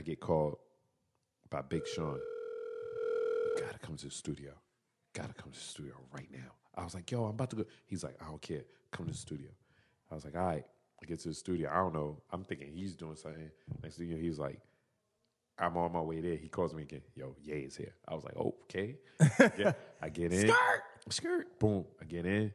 I 0.00 0.02
get 0.02 0.18
called 0.18 0.56
by 1.50 1.60
Big 1.60 1.86
Sean. 1.86 2.18
You 3.54 3.62
gotta 3.62 3.78
come 3.78 3.96
to 3.96 4.06
the 4.06 4.10
studio. 4.10 4.52
Gotta 5.12 5.34
come 5.34 5.52
to 5.52 5.58
the 5.58 5.62
studio 5.62 5.92
right 6.14 6.28
now. 6.32 6.52
I 6.74 6.84
was 6.84 6.94
like, 6.94 7.10
yo, 7.10 7.24
I'm 7.24 7.32
about 7.32 7.50
to 7.50 7.56
go. 7.56 7.64
He's 7.84 8.02
like, 8.02 8.16
I 8.18 8.24
don't 8.24 8.40
care. 8.40 8.62
Come 8.92 9.04
to 9.04 9.12
the 9.12 9.18
studio. 9.18 9.50
I 10.10 10.14
was 10.14 10.24
like, 10.24 10.36
all 10.36 10.46
right. 10.46 10.64
I 11.02 11.04
get 11.04 11.20
to 11.20 11.28
the 11.28 11.34
studio. 11.34 11.68
I 11.70 11.76
don't 11.76 11.92
know. 11.92 12.16
I'm 12.30 12.44
thinking 12.44 12.68
he's 12.72 12.94
doing 12.94 13.14
something. 13.14 13.50
Next 13.82 13.98
thing 13.98 14.08
you 14.08 14.14
know, 14.14 14.22
he's 14.22 14.38
like, 14.38 14.62
I'm 15.58 15.76
on 15.76 15.92
my 15.92 16.00
way 16.00 16.22
there. 16.22 16.36
He 16.36 16.48
calls 16.48 16.72
me 16.72 16.84
again. 16.84 17.02
Yo, 17.14 17.36
Ye 17.42 17.52
is 17.52 17.76
here. 17.76 17.92
I 18.08 18.14
was 18.14 18.24
like, 18.24 18.36
okay. 18.38 18.96
Yeah, 19.58 19.72
I 20.00 20.08
get 20.08 20.32
in. 20.32 20.48
Skirt. 20.48 20.82
Skirt. 21.10 21.58
Boom. 21.58 21.84
I 22.00 22.06
get 22.06 22.24
in. 22.24 22.54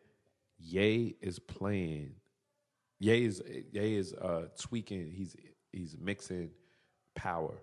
Ye 0.58 1.16
is 1.22 1.38
playing. 1.38 2.16
Ye 2.98 3.24
is 3.24 3.44
Ye 3.72 3.98
is 3.98 4.14
uh, 4.14 4.48
tweaking. 4.60 5.12
He's 5.12 5.36
he's 5.72 5.96
mixing 6.00 6.50
power, 7.16 7.54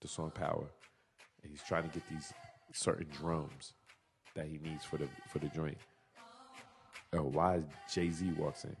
the 0.00 0.08
song 0.08 0.30
Power, 0.30 0.66
and 1.42 1.50
he's 1.50 1.62
trying 1.62 1.88
to 1.88 1.88
get 1.88 2.08
these 2.08 2.32
certain 2.72 3.06
drums 3.10 3.72
that 4.34 4.46
he 4.46 4.58
needs 4.58 4.84
for 4.84 4.98
the 4.98 5.08
for 5.28 5.38
the 5.38 5.48
joint. 5.48 5.78
Oh, 7.12 7.22
why 7.22 7.62
Jay 7.92 8.10
Z 8.10 8.30
walks 8.36 8.64
in? 8.64 8.76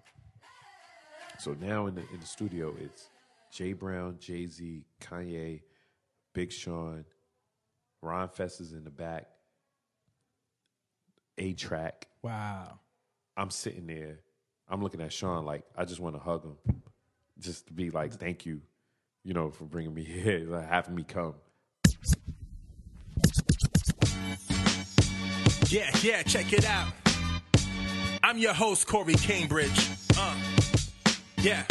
So 1.38 1.56
now 1.60 1.86
in 1.86 1.94
the 1.94 2.02
in 2.12 2.20
the 2.20 2.26
studio, 2.26 2.74
it's 2.80 3.08
Jay 3.52 3.72
Brown, 3.72 4.18
Jay 4.20 4.46
Z, 4.46 4.84
Kanye, 5.00 5.62
Big 6.34 6.52
Sean, 6.52 7.04
Ron 8.02 8.28
Fest 8.28 8.60
is 8.60 8.72
in 8.72 8.84
the 8.84 8.90
back, 8.90 9.26
A-Trak. 11.38 12.04
Wow. 12.22 12.80
I'm 13.36 13.50
sitting 13.50 13.86
there. 13.86 14.20
I'm 14.68 14.82
looking 14.82 15.00
at 15.00 15.12
Sean 15.12 15.44
like 15.44 15.64
I 15.76 15.84
just 15.84 16.00
want 16.00 16.16
to 16.16 16.20
hug 16.20 16.44
him, 16.44 16.56
just 17.38 17.68
to 17.68 17.72
be 17.72 17.90
like, 17.90 18.12
thank 18.12 18.44
you, 18.44 18.60
you 19.28 19.34
know, 19.34 19.50
for 19.50 19.64
bringing 19.64 19.92
me 19.92 20.02
here, 20.04 20.46
like 20.48 20.66
having 20.66 20.94
me 20.94 21.04
come. 21.04 21.34
Yeah, 25.68 25.90
yeah, 26.02 26.22
check 26.22 26.50
it 26.54 26.64
out. 26.64 26.88
I'm 28.22 28.38
your 28.38 28.54
host, 28.54 28.86
Corey 28.86 29.12
Cambridge. 29.14 29.90
Uh, 30.18 30.34
yeah. 31.42 31.64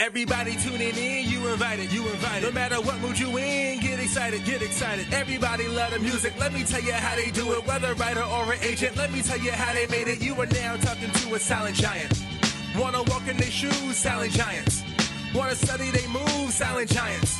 Everybody 0.00 0.56
tuning 0.56 0.96
in, 0.96 1.28
you 1.28 1.46
invited, 1.46 1.92
you 1.92 2.08
invited. 2.08 2.48
No 2.48 2.52
matter 2.52 2.80
what 2.80 2.98
mood 3.00 3.16
you 3.16 3.36
in, 3.36 3.78
get 3.78 4.00
excited, 4.00 4.44
get 4.44 4.62
excited. 4.62 5.12
Everybody 5.12 5.68
love 5.68 5.92
the 5.92 6.00
music. 6.00 6.32
Let 6.40 6.52
me 6.52 6.64
tell 6.64 6.80
you 6.80 6.92
how 6.92 7.14
they 7.14 7.30
do 7.30 7.52
it. 7.52 7.64
Whether 7.66 7.94
writer 7.94 8.22
or 8.22 8.52
an 8.52 8.58
agent, 8.62 8.96
let 8.96 9.12
me 9.12 9.22
tell 9.22 9.38
you 9.38 9.52
how 9.52 9.72
they 9.74 9.86
made 9.86 10.08
it. 10.08 10.20
You 10.20 10.34
are 10.40 10.46
now 10.46 10.76
talking 10.76 11.10
to 11.10 11.34
a 11.34 11.38
silent 11.38 11.76
giant. 11.76 12.20
Wanna 12.76 13.04
walk 13.04 13.28
in 13.28 13.36
their 13.36 13.50
shoes, 13.50 13.96
silent 13.96 14.32
giants. 14.32 14.82
Wanna 15.32 15.54
study 15.54 15.92
they 15.92 16.08
moves, 16.08 16.56
silent 16.56 16.90
giants. 16.90 17.38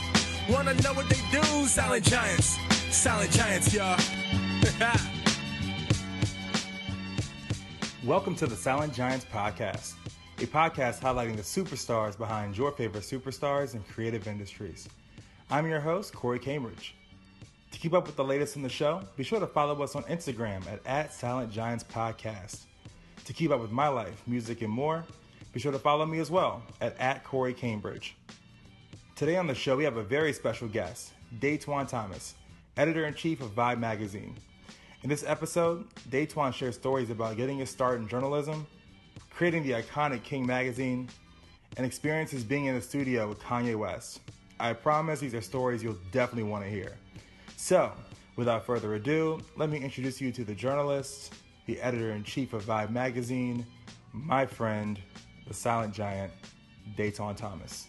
Wanna 0.49 0.75
know 0.75 0.93
what 0.93 1.09
they 1.09 1.21
do, 1.33 1.43
silent 1.67 2.05
giants. 2.05 2.57
Silent 2.95 3.33
giants, 3.33 3.75
y'all. 3.75 3.99
Welcome 8.05 8.37
to 8.37 8.47
the 8.47 8.55
Silent 8.55 8.95
Giants 8.95 9.25
Podcast, 9.25 9.95
a 10.39 10.47
podcast 10.47 11.01
highlighting 11.01 11.35
the 11.35 11.43
superstars 11.43 12.17
behind 12.17 12.57
your 12.57 12.71
favorite 12.71 13.03
superstars 13.03 13.75
in 13.75 13.83
creative 13.83 14.29
industries. 14.29 14.89
I'm 15.51 15.67
your 15.67 15.81
host, 15.81 16.15
Corey 16.15 16.39
Cambridge. 16.39 16.95
To 17.73 17.79
keep 17.81 17.93
up 17.93 18.07
with 18.07 18.15
the 18.15 18.23
latest 18.23 18.55
in 18.55 18.63
the 18.63 18.69
show, 18.69 19.03
be 19.17 19.25
sure 19.25 19.41
to 19.41 19.49
follow 19.49 19.83
us 19.83 19.97
on 19.97 20.05
Instagram 20.05 20.65
at, 20.69 20.79
at 20.87 21.13
Silent 21.13 21.51
Giants 21.51 21.83
Podcast. 21.83 22.61
To 23.25 23.33
keep 23.33 23.51
up 23.51 23.61
with 23.61 23.73
my 23.73 23.89
life, 23.89 24.23
music, 24.29 24.63
and 24.63 24.71
more, 24.71 25.05
be 25.53 25.61
sure 25.61 25.73
to 25.73 25.79
follow 25.79 26.07
me 26.07 26.21
as 26.21 26.31
well 26.31 26.63
at, 26.81 26.99
at 27.01 27.25
Corey 27.25 27.55
Cambridge. 27.55 28.17
Today 29.17 29.37
on 29.37 29.47
the 29.47 29.55
show, 29.55 29.77
we 29.77 29.85
have 29.85 29.97
a 29.97 30.03
very 30.03 30.33
special 30.33 30.69
guest, 30.69 31.13
Datwon 31.41 31.89
Thomas, 31.89 32.35
editor 32.77 33.07
in 33.07 33.15
chief 33.15 33.41
of 33.41 33.55
Vibe 33.55 33.79
magazine. 33.79 34.37
In 35.03 35.09
this 35.09 35.25
episode, 35.27 35.87
Datwon 36.11 36.55
shares 36.55 36.77
stories 36.77 37.11
about 37.11 37.37
getting 37.37 37.59
his 37.59 37.71
start 37.71 37.99
in 37.99 38.07
journalism, 38.07 38.67
creating 39.31 39.65
the 39.65 39.73
iconic 39.73 40.23
King 40.23 40.47
magazine, 40.47 41.09
and 41.77 41.85
experiences 41.85 42.45
being 42.45 42.67
in 42.67 42.75
the 42.75 42.81
studio 42.81 43.29
with 43.29 43.41
Kanye 43.41 43.77
West. 43.77 44.21
I 44.59 44.73
promise 44.73 45.21
these 45.21 45.35
are 45.35 45.41
stories 45.41 45.83
you'll 45.83 45.99
definitely 46.13 46.51
want 46.51 46.65
to 46.65 46.71
hear. 46.71 46.97
So, 47.57 47.93
without 48.37 48.67
further 48.67 48.95
ado, 48.95 49.41
let 49.57 49.71
me 49.71 49.79
introduce 49.81 50.21
you 50.21 50.33
to 50.33 50.45
the 50.45 50.55
journalist, 50.55 51.35
the 51.67 51.81
editor 51.81 52.13
in 52.13 52.25
chief 52.25 52.53
of 52.53 52.65
Vibe 52.65 52.91
magazine, 52.91 53.67
my 54.13 54.45
friend, 54.45 54.99
the 55.51 55.55
silent 55.55 55.93
giant, 55.93 56.33
Datwon 56.97 57.37
Thomas. 57.37 57.89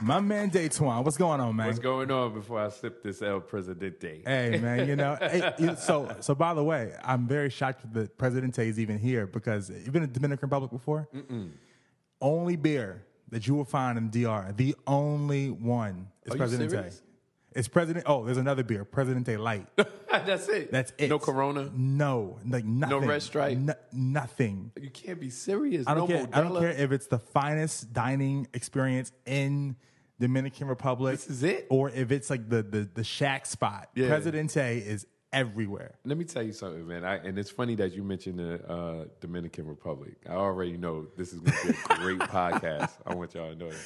My 0.00 0.20
man 0.20 0.48
Datwon, 0.48 1.02
what's 1.02 1.16
going 1.16 1.40
on, 1.40 1.56
man? 1.56 1.66
What's 1.66 1.80
going 1.80 2.12
on 2.12 2.34
before 2.34 2.60
I 2.60 2.68
sip 2.68 3.02
this 3.02 3.20
El 3.20 3.40
Presidente? 3.40 4.22
Hey 4.24 4.60
man, 4.62 4.86
you 4.86 4.94
know. 4.94 5.16
hey, 5.20 5.74
so 5.76 6.14
so 6.20 6.36
by 6.36 6.54
the 6.54 6.62
way, 6.62 6.92
I'm 7.02 7.26
very 7.26 7.50
shocked 7.50 7.92
that 7.94 8.16
Presidente 8.16 8.68
is 8.68 8.78
even 8.78 8.98
here 8.98 9.26
because 9.26 9.70
you've 9.70 9.92
been 9.92 10.04
in 10.04 10.12
the 10.12 10.14
Dominican 10.14 10.46
Republic 10.46 10.70
before. 10.70 11.08
Only 12.20 12.54
beer 12.54 13.04
that 13.30 13.48
you 13.48 13.56
will 13.56 13.64
find 13.64 13.98
in 13.98 14.10
DR, 14.10 14.52
the 14.56 14.76
only 14.86 15.50
one 15.50 16.06
is 16.24 16.34
Are 16.34 16.36
Presidente. 16.36 16.92
It's 17.54 17.68
President. 17.68 18.04
Oh, 18.08 18.24
there's 18.24 18.36
another 18.36 18.64
beer, 18.64 18.84
Presidente 18.84 19.36
Light. 19.36 19.66
That's 20.10 20.48
it. 20.48 20.72
That's 20.72 20.92
it. 20.98 21.08
No 21.08 21.18
Corona. 21.18 21.70
No, 21.74 22.38
like 22.46 22.64
nothing. 22.64 23.00
No 23.00 23.06
red 23.06 23.22
Stripe? 23.22 23.58
No- 23.58 23.74
nothing. 23.92 24.72
You 24.80 24.90
can't 24.90 25.20
be 25.20 25.30
serious. 25.30 25.86
I 25.86 25.94
don't 25.94 26.08
no 26.08 26.16
care. 26.16 26.28
I 26.32 26.40
don't 26.40 26.58
care 26.58 26.70
if 26.70 26.92
it's 26.92 27.06
the 27.06 27.18
finest 27.18 27.92
dining 27.92 28.48
experience 28.54 29.12
in 29.26 29.76
Dominican 30.18 30.66
Republic. 30.68 31.16
This 31.16 31.28
is 31.28 31.42
it? 31.42 31.66
or 31.70 31.90
if 31.90 32.10
it's 32.10 32.30
like 32.30 32.48
the 32.48 32.62
the 32.62 32.88
the 32.92 33.04
shack 33.04 33.46
spot. 33.46 33.88
Yeah. 33.94 34.08
Presidente 34.08 34.78
is 34.78 35.06
everywhere. 35.32 35.96
Let 36.04 36.16
me 36.16 36.24
tell 36.24 36.42
you 36.42 36.52
something, 36.52 36.86
man. 36.86 37.04
I, 37.04 37.16
and 37.16 37.38
it's 37.38 37.50
funny 37.50 37.74
that 37.76 37.92
you 37.92 38.04
mentioned 38.04 38.38
the 38.38 38.64
uh, 38.66 39.04
Dominican 39.20 39.66
Republic. 39.66 40.14
I 40.28 40.34
already 40.34 40.76
know 40.76 41.08
this 41.16 41.32
is 41.32 41.40
going 41.40 41.56
to 41.58 41.66
be 41.72 41.78
a 41.90 41.96
great 41.98 42.18
podcast. 42.30 42.92
I 43.04 43.14
want 43.14 43.34
y'all 43.34 43.50
to 43.50 43.56
know 43.56 43.70
that. 43.70 43.80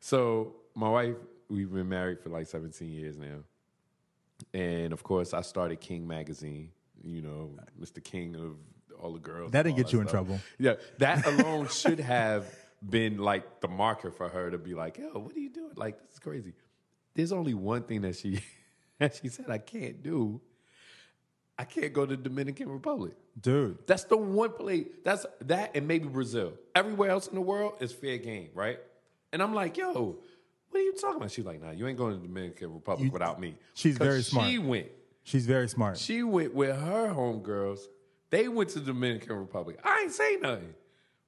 So, 0.00 0.56
my 0.74 0.88
wife, 0.88 1.14
we've 1.50 1.72
been 1.72 1.88
married 1.88 2.20
for 2.20 2.30
like 2.30 2.46
17 2.46 2.88
years 2.88 3.18
now. 3.18 3.44
And 4.54 4.92
of 4.92 5.02
course, 5.02 5.34
I 5.34 5.42
started 5.42 5.80
King 5.80 6.06
Magazine, 6.06 6.70
you 7.02 7.20
know, 7.20 7.50
Mr. 7.80 8.02
King 8.02 8.36
of 8.36 8.56
all 8.98 9.12
the 9.12 9.18
girls. 9.18 9.50
That 9.52 9.64
didn't 9.64 9.76
get 9.76 9.92
you 9.92 10.00
in 10.00 10.06
trouble. 10.06 10.40
Yeah, 10.58 10.74
that 10.98 11.26
alone 11.40 11.68
should 11.68 12.00
have 12.00 12.46
been 12.88 13.18
like 13.18 13.60
the 13.60 13.68
marker 13.68 14.10
for 14.10 14.28
her 14.28 14.50
to 14.50 14.58
be 14.58 14.74
like, 14.74 14.98
yo, 14.98 15.10
what 15.18 15.34
are 15.36 15.40
you 15.40 15.50
doing? 15.50 15.72
Like, 15.76 16.00
this 16.02 16.12
is 16.12 16.18
crazy. 16.18 16.54
There's 17.14 17.32
only 17.32 17.54
one 17.54 17.82
thing 17.82 18.02
that 18.02 18.16
she 18.16 18.40
that 18.98 19.16
she 19.20 19.28
said 19.28 19.50
I 19.50 19.58
can't 19.58 20.02
do. 20.02 20.40
I 21.58 21.64
can't 21.64 21.92
go 21.92 22.06
to 22.06 22.16
the 22.16 22.22
Dominican 22.22 22.70
Republic. 22.70 23.12
Dude, 23.38 23.86
That's 23.86 24.04
the 24.04 24.16
one 24.16 24.52
place. 24.52 24.86
That's 25.04 25.26
that 25.42 25.72
and 25.74 25.86
maybe 25.86 26.08
Brazil. 26.08 26.54
Everywhere 26.74 27.10
else 27.10 27.26
in 27.28 27.34
the 27.34 27.42
world 27.42 27.74
is 27.80 27.92
fair 27.92 28.16
game, 28.16 28.48
right? 28.54 28.78
And 29.32 29.42
I'm 29.42 29.54
like, 29.54 29.76
yo, 29.76 30.18
what 30.70 30.80
are 30.80 30.82
you 30.82 30.92
talking 30.94 31.16
about? 31.16 31.30
She's 31.30 31.44
like, 31.44 31.60
nah, 31.62 31.70
you 31.72 31.86
ain't 31.86 31.98
going 31.98 32.14
to 32.14 32.20
the 32.20 32.26
Dominican 32.26 32.72
Republic 32.74 33.06
You- 33.06 33.10
without 33.12 33.40
me. 33.40 33.56
she's 33.74 33.98
'Cause 33.98 34.06
very 34.06 34.22
smart. 34.22 34.48
She 34.48 34.58
went. 34.58 34.86
she's 35.24 35.46
very 35.46 35.68
smart. 35.68 35.98
She 35.98 36.22
went 36.22 36.54
with 36.54 36.74
her 36.76 37.08
homegirls. 37.08 37.80
They 38.30 38.48
went 38.48 38.70
to 38.70 38.80
the 38.80 38.86
Dominican 38.92 39.36
Republic. 39.36 39.78
I 39.84 40.02
ain't 40.02 40.12
say 40.12 40.36
nothing. 40.36 40.74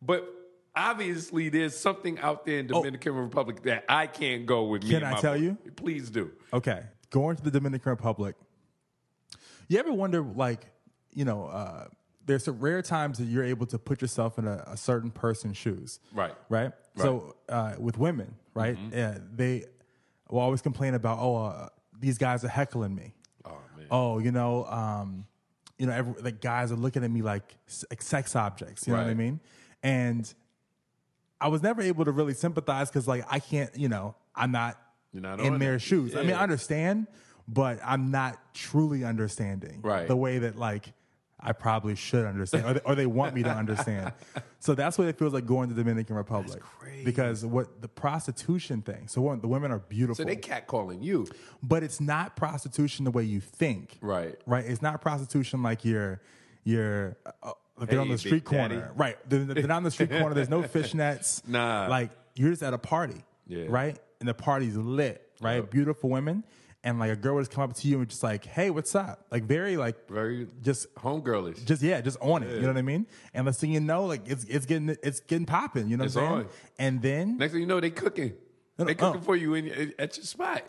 But 0.00 0.29
obviously 0.75 1.49
there's 1.49 1.77
something 1.77 2.19
out 2.21 2.47
there 2.47 2.61
in 2.61 2.67
Dominican 2.69 3.15
Republic 3.15 3.62
that 3.62 3.85
I 3.89 4.06
can't 4.06 4.47
go 4.47 4.65
with 4.65 4.83
me. 4.85 4.89
Oh. 4.89 4.93
Can 4.93 4.97
and 4.99 5.06
I 5.06 5.11
my 5.12 5.21
tell 5.21 5.35
boy. 5.35 5.41
you? 5.41 5.59
Please 5.77 6.11
do. 6.11 6.31
Okay, 6.53 6.83
going 7.11 7.37
to 7.37 7.43
the 7.43 7.50
Dominican 7.50 7.91
Republic. 7.91 8.37
You 9.69 9.79
ever 9.79 9.93
wonder, 9.93 10.23
like, 10.23 10.67
you 11.12 11.25
know, 11.25 11.47
uh, 11.47 11.87
there's 12.26 12.44
some 12.44 12.60
rare 12.60 12.82
times 12.82 13.19
that 13.19 13.24
you're 13.24 13.44
able 13.44 13.66
to 13.66 13.78
put 13.78 14.00
yourself 14.00 14.38
in 14.38 14.46
a, 14.46 14.64
a 14.66 14.76
certain 14.76 15.10
person's 15.10 15.56
shoes. 15.56 16.00
Right. 16.12 16.34
Right. 16.48 16.72
So 16.96 17.36
uh, 17.48 17.74
with 17.78 17.98
women, 17.98 18.34
right, 18.54 18.76
yeah, 18.92 19.19
they 19.34 19.64
will 20.28 20.40
always 20.40 20.60
complain 20.62 20.94
about, 20.94 21.19
oh, 21.20 21.36
uh, 21.36 21.69
these 21.98 22.19
guys 22.19 22.44
are 22.44 22.48
heckling 22.48 22.94
me. 22.94 23.14
Oh 23.44 23.56
man. 23.76 23.86
Oh, 23.90 24.19
you 24.19 24.30
know, 24.30 24.64
um, 24.66 25.26
you 25.78 25.86
know, 25.86 25.92
every, 25.94 26.14
like 26.22 26.40
guys 26.40 26.70
are 26.70 26.76
looking 26.76 27.02
at 27.02 27.10
me 27.10 27.22
like, 27.22 27.56
sex 27.66 28.36
objects. 28.36 28.86
You 28.86 28.92
know 28.92 29.00
what 29.00 29.08
I 29.08 29.14
mean? 29.14 29.40
And 29.82 30.32
I 31.40 31.48
was 31.48 31.62
never 31.62 31.82
able 31.82 32.04
to 32.04 32.12
really 32.12 32.34
sympathize 32.34 32.88
because 32.88 33.08
like 33.08 33.24
I 33.28 33.40
can't, 33.40 33.76
you 33.76 33.88
know, 33.88 34.14
I'm 34.34 34.52
not, 34.52 34.78
not 35.12 35.40
in 35.40 35.58
their 35.58 35.74
it. 35.74 35.80
shoes. 35.80 36.14
I 36.14 36.22
mean, 36.22 36.34
I 36.34 36.42
understand, 36.42 37.08
but 37.48 37.80
I'm 37.84 38.10
not 38.10 38.38
truly 38.54 39.02
understanding 39.02 39.80
Right. 39.82 40.06
the 40.06 40.16
way 40.16 40.38
that 40.38 40.56
like 40.56 40.92
I 41.43 41.53
probably 41.53 41.94
should 41.97 42.25
understand, 42.25 42.65
or 42.67 42.75
they, 42.75 42.81
or 42.81 42.94
they 42.94 43.06
want 43.06 43.35
me 43.35 43.43
to 43.43 43.50
understand. 43.50 44.12
so 44.61 44.75
that's 44.75 44.97
what 44.97 45.09
it 45.09 45.19
feels 45.19 45.33
like 45.33 45.44
going 45.47 45.69
to 45.71 45.75
the 45.75 45.83
Dominican 45.83 46.15
Republic. 46.17 46.61
crazy. 46.61 47.05
Because 47.05 47.44
what 47.44 47.81
the 47.83 47.89
prostitution 47.89 48.83
thing. 48.83 49.09
So 49.09 49.21
one, 49.23 49.41
the 49.41 49.49
women 49.49 49.73
are 49.73 49.81
beautiful, 49.81 50.15
So 50.15 50.25
they 50.25 50.37
catcalling 50.37 51.03
you. 51.03 51.27
but 51.62 51.83
it's 51.83 52.00
not 52.00 52.37
prostitution 52.37 53.05
the 53.05 53.11
way 53.11 53.25
you 53.25 53.41
think. 53.41 53.99
Right. 54.00 54.37
Right. 54.47 54.65
It's 54.65 54.83
not 54.83 55.00
prostitution 55.00 55.62
like 55.62 55.85
you're 55.85 56.21
you're. 56.65 57.17
Uh, 57.43 57.53
like 57.79 57.89
they're 57.89 58.00
on 58.00 58.09
the 58.09 58.19
street 58.19 58.44
Big 58.44 58.50
Daddy. 58.50 58.75
corner, 58.77 58.93
right? 58.94 59.17
They're, 59.29 59.41
they're 59.44 59.67
not 59.67 59.79
on 59.79 59.83
the 59.83 59.91
street 59.91 60.11
corner. 60.11 60.35
There's 60.35 60.50
no 60.50 60.62
fishnets. 60.75 61.47
Nah. 61.49 61.89
like 61.89 62.11
you're 62.37 62.50
just 62.50 62.62
at 62.62 62.75
a 62.75 62.79
party, 62.79 63.25
Yeah. 63.49 63.65
right? 63.69 63.99
And 64.21 64.29
the 64.29 64.35
party's 64.35 64.77
lit, 64.77 65.27
right? 65.41 65.56
Yep. 65.56 65.71
Beautiful 65.71 66.11
women, 66.11 66.44
and 66.84 66.99
like 66.99 67.11
a 67.12 67.17
girl 67.17 67.34
would 67.37 67.43
just 67.43 67.52
come 67.52 67.64
up 67.70 67.76
to 67.76 67.88
you 67.88 68.00
and 68.00 68.08
just 68.08 68.23
like, 68.23 68.44
"Hey, 68.44 68.70
what's 68.70 68.94
up?" 68.94 69.26
Like 69.31 69.44
very 69.44 69.76
like 69.76 70.08
Very 70.08 70.49
just 70.62 70.93
homegirlish. 70.96 71.64
just 71.64 71.82
yeah, 71.82 72.00
just 72.00 72.19
on 72.20 72.43
it. 72.43 72.55
You 72.55 72.62
know 72.62 72.69
what 72.69 72.76
I 72.79 72.82
mean? 72.82 73.06
And 73.34 73.46
the 73.46 73.52
thing 73.52 73.73
you 73.73 73.81
know, 73.81 74.05
like 74.06 74.23
it's 74.26 74.44
it's 74.44 74.67
getting 74.67 74.88
it's 75.02 75.20
getting 75.20 75.46
popping. 75.46 75.88
You 75.88 75.96
know 75.96 76.05
It's 76.05 76.14
what 76.14 76.25
I'm 76.25 76.31
saying? 76.31 76.46
on. 76.46 76.50
And 76.79 77.02
then 77.02 77.37
Next 77.38 77.52
thing 77.52 77.61
you 77.62 77.67
know, 77.67 77.81
they 77.81 77.90
cooking. 77.90 78.34
They 78.79 78.94
cooking 78.94 79.20
uh. 79.20 79.25
for 79.25 79.37
you 79.37 79.55
in, 79.55 79.93
at 79.99 80.17
your 80.17 80.25
spot. 80.25 80.62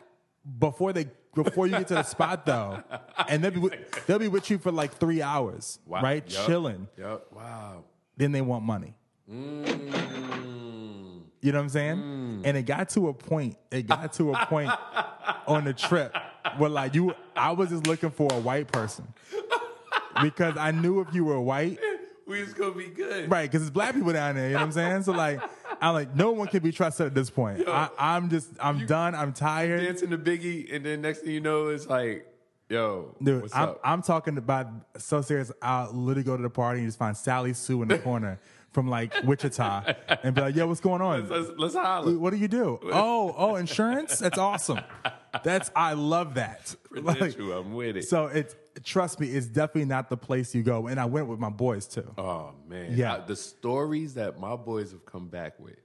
before 0.60 0.94
they 0.94 1.08
before 1.34 1.66
you 1.66 1.72
get 1.74 1.88
to 1.88 1.96
the 1.96 2.04
spot 2.04 2.46
though, 2.46 2.84
and 3.28 3.44
they'll 3.44 3.50
be 3.52 3.60
with, 3.60 4.06
they'll 4.06 4.20
be 4.20 4.28
with 4.28 4.52
you 4.52 4.60
for 4.60 4.72
like 4.72 4.94
three 4.98 5.22
hours, 5.24 5.80
Wow. 5.88 6.02
right? 6.04 6.24
Yup. 6.32 6.46
Chilling. 6.46 6.88
Yep. 6.98 7.26
Wow. 7.32 7.86
Then 8.18 8.32
they 8.34 8.42
want 8.42 8.64
money. 8.64 8.94
Mm. 9.32 10.63
You 11.44 11.52
know 11.52 11.58
what 11.60 11.64
I'm 11.64 11.70
saying? 11.70 11.98
Mm. 11.98 12.42
And 12.46 12.58
it 12.58 12.64
got 12.64 12.88
to 12.90 13.10
a 13.10 13.14
point. 13.14 13.58
It 13.70 13.86
got 13.86 14.14
to 14.14 14.34
a 14.34 14.46
point 14.46 14.72
on 15.46 15.66
the 15.66 15.74
trip 15.74 16.16
where 16.58 16.70
like 16.70 16.96
you, 16.96 17.14
I 17.36 17.52
was 17.52 17.70
just 17.70 17.86
looking 17.86 18.12
for 18.12 18.32
a 18.32 18.40
white 18.40 18.72
person 18.72 19.06
because 20.22 20.56
I 20.58 20.72
knew 20.72 21.02
if 21.02 21.14
you 21.14 21.26
were 21.26 21.40
white, 21.42 21.80
We 22.26 22.40
was 22.42 22.54
gonna 22.54 22.72
be 22.74 22.88
good. 22.88 23.30
right? 23.30 23.50
Because 23.52 23.62
it's 23.64 23.72
black 23.72 23.94
people 23.94 24.14
down 24.14 24.36
there. 24.36 24.48
You 24.48 24.54
know 24.54 24.60
what 24.60 24.66
I'm 24.68 24.72
saying? 24.72 25.04
So 25.04 25.12
like, 25.12 25.42
I'm 25.82 25.94
like, 25.94 26.16
no 26.16 26.32
one 26.32 26.48
can 26.48 26.64
be 26.64 26.72
trusted 26.72 27.08
at 27.08 27.14
this 27.14 27.30
point. 27.30 27.68
I, 27.68 27.90
I'm 28.00 28.30
just, 28.30 28.50
I'm 28.62 28.86
done. 28.86 29.14
I'm 29.14 29.34
tired. 29.34 29.82
Dancing 29.84 30.12
to 30.12 30.18
Biggie, 30.18 30.74
and 30.74 30.86
then 30.86 31.02
next 31.02 31.20
thing 31.20 31.32
you 31.32 31.42
know, 31.42 31.68
it's 31.68 31.88
like, 31.88 32.26
yo, 32.70 33.16
Dude, 33.22 33.42
what's 33.42 33.54
I'm? 33.54 33.76
I'm 33.84 34.02
talking 34.02 34.38
about 34.38 34.68
so 34.98 35.22
serious. 35.22 35.52
I'll 35.62 35.92
literally 35.92 36.24
go 36.24 36.38
to 36.38 36.44
the 36.44 36.50
party 36.50 36.80
and 36.80 36.88
just 36.88 36.98
find 36.98 37.18
Sally 37.18 37.54
Sue 37.54 37.82
in 37.82 37.90
the 37.90 38.00
corner 38.00 38.40
from 38.74 38.88
like 38.90 39.14
Wichita 39.24 39.94
and 40.24 40.36
be 40.36 40.42
like, 40.42 40.56
"Yo, 40.56 40.68
what's 40.68 40.80
going 40.82 41.02
on? 41.02 41.30
let's, 41.30 41.50
let's 41.58 41.76
holler. 41.76 42.18
What 42.18 42.32
do 42.32 42.38
you 42.38 42.48
do? 42.48 42.80
Oh, 42.92 43.34
oh, 43.38 43.56
insurance? 43.56 44.20
That's 44.20 44.38
awesome. 44.38 44.80
That's 45.44 45.72
I 45.76 45.94
love 45.94 46.34
that. 46.36 46.76
Like, 46.92 47.38
I'm 47.40 47.74
with 47.74 47.98
it. 47.98 48.04
so 48.08 48.28
it's 48.28 48.56
trust 48.84 49.20
me, 49.20 49.28
it's 49.28 49.46
definitely 49.48 49.86
not 49.86 50.10
the 50.10 50.18
place 50.18 50.54
you 50.56 50.64
go. 50.64 50.88
And 50.88 51.00
I 51.00 51.06
went 51.06 51.28
with 51.28 51.40
my 51.40 51.50
boys 51.50 51.88
too. 51.88 52.12
oh 52.18 52.54
man, 52.68 52.96
Yeah. 52.98 53.14
Uh, 53.14 53.26
the 53.26 53.36
stories 53.36 54.16
that 54.16 54.40
my 54.40 54.56
boys 54.56 54.92
have 54.92 55.06
come 55.06 55.28
back 55.28 55.60
with, 55.60 55.78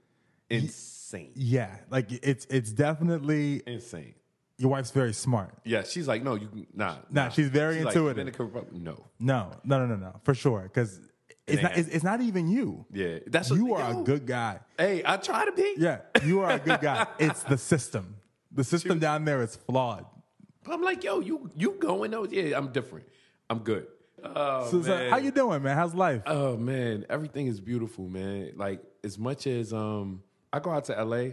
insane, 0.49 1.31
Yeah, 1.35 1.75
like 1.89 2.11
it's 2.11 2.45
it's 2.49 2.71
definitely 2.71 3.61
insane. 3.67 4.13
your 4.57 4.71
wife's 4.71 4.91
very 4.91 5.13
smart. 5.13 5.55
Yeah, 5.63 5.83
she's 5.83 6.07
like, 6.07 6.23
no, 6.23 6.35
you 6.35 6.47
can- 6.47 6.67
nah, 6.73 6.95
Nah, 7.09 7.29
she's 7.29 7.49
very 7.49 7.83
like, 7.83 7.95
intuitive. 7.95 8.39
No, 8.73 9.05
No, 9.19 9.51
no, 9.63 9.79
no, 9.79 9.85
no, 9.85 9.95
no, 9.95 10.19
for 10.23 10.33
sure. 10.33 10.61
Because 10.63 10.99
it's 11.49 11.61
not 11.63 11.77
it's, 11.77 11.89
it's 11.89 12.03
not 12.03 12.21
even 12.21 12.47
you. 12.47 12.85
yeah, 12.91 13.19
that's 13.27 13.49
You 13.49 13.65
what, 13.65 13.81
are 13.81 13.93
yo, 13.93 14.01
a 14.01 14.03
good 14.03 14.25
guy. 14.25 14.59
Hey, 14.77 15.01
I 15.05 15.17
try 15.17 15.45
to 15.45 15.51
be. 15.51 15.75
Yeah, 15.77 15.99
you 16.23 16.41
are 16.41 16.51
a 16.51 16.59
good 16.59 16.81
guy. 16.81 17.07
It's 17.19 17.43
the 17.43 17.57
system. 17.57 18.15
The 18.51 18.63
system 18.63 18.99
down 18.99 19.25
there 19.25 19.41
is 19.43 19.55
flawed. 19.55 20.05
But 20.63 20.73
I'm 20.73 20.81
like, 20.81 21.03
yo, 21.03 21.19
you 21.19 21.49
you 21.55 21.71
going 21.79 22.11
though? 22.11 22.25
Yeah, 22.25 22.57
I'm 22.57 22.71
different. 22.71 23.05
I'm 23.49 23.59
good. 23.59 23.87
Oh 24.23 24.69
So, 24.69 24.81
so 24.81 25.09
how 25.09 25.17
you 25.17 25.31
doing, 25.31 25.63
man? 25.63 25.75
How's 25.77 25.95
life? 25.95 26.21
Oh 26.25 26.57
man, 26.57 27.05
everything 27.09 27.47
is 27.47 27.59
beautiful, 27.61 28.07
man. 28.07 28.51
Like 28.55 28.81
as 29.03 29.17
much 29.17 29.47
as 29.47 29.71
um, 29.73 30.23
I 30.51 30.59
go 30.59 30.71
out 30.71 30.85
to 30.85 31.03
LA, 31.03 31.29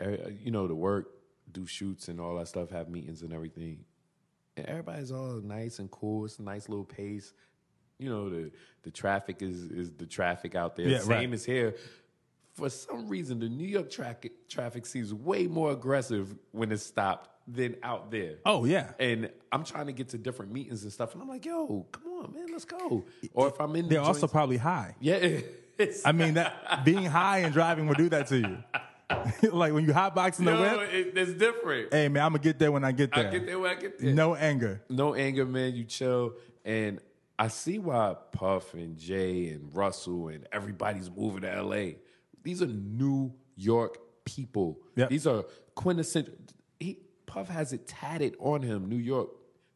uh, 0.00 0.28
you 0.42 0.50
know, 0.50 0.66
to 0.66 0.74
work, 0.74 1.10
do 1.52 1.66
shoots 1.66 2.08
and 2.08 2.20
all 2.20 2.36
that 2.36 2.48
stuff, 2.48 2.70
have 2.70 2.88
meetings 2.88 3.22
and 3.22 3.32
everything, 3.32 3.84
and 4.56 4.66
everybody's 4.66 5.10
all 5.12 5.40
nice 5.42 5.78
and 5.78 5.90
cool. 5.90 6.24
It's 6.24 6.38
a 6.38 6.42
nice 6.42 6.68
little 6.68 6.84
pace. 6.84 7.32
You 7.98 8.10
know, 8.10 8.28
the 8.30 8.50
the 8.82 8.90
traffic 8.90 9.42
is 9.42 9.64
is 9.64 9.92
the 9.92 10.06
traffic 10.06 10.54
out 10.54 10.76
there. 10.76 10.88
Yeah, 10.88 10.98
Same 11.00 11.08
right. 11.30 11.32
as 11.32 11.44
here. 11.44 11.74
For 12.54 12.68
some 12.70 13.08
reason, 13.08 13.38
the 13.38 13.48
New 13.48 13.66
York 13.68 13.90
traffic 13.90 14.48
traffic 14.48 14.84
seems 14.86 15.12
way 15.14 15.46
more 15.46 15.70
aggressive 15.72 16.34
when 16.52 16.72
it's 16.72 16.82
stopped 16.84 17.30
than 17.46 17.76
out 17.82 18.10
there. 18.10 18.36
oh 18.44 18.64
yeah. 18.64 18.92
And 18.98 19.30
I'm 19.50 19.64
trying 19.64 19.86
to 19.86 19.92
get 19.92 20.10
to 20.10 20.18
different 20.18 20.52
meetings 20.52 20.82
and 20.82 20.92
stuff, 20.92 21.12
and 21.14 21.22
I'm 21.22 21.28
like, 21.28 21.44
"Yo, 21.46 21.86
come 21.92 22.04
on, 22.20 22.32
man, 22.34 22.46
let's 22.52 22.64
go." 22.64 23.04
Or 23.32 23.48
if 23.48 23.60
I'm 23.60 23.74
in, 23.76 23.88
They're 23.88 24.00
the 24.00 24.04
also 24.04 24.20
joints- 24.22 24.32
probably 24.32 24.56
high. 24.58 24.94
yeah. 25.00 25.38
I 26.04 26.10
mean, 26.12 26.34
that 26.34 26.84
being 26.84 27.04
high 27.04 27.38
and 27.38 27.52
driving 27.54 27.86
will 27.86 27.94
do 27.94 28.08
that 28.08 28.26
to 28.28 28.38
you. 28.38 28.58
like 29.52 29.72
when 29.72 29.84
you 29.86 29.92
hotbox 29.92 30.38
in 30.40 30.44
the 30.44 30.56
whip. 30.56 30.92
it, 30.92 31.16
it's 31.16 31.32
different. 31.34 31.94
Hey 31.94 32.08
man, 32.08 32.24
I'm 32.24 32.32
gonna 32.32 32.42
get 32.42 32.58
there 32.58 32.72
when 32.72 32.84
I 32.84 32.90
get 32.92 33.14
there. 33.14 33.28
I 33.28 33.30
get 33.30 33.46
there 33.46 33.58
when 33.60 33.70
I 33.70 33.74
get 33.80 33.98
there. 34.00 34.12
No 34.12 34.34
anger. 34.34 34.82
no 34.88 35.14
anger, 35.14 35.46
man. 35.46 35.74
You 35.76 35.84
chill, 35.84 36.34
and 36.64 36.98
I 37.38 37.48
see 37.48 37.78
why 37.78 38.16
Puff 38.32 38.74
and 38.74 38.98
Jay 38.98 39.48
and 39.48 39.74
Russell 39.74 40.28
and 40.28 40.46
everybody's 40.50 41.10
moving 41.10 41.42
to 41.42 41.62
LA. 41.62 41.92
These 42.42 42.62
are 42.62 42.66
New 42.66 43.32
York 43.54 43.98
people. 44.24 44.80
Yep. 44.96 45.10
These 45.10 45.26
are 45.26 45.44
quintessential. 45.74 46.34
He 46.80 46.98
Puff 47.26 47.48
has 47.48 47.72
it 47.72 47.86
tatted 47.86 48.36
on 48.40 48.62
him. 48.62 48.88
New 48.88 48.96
York 48.96 49.28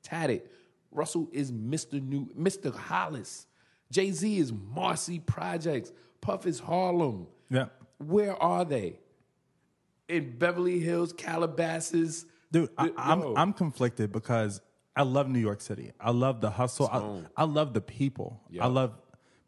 tatted. 0.03 0.43
Russell 0.91 1.29
is 1.33 1.53
Mr. 1.53 2.03
New 2.03 2.27
Mr. 2.37 2.75
Hollis. 2.75 3.47
Jay 3.91 4.11
Z 4.11 4.39
is 4.39 4.53
Marcy 4.53 5.21
Projects. 5.21 5.93
Puff 6.21 6.47
is 6.47 6.59
Harlem. 6.59 7.27
Yeah. 7.51 7.67
Where 7.99 8.41
are 8.43 8.65
they? 8.65 8.99
In 10.09 10.37
Beverly 10.39 10.81
Hills, 10.81 11.13
Calabasas. 11.13 12.27
Dude, 12.51 12.71
I. 12.77 12.91
I'm 12.97 13.37
I'm 13.37 13.53
conflicted 13.53 14.11
because 14.13 14.61
I 14.95 15.03
love 15.03 15.29
New 15.29 15.39
York 15.41 15.61
City. 15.61 15.93
I 16.01 16.11
love 16.11 16.41
the 16.41 16.51
hustle. 16.51 16.89
I, 17.37 17.43
I 17.43 17.45
love 17.45 17.73
the 17.75 17.81
people. 17.81 18.41
I 18.61 18.67
love 18.67 18.93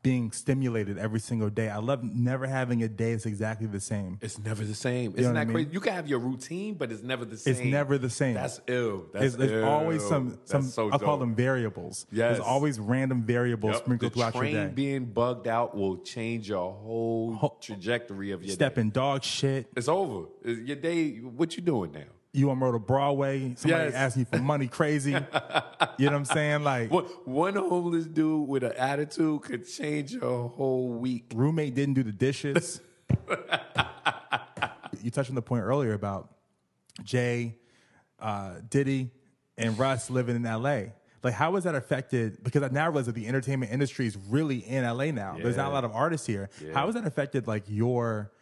being 0.03 0.31
stimulated 0.33 0.99
every 0.99 1.19
single 1.19 1.49
day. 1.49 1.71
I 1.71 1.79
love 1.79 2.03
never 2.05 2.47
having 2.47 2.83
a 2.83 2.89
day 2.89 3.13
that's 3.13 3.25
exactly 3.25 3.67
the 3.67 3.81
same. 3.81 4.19
It's 4.21 4.39
never 4.39 4.63
the 4.63 4.75
same. 4.75 5.13
know 5.13 5.17
Isn't 5.19 5.35
I 5.37 5.41
that 5.41 5.47
mean? 5.47 5.55
crazy? 5.55 5.71
You 5.73 5.81
can 5.81 5.95
have 5.95 6.07
your 6.07 6.19
routine, 6.19 6.75
but 6.75 6.93
it's 6.93 7.03
never 7.03 7.25
the 7.25 7.39
same. 7.39 7.55
It's 7.55 7.63
never 7.63 7.97
the 7.97 8.11
same. 8.11 8.35
That's 8.35 8.61
ill. 8.67 9.07
That's 9.15 9.35
There's, 9.35 9.51
there's 9.51 9.65
always 9.65 10.07
some 10.07 10.39
some 10.45 10.63
so 10.65 10.91
I'll 10.91 10.99
call 10.99 11.17
them 11.17 11.35
variables. 11.35 12.07
Yes. 12.13 12.37
There's 12.37 12.47
always 12.47 12.79
random 12.79 13.23
variables 13.23 13.73
Yep. 13.77 13.83
sprinkled 13.83 14.13
the 14.13 14.15
throughout 14.17 14.35
train 14.35 14.55
your 14.55 14.67
day. 14.67 14.73
being 14.75 15.07
bugged 15.07 15.49
out 15.49 15.75
will 15.75 15.97
change 15.97 16.51
your 16.51 16.71
whole 16.75 17.57
trajectory 17.63 18.33
of 18.33 18.43
your 18.45 18.53
Stepping 18.53 18.91
day. 18.91 18.95
dog 19.01 19.23
shit. 19.25 19.69
It's 19.75 19.89
over. 19.89 20.27
Your 20.45 20.77
day. 20.77 21.17
What 21.17 21.57
you 21.57 21.63
doing 21.63 21.93
now? 21.93 22.01
You 22.35 22.51
on 22.51 22.59
Murder 22.59 22.81
Broadway. 22.81 23.55
Somebody 23.57 23.85
Yes. 23.85 23.95
asking 23.95 24.21
you 24.21 24.39
for 24.39 24.43
money 24.43 24.67
crazy. 24.67 25.13
you 25.13 25.21
know 25.21 25.29
what 25.31 26.13
I'm 26.15 26.25
saying? 26.25 26.65
Like 26.65 26.91
One, 26.91 27.05
one 27.25 27.55
homeless 27.55 28.07
dude 28.07 28.49
with 28.49 28.65
an 28.65 28.73
attitude 28.73 29.43
could 29.43 29.69
change 29.69 30.13
your 30.15 30.49
whole 30.49 30.89
week. 30.89 31.31
roommate 31.33 31.77
didn't 31.77 31.95
do 31.95 32.03
the 32.03 32.11
dishes. 32.11 32.81
you 35.01 35.13
touched 35.13 35.29
on 35.31 35.37
the 35.37 35.43
point 35.43 35.63
earlier 35.63 35.93
about 35.93 36.35
Jay, 37.05 37.57
uh, 38.19 38.55
Diddy, 38.69 39.13
and 39.57 39.79
Russ 39.79 40.11
living 40.11 40.35
in 40.35 40.43
LA. 40.43 40.87
Like, 41.23 41.35
how 41.35 41.53
was 41.53 41.63
that 41.65 41.77
affected? 41.77 42.43
Because 42.43 42.65
I 42.65 42.69
now 42.69 42.87
realize 42.89 43.07
that 43.07 43.15
the 43.15 43.29
entertainment 43.29 43.71
industry 43.73 44.07
is 44.09 44.17
really 44.29 44.59
in 44.59 44.83
LA 44.83 45.13
now. 45.13 45.37
There's 45.41 45.57
not 45.57 45.71
a 45.71 45.73
lot 45.73 45.85
of 45.85 45.93
artists 45.93 46.27
here. 46.27 46.51
How 46.75 46.87
has 46.87 46.97
that 46.97 47.07
affected 47.07 47.47
like 47.47 47.63
your 47.69 48.33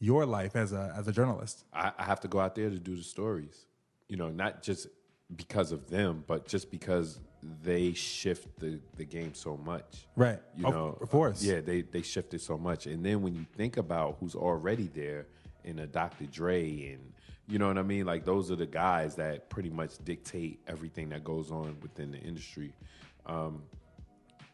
your 0.00 0.26
life 0.26 0.56
as 0.56 0.72
a 0.72 0.92
as 0.96 1.06
a 1.06 1.12
journalist? 1.12 1.64
I, 1.72 1.92
I 1.98 2.04
have 2.04 2.20
to 2.20 2.28
go 2.28 2.40
out 2.40 2.54
there 2.54 2.70
to 2.70 2.78
do 2.78 2.96
the 2.96 3.02
stories. 3.04 3.66
You 4.08 4.16
know, 4.16 4.30
not 4.30 4.62
just 4.62 4.88
because 5.36 5.70
of 5.70 5.88
them, 5.88 6.24
but 6.26 6.48
just 6.48 6.70
because 6.70 7.20
they 7.62 7.92
shift 7.92 8.58
the, 8.58 8.80
the 8.96 9.04
game 9.04 9.32
so 9.34 9.56
much. 9.56 10.06
Right. 10.16 10.40
You 10.56 10.66
Of- 10.66 10.74
know, 10.74 10.98
of 11.00 11.08
course. 11.10 11.42
Yeah, 11.42 11.60
they 11.60 11.82
they 11.82 12.02
shifted 12.02 12.40
so 12.40 12.58
much, 12.58 12.86
and 12.86 13.04
then 13.04 13.22
when 13.22 13.34
you 13.34 13.46
think 13.56 13.76
about 13.76 14.16
who's 14.18 14.34
already 14.34 14.88
there 14.92 15.26
in 15.64 15.78
a 15.78 15.86
Dr. 15.86 16.24
Dre 16.26 16.92
and 16.92 17.12
you 17.46 17.58
know 17.58 17.66
what 17.66 17.78
I 17.78 17.82
mean, 17.82 18.06
like 18.06 18.24
those 18.24 18.50
are 18.50 18.56
the 18.56 18.66
guys 18.66 19.16
that 19.16 19.50
pretty 19.50 19.70
much 19.70 20.02
dictate 20.04 20.60
everything 20.68 21.08
that 21.10 21.24
goes 21.24 21.50
on 21.50 21.76
within 21.82 22.10
the 22.12 22.18
industry. 22.18 22.72
Um, 23.26 23.62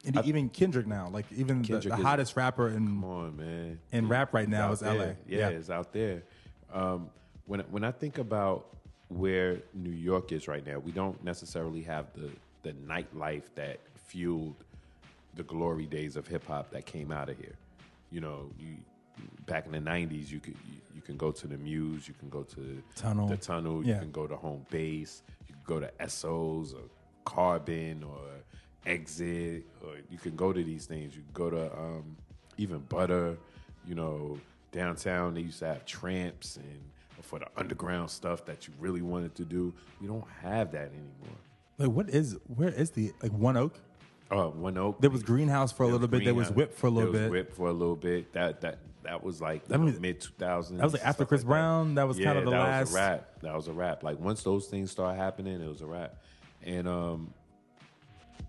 And 0.06 0.24
even 0.24 0.48
Kendrick 0.48 0.86
now, 0.86 1.08
like 1.08 1.26
even 1.34 1.62
the, 1.62 1.78
the 1.80 1.94
is- 1.94 2.00
hottest 2.02 2.36
rapper 2.36 2.68
in 2.68 2.86
come 2.86 3.04
on, 3.04 3.36
man. 3.36 3.78
in 3.92 4.08
rap 4.08 4.32
right 4.32 4.48
now 4.48 4.72
is 4.72 4.82
out 4.82 4.96
LA. 4.96 5.04
there. 5.04 5.16
Yeah, 5.28 5.48
it's 5.48 5.68
out 5.70 5.92
there. 5.92 6.22
Um, 6.72 7.10
when 7.46 7.60
when 7.70 7.84
I 7.84 7.90
think 7.90 8.18
about 8.18 8.66
where 9.08 9.58
New 9.74 9.90
York 9.90 10.32
is 10.32 10.48
right 10.48 10.64
now, 10.66 10.78
we 10.78 10.92
don't 10.92 11.22
necessarily 11.24 11.82
have 11.82 12.06
the 12.14 12.30
the 12.62 12.72
nightlife 12.72 13.44
that 13.56 13.78
fueled 14.06 14.54
the 15.34 15.42
glory 15.42 15.86
days 15.86 16.16
of 16.16 16.26
hip 16.26 16.46
hop 16.46 16.70
that 16.70 16.86
came 16.86 17.10
out 17.12 17.28
of 17.28 17.36
here. 17.36 17.54
You 18.10 18.20
know, 18.20 18.50
you 18.58 18.76
back 19.46 19.66
in 19.66 19.72
the 19.72 19.78
'90s, 19.78 20.30
you 20.30 20.38
could 20.40 20.54
you, 20.68 20.76
you 20.94 21.02
can 21.02 21.16
go 21.16 21.30
to 21.32 21.46
the 21.46 21.56
Muse, 21.58 22.06
you 22.08 22.14
can 22.14 22.28
go 22.28 22.42
to 22.44 22.82
Tunnel. 22.94 23.26
the 23.28 23.36
Tunnel, 23.36 23.84
Yeah. 23.84 23.94
you 23.94 24.00
can 24.02 24.10
go 24.12 24.26
to 24.26 24.36
Home 24.36 24.64
Base, 24.70 25.22
you 25.48 25.54
can 25.54 25.62
go 25.66 25.80
to 25.80 25.90
SOs 26.08 26.74
or 26.74 26.82
Carbon 27.24 28.02
or 28.04 28.20
Exit, 28.86 29.64
or 29.84 29.94
you 30.10 30.18
can 30.18 30.36
go 30.36 30.52
to 30.52 30.62
these 30.64 30.86
things. 30.86 31.14
You 31.16 31.22
can 31.22 31.32
go 31.32 31.50
to 31.50 31.72
um, 31.76 32.16
even 32.56 32.78
Butter. 32.88 33.36
You 33.86 33.94
know, 33.94 34.38
downtown 34.72 35.34
they 35.34 35.42
used 35.42 35.58
to 35.60 35.66
have 35.66 35.84
tramps 35.84 36.56
and 36.56 36.80
for 37.22 37.38
the 37.38 37.46
underground 37.56 38.10
stuff 38.10 38.44
that 38.46 38.66
you 38.68 38.74
really 38.78 39.02
wanted 39.02 39.34
to 39.36 39.44
do. 39.44 39.72
We 40.00 40.06
don't 40.06 40.24
have 40.42 40.70
that 40.72 40.88
anymore. 40.90 41.36
Like, 41.78 41.88
what 41.90 42.08
is 42.10 42.36
where 42.54 42.68
is 42.70 42.90
the 42.90 43.12
like 43.22 43.32
One 43.32 43.56
Oak? 43.56 43.78
Uh, 44.30 44.46
One 44.48 44.76
Oak. 44.78 45.00
There 45.00 45.10
was 45.10 45.22
Greenhouse 45.22 45.72
for 45.72 45.84
a 45.84 45.88
little 45.88 46.08
bit. 46.08 46.24
There 46.24 46.34
was 46.34 46.50
Whip 46.50 46.74
for 46.74 46.86
a 46.86 46.90
little 46.90 47.12
there 47.12 47.22
was 47.22 47.30
bit. 47.30 47.46
Whip 47.48 47.52
for 47.54 47.68
a 47.68 47.72
little 47.72 47.96
bit. 47.96 48.32
That 48.32 48.60
that 48.62 48.78
that 49.02 49.22
was 49.22 49.40
like 49.40 49.66
That 49.68 49.78
was- 49.80 50.00
mid 50.00 50.20
two 50.20 50.32
thousands. 50.38 50.78
that 50.78 50.84
was 50.84 50.94
like 50.94 51.04
after 51.06 51.24
Chris 51.24 51.44
Brown. 51.44 51.94
That 51.94 52.08
was 52.08 52.18
kind 52.18 52.38
of 52.38 52.44
the 52.44 52.50
that 52.50 52.58
last- 52.58 52.86
was 52.88 52.94
a 52.94 52.98
rap. 52.98 53.30
That 53.42 53.54
was 53.54 53.68
a 53.68 53.72
rap. 53.72 54.02
Like 54.02 54.18
once 54.18 54.42
those 54.42 54.66
things 54.66 54.90
started 54.90 55.16
happening, 55.18 55.60
it 55.60 55.68
was 55.68 55.80
a 55.82 55.86
rap. 55.86 56.16
And 56.64 56.88
um, 56.88 57.32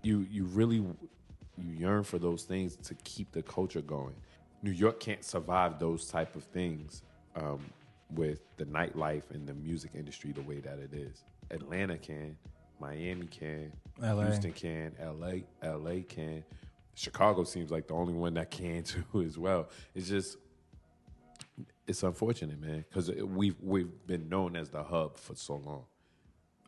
you 0.08 0.26
you 0.30 0.44
really 0.44 0.76
you 0.76 1.72
yearn 1.76 2.02
for 2.02 2.18
those 2.18 2.44
things 2.44 2.76
to 2.76 2.94
keep 3.04 3.30
the 3.32 3.42
culture 3.42 3.82
going. 3.82 4.14
New 4.62 4.70
York 4.70 5.00
can't 5.00 5.22
survive 5.22 5.78
those 5.78 6.06
type 6.06 6.34
of 6.34 6.44
things 6.44 7.02
um, 7.36 7.60
with 8.14 8.40
the 8.56 8.64
nightlife 8.64 9.30
and 9.30 9.46
the 9.46 9.54
music 9.54 9.90
industry 9.94 10.32
the 10.32 10.42
way 10.42 10.60
that 10.60 10.78
it 10.78 10.94
is. 10.94 11.24
Atlanta 11.50 11.98
can, 11.98 12.36
Miami 12.80 13.26
can, 13.26 13.72
LA. 14.00 14.24
Houston 14.24 14.52
can, 14.52 14.92
LA, 15.00 15.40
LA 15.62 16.00
can. 16.08 16.42
Chicago 16.94 17.44
seems 17.44 17.70
like 17.70 17.86
the 17.86 17.94
only 17.94 18.14
one 18.14 18.34
that 18.34 18.50
can 18.50 18.82
too 19.12 19.22
as 19.22 19.36
well. 19.36 19.68
It's 19.94 20.08
just 20.08 20.38
it's 21.86 22.02
unfortunate, 22.02 22.60
man, 22.60 22.84
because 22.88 23.10
we've 23.10 23.56
we've 23.60 24.06
been 24.06 24.28
known 24.28 24.56
as 24.56 24.70
the 24.70 24.82
hub 24.82 25.18
for 25.18 25.34
so 25.34 25.56
long. 25.56 25.84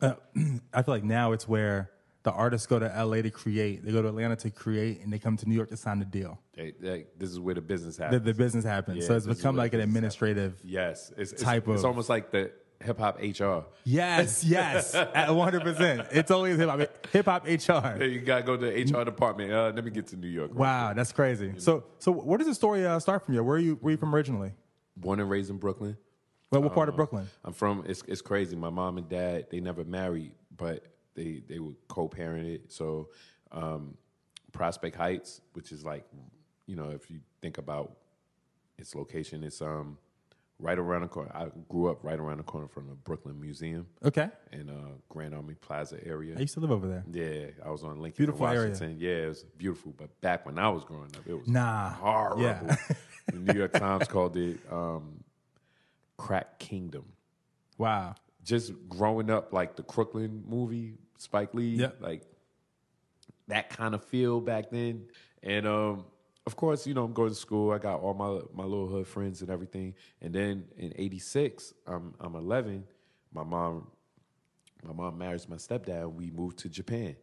Uh, 0.02 0.14
I 0.74 0.82
feel 0.82 0.94
like 0.94 1.04
now 1.04 1.32
it's 1.32 1.48
where 1.48 1.90
the 2.22 2.32
artists 2.32 2.66
go 2.66 2.78
to 2.78 2.86
LA 2.86 3.22
to 3.22 3.30
create, 3.30 3.84
they 3.84 3.92
go 3.92 4.02
to 4.02 4.08
Atlanta 4.08 4.36
to 4.36 4.50
create, 4.50 5.00
and 5.02 5.12
they 5.12 5.18
come 5.18 5.36
to 5.38 5.48
New 5.48 5.54
York 5.54 5.70
to 5.70 5.76
sign 5.76 5.98
the 5.98 6.04
deal. 6.04 6.38
They, 6.54 6.72
they, 6.78 7.06
this 7.18 7.30
is 7.30 7.40
where 7.40 7.54
the 7.54 7.60
business 7.62 7.96
happens. 7.96 8.22
the 8.24 8.34
business 8.34 8.64
happens. 8.64 8.98
Yeah, 8.98 9.06
so 9.08 9.16
it's 9.16 9.26
become 9.26 9.56
like 9.56 9.72
an 9.72 9.80
happens. 9.80 9.96
administrative. 9.96 10.60
yes, 10.64 11.12
it's, 11.16 11.32
it's, 11.32 11.42
type 11.42 11.66
it's 11.68 11.80
of- 11.80 11.86
almost 11.86 12.08
like 12.10 12.30
the 12.30 12.52
hip 12.82 12.98
hop 12.98 13.18
HR. 13.22 13.64
Yes, 13.84 14.44
yes, 14.44 14.94
at 14.94 15.30
one 15.34 15.44
hundred 15.44 15.62
percent. 15.62 16.08
It's 16.12 16.30
always 16.30 16.58
hip 16.58 16.68
hop, 16.68 17.06
hip 17.12 17.24
hop 17.24 17.44
HR. 17.46 18.02
you 18.02 18.20
gotta 18.20 18.42
go 18.42 18.56
to 18.56 18.66
the 18.66 18.82
HR 19.00 19.04
department. 19.04 19.52
Uh, 19.52 19.72
let 19.74 19.82
me 19.84 19.90
get 19.90 20.06
to 20.08 20.16
New 20.16 20.28
York. 20.28 20.54
Wow, 20.54 20.92
that's 20.92 21.12
crazy. 21.12 21.54
So, 21.58 21.84
so 21.98 22.12
where 22.12 22.36
does 22.38 22.46
the 22.48 22.54
story 22.54 22.84
uh, 22.86 22.98
start 22.98 23.24
from 23.24 23.34
you? 23.34 23.42
Where 23.44 23.56
are 23.56 23.60
you? 23.60 23.78
Where 23.80 23.88
are 23.88 23.92
you 23.92 23.96
from 23.98 24.14
originally? 24.14 24.52
Born 24.96 25.20
and 25.20 25.30
raised 25.30 25.48
in 25.50 25.56
Brooklyn. 25.56 25.96
What, 26.50 26.62
what 26.62 26.74
part 26.74 26.88
Uh, 26.88 26.92
of 26.92 26.96
Brooklyn? 26.96 27.26
I'm 27.44 27.52
from. 27.54 27.84
It's 27.86 28.02
it's 28.06 28.20
crazy. 28.22 28.56
My 28.56 28.70
mom 28.70 28.98
and 28.98 29.08
dad 29.08 29.46
they 29.50 29.60
never 29.60 29.84
married, 29.84 30.32
but 30.54 30.84
they 31.14 31.42
they 31.48 31.58
were 31.58 31.72
co-parented. 31.88 32.60
So, 32.72 33.08
um, 33.52 33.96
Prospect 34.52 34.96
Heights, 34.96 35.40
which 35.54 35.72
is 35.72 35.84
like, 35.84 36.04
you 36.66 36.76
know, 36.76 36.90
if 36.90 37.10
you 37.10 37.20
think 37.40 37.58
about 37.58 37.96
its 38.78 38.94
location, 38.94 39.44
it's 39.44 39.60
um 39.62 39.98
right 40.58 40.78
around 40.78 41.02
the 41.02 41.08
corner. 41.08 41.30
I 41.34 41.48
grew 41.70 41.88
up 41.90 42.04
right 42.04 42.18
around 42.18 42.36
the 42.38 42.42
corner 42.42 42.68
from 42.68 42.86
the 42.86 42.94
Brooklyn 42.94 43.40
Museum 43.40 43.86
Okay, 44.04 44.28
in 44.52 44.68
uh, 44.68 44.74
Grand 45.08 45.34
Army 45.34 45.54
Plaza 45.54 45.96
area. 46.06 46.34
I 46.36 46.40
used 46.40 46.52
to 46.54 46.60
live 46.60 46.70
over 46.70 46.86
there. 46.86 47.04
Yeah, 47.10 47.50
I 47.64 47.70
was 47.70 47.82
on 47.82 47.98
Lincoln 48.00 48.16
Beautiful 48.18 48.46
and 48.46 48.56
area. 48.58 48.70
Washington. 48.70 48.96
Yeah, 49.00 49.24
it 49.24 49.28
was 49.28 49.44
beautiful. 49.56 49.94
But 49.96 50.20
back 50.20 50.44
when 50.44 50.58
I 50.58 50.68
was 50.68 50.84
growing 50.84 51.10
up, 51.16 51.26
it 51.26 51.32
was 51.32 51.48
Nah, 51.48 51.90
horrible. 51.94 52.42
yeah. 52.42 52.76
the 53.32 53.38
New 53.38 53.58
York 53.58 53.72
Times 53.72 54.06
called 54.08 54.36
it 54.36 54.58
um, 54.70 55.24
"Crack 56.16 56.58
Kingdom." 56.58 57.04
Wow. 57.78 58.14
Just 58.44 58.72
growing 58.88 59.30
up, 59.30 59.52
like 59.52 59.76
the 59.76 59.82
Crooklyn 59.82 60.42
movie, 60.48 60.94
Spike 61.18 61.52
Lee, 61.54 61.76
Yep. 61.76 61.96
like 62.00 62.22
that 63.48 63.68
kind 63.70 63.94
of 63.94 64.04
feel 64.04 64.40
back 64.40 64.70
then. 64.70 65.06
And 65.42 65.66
um, 65.66 66.04
of 66.46 66.56
course, 66.56 66.86
you 66.86 66.94
know, 66.94 67.04
I'm 67.04 67.12
going 67.12 67.28
to 67.30 67.34
school. 67.34 67.72
I 67.72 67.78
got 67.78 68.00
all 68.00 68.14
my 68.14 68.40
my 68.54 68.64
little 68.64 68.88
hood 68.88 69.06
friends 69.06 69.42
and 69.42 69.50
everything. 69.50 69.94
And 70.22 70.32
then 70.34 70.64
in 70.76 70.92
'86, 70.96 71.74
I'm 71.86 72.14
I'm 72.20 72.34
11. 72.34 72.84
My 73.32 73.44
mom, 73.44 73.86
my 74.82 74.92
mom 74.92 75.18
marries 75.18 75.48
my 75.48 75.56
stepdad. 75.56 76.12
We 76.12 76.30
moved 76.30 76.58
to 76.60 76.68
Japan. 76.68 77.16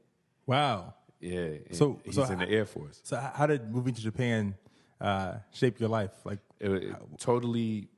Wow. 0.45 0.93
Yeah, 1.19 1.57
So- 1.71 1.99
he's 2.05 2.13
so 2.15 2.23
in 2.25 2.37
the 2.39 2.47
Air 2.49 2.65
Force. 2.65 3.01
So, 3.03 3.17
how 3.17 3.47
did 3.47 3.71
moving 3.73 3.95
to 3.95 4.01
Japan 4.01 4.55
uh, 5.01 5.37
shape 5.51 5.79
your 5.79 5.89
life? 5.89 6.11
Like, 6.23 6.39
it, 6.59 6.71
it 6.71 6.95
totally 7.17 7.89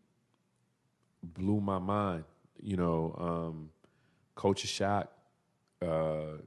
blew 1.21 1.59
my 1.59 1.79
mind. 1.79 2.23
You 2.61 2.77
know, 2.77 3.15
um, 3.17 3.69
culture 4.35 4.67
shock. 4.67 5.11
Uh, 5.81 6.37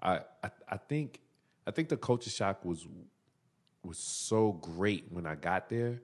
I, 0.00 0.20
I 0.42 0.50
I 0.68 0.76
think 0.76 1.20
I 1.66 1.70
think 1.70 1.88
the 1.88 1.96
culture 1.96 2.30
shock 2.30 2.64
was 2.64 2.86
was 3.84 3.98
so 3.98 4.52
great 4.52 5.06
when 5.10 5.26
I 5.26 5.34
got 5.34 5.68
there 5.68 6.00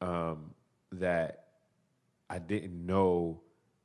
um, 0.00 0.54
that 0.92 1.46
I 2.30 2.38
didn't 2.38 2.86
know 2.86 3.40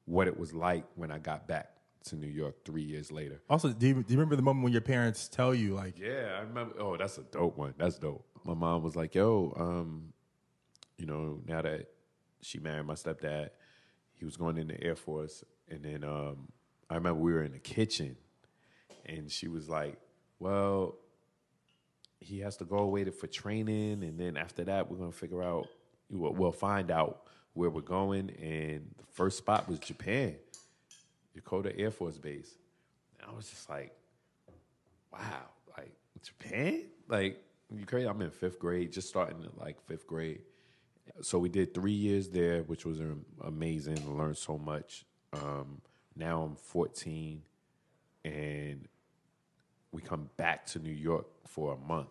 what 0.05 0.27
it 0.27 0.39
was 0.39 0.53
like 0.53 0.85
when 0.95 1.11
I 1.11 1.19
got 1.19 1.47
back 1.47 1.71
to 2.05 2.15
New 2.15 2.27
York 2.27 2.63
three 2.65 2.81
years 2.83 3.11
later. 3.11 3.41
also, 3.49 3.69
do 3.69 3.87
you, 3.87 3.93
do 3.95 4.01
you 4.07 4.17
remember 4.17 4.35
the 4.35 4.41
moment 4.41 4.63
when 4.63 4.71
your 4.71 4.81
parents 4.81 5.27
tell 5.27 5.53
you, 5.53 5.75
like, 5.75 5.99
Yeah, 5.99 6.37
I 6.37 6.41
remember. 6.41 6.75
Oh, 6.79 6.97
that's 6.97 7.17
a 7.17 7.23
dope 7.23 7.57
one. 7.57 7.73
That's 7.77 7.97
dope. 7.97 8.25
My 8.45 8.53
mom 8.53 8.83
was 8.83 8.95
like, 8.95 9.13
"Yo, 9.15 9.53
um, 9.57 10.13
you 10.97 11.05
know, 11.05 11.41
now 11.45 11.61
that 11.61 11.87
she 12.41 12.57
married 12.59 12.85
my 12.85 12.93
stepdad, 12.93 13.49
he 14.19 14.25
was 14.25 14.37
going 14.37 14.57
in 14.57 14.67
the 14.67 14.83
Air 14.83 14.95
Force, 14.95 15.43
and 15.69 15.83
then 15.83 16.03
um, 16.03 16.51
I 16.89 16.95
remember 16.95 17.21
we 17.21 17.33
were 17.33 17.43
in 17.43 17.53
the 17.53 17.59
kitchen, 17.59 18.17
and 19.05 19.31
she 19.31 19.47
was 19.47 19.69
like, 19.69 19.97
"Well, 20.39 20.95
he 22.19 22.39
has 22.39 22.57
to 22.57 22.65
go 22.65 22.79
away 22.79 23.05
for 23.05 23.27
training, 23.27 24.03
and 24.03 24.19
then 24.19 24.37
after 24.37 24.63
that, 24.65 24.91
we're 24.91 24.97
gonna 24.97 25.11
figure 25.11 25.43
out. 25.43 25.67
We'll, 26.11 26.33
we'll 26.33 26.51
find 26.51 26.91
out 26.91 27.21
where 27.53 27.69
we're 27.69 27.81
going, 27.81 28.31
and 28.31 28.89
the 28.97 29.05
first 29.13 29.37
spot 29.37 29.69
was 29.69 29.79
Japan, 29.79 30.35
Yokota 31.37 31.73
Air 31.79 31.91
Force 31.91 32.17
Base. 32.17 32.55
And 33.19 33.31
I 33.31 33.35
was 33.35 33.49
just 33.49 33.69
like." 33.69 33.95
wow, 35.11 35.45
like 35.77 35.91
Japan, 36.21 36.83
like 37.07 37.43
you 37.73 37.85
crazy. 37.85 38.07
I'm 38.07 38.21
in 38.21 38.31
fifth 38.31 38.59
grade, 38.59 38.91
just 38.91 39.09
starting 39.09 39.47
like 39.57 39.81
fifth 39.87 40.07
grade. 40.07 40.41
So 41.21 41.39
we 41.39 41.49
did 41.49 41.73
three 41.73 41.91
years 41.91 42.29
there, 42.29 42.63
which 42.63 42.85
was 42.85 42.99
amazing. 43.41 44.17
Learned 44.17 44.37
so 44.37 44.57
much. 44.57 45.05
Um, 45.33 45.81
now 46.15 46.41
I'm 46.43 46.55
14, 46.55 47.41
and 48.25 48.87
we 49.91 50.01
come 50.01 50.29
back 50.37 50.65
to 50.67 50.79
New 50.79 50.93
York 50.93 51.27
for 51.45 51.73
a 51.73 51.77
month. 51.87 52.09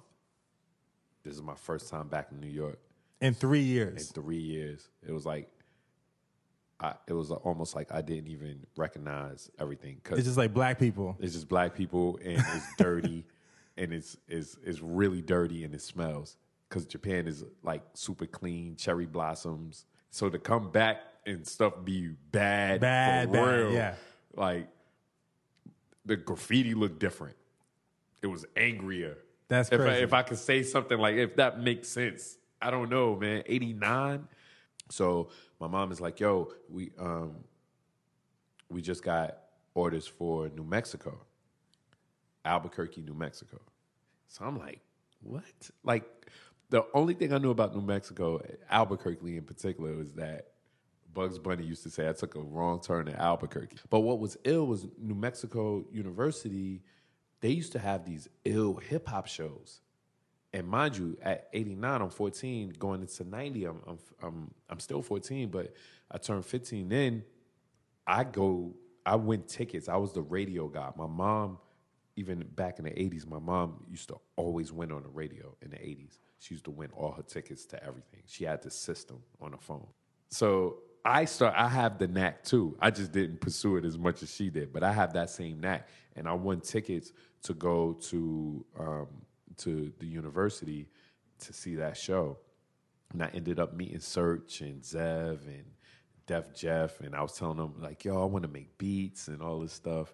This 1.23 1.35
is 1.35 1.43
my 1.43 1.55
first 1.55 1.89
time 1.91 2.09
back 2.09 2.29
in 2.33 2.41
New 2.41 2.49
York 2.49 2.79
in 3.21 3.35
three 3.35 3.61
years. 3.63 4.09
in 4.09 4.23
three 4.23 4.39
years. 4.39 4.89
It 5.07 5.13
was 5.13 5.27
like, 5.27 5.49
I, 6.81 6.95
it 7.07 7.13
was 7.13 7.31
almost 7.31 7.75
like 7.75 7.93
I 7.93 8.01
didn't 8.03 8.29
even 8.29 8.61
recognize 8.77 9.51
everything. 9.59 10.01
Cause 10.05 10.19
It's 10.19 10.27
just 10.29 10.39
like 10.39 10.55
black 10.55 10.79
people. 10.79 11.17
it's 11.21 11.35
just 11.35 11.49
black 11.49 11.75
people 11.75 12.19
and 12.25 12.39
it's 12.39 12.77
dirty 12.77 13.27
and 13.77 13.93
it's, 13.93 14.17
it's, 14.29 14.57
it's 14.65 14.81
really 14.81 15.21
dirty 15.21 15.65
and 15.65 15.75
it 15.75 15.83
smells 15.83 16.37
because 16.69 16.87
Japan 16.87 17.27
is 17.27 17.45
like 17.63 17.83
super 17.95 18.27
clean, 18.27 18.77
cherry 18.77 19.07
blossoms. 19.07 19.87
So 20.11 20.29
to 20.29 20.39
come 20.39 20.71
back 20.71 20.99
and 21.27 21.47
stuff 21.47 21.75
be 21.85 22.09
bad, 22.33 22.81
Bad, 22.81 23.29
for 23.29 23.33
bad, 23.35 23.41
real, 23.59 23.73
yeah. 23.73 23.95
like 24.35 24.69
the 26.05 26.17
graffiti 26.17 26.75
looked 26.75 26.99
different. 26.99 27.37
It 28.23 28.27
was 28.27 28.45
angrier. 28.57 29.19
That's 29.49 29.71
if 29.71 29.81
I, 29.81 29.85
crazy. 29.85 30.03
if 30.03 30.13
I 30.13 30.23
could 30.23 30.39
say 30.39 30.63
something 30.63 30.99
like 30.99 31.17
if 31.17 31.37
that 31.37 31.61
makes 31.61 31.89
sense. 31.89 32.37
I 32.61 32.71
don't 32.71 32.91
know, 32.91 33.15
man. 33.17 33.43
Eighty 33.47 33.73
nine. 33.73 34.27
So 34.91 35.29
my 35.61 35.69
mom 35.69 35.93
is 35.93 36.01
like, 36.01 36.19
"Yo, 36.21 36.53
we 36.71 36.91
um, 36.99 37.37
we 38.69 38.83
just 38.83 39.03
got 39.03 39.39
orders 39.75 40.07
for 40.07 40.49
New 40.49 40.65
Mexico, 40.65 41.21
Albuquerque, 42.45 43.03
New 43.03 43.15
Mexico." 43.15 43.61
So 44.27 44.45
I'm 44.45 44.59
like, 44.59 44.81
"What?" 45.21 45.45
Like 45.85 46.05
the 46.71 46.85
only 46.95 47.15
thing 47.15 47.33
I 47.33 47.39
knew 47.39 47.51
about 47.51 47.75
New 47.75 47.83
Mexico, 47.83 48.41
Albuquerque 48.71 49.37
in 49.37 49.45
particular, 49.45 49.95
was 49.95 50.13
that 50.15 50.49
Bugs 51.13 51.39
Bunny 51.39 51.65
used 51.65 51.83
to 51.85 51.91
say 51.91 52.09
I 52.09 52.13
took 52.13 52.35
a 52.35 52.41
wrong 52.41 52.81
turn 52.81 53.09
in 53.09 53.17
Albuquerque. 53.17 53.77
But 53.91 54.01
what 54.01 54.19
was 54.19 54.37
ill 54.45 54.67
was 54.67 54.87
New 54.99 55.15
Mexico 55.15 55.85
University. 55.91 56.83
They 57.41 57.51
used 57.51 57.73
to 57.73 57.79
have 57.79 58.05
these 58.05 58.29
ill 58.45 58.75
hip 58.75 59.09
hop 59.09 59.27
shows. 59.27 59.81
And 60.53 60.67
mind 60.67 60.97
you, 60.97 61.17
at 61.23 61.49
89, 61.53 62.03
I'm 62.03 62.11
14, 62.11 62.75
going 62.79 63.03
into 63.03 63.25
90, 63.25 63.65
I'm, 63.65 63.81
I'm, 63.87 63.99
I'm, 64.23 64.51
I'm 64.71 64.81
still 64.81 65.03
14, 65.03 65.51
but 65.51 65.75
I 66.11 66.19
turned 66.19 66.47
15. 66.47 66.89
Then 66.89 67.25
I 68.07 68.25
go, 68.25 68.75
I 69.05 69.17
win 69.17 69.43
tickets. 69.43 69.89
I 69.89 69.97
was 69.97 70.13
the 70.13 70.23
radio 70.23 70.69
guy. 70.69 70.91
My 70.97 71.07
mom 71.07 71.59
even 72.19 72.45
back 72.57 72.81
in 72.81 72.85
the 72.85 72.91
'80s, 72.91 73.27
my 73.29 73.39
mom 73.39 73.85
used 73.89 74.09
to 74.09 74.17
always 74.35 74.73
win 74.73 74.91
on 74.91 75.05
the 75.05 75.09
radio 75.09 75.55
in 75.63 75.71
the 75.71 75.77
'80s. 75.77 76.19
She 76.39 76.55
used 76.55 76.65
to 76.65 76.71
win 76.71 76.91
all 76.97 77.13
her 77.13 77.23
tickets 77.23 77.65
to 77.67 77.83
everything. 77.83 78.21
She 78.27 78.45
had 78.45 78.63
the 78.63 78.71
system 78.71 79.23
on 79.41 79.53
her 79.53 79.59
phone. 79.59 79.87
So 80.31 80.79
I 81.05 81.25
start. 81.25 81.55
I 81.57 81.69
have 81.69 81.99
the 81.99 82.07
knack 82.07 82.45
too. 82.45 82.77
I 82.81 82.91
just 82.91 83.13
didn't 83.13 83.41
pursue 83.41 83.77
it 83.77 83.85
as 83.85 83.97
much 83.97 84.23
as 84.23 84.35
she 84.35 84.51
did, 84.51 84.73
but 84.73 84.83
I 84.83 84.93
have 84.93 85.13
that 85.15 85.31
same 85.31 85.61
knack, 85.61 85.89
and 86.17 86.29
I 86.29 86.33
won 86.35 86.61
tickets 86.61 87.13
to 87.45 87.55
go 87.55 87.95
to 87.95 88.65
um, 88.79 89.07
to 89.59 89.93
the 89.99 90.07
university 90.07 90.89
to 91.41 91.53
see 91.53 91.77
that 91.77 91.97
show, 91.97 92.37
and 93.13 93.23
I 93.23 93.31
ended 93.33 93.59
up 93.59 93.75
meeting 93.75 94.01
Search 94.01 94.61
and 94.61 94.83
Zev 94.83 95.47
and 95.47 95.65
Def 96.27 96.55
Jeff, 96.55 97.01
and 97.01 97.15
I 97.15 97.23
was 97.23 97.33
telling 97.33 97.57
them 97.57 97.75
like, 97.81 98.05
"Yo, 98.05 98.21
I 98.21 98.27
want 98.27 98.43
to 98.43 98.51
make 98.51 98.77
beats 98.77 99.29
and 99.29 99.41
all 99.41 99.61
this 99.61 99.73
stuff," 99.73 100.13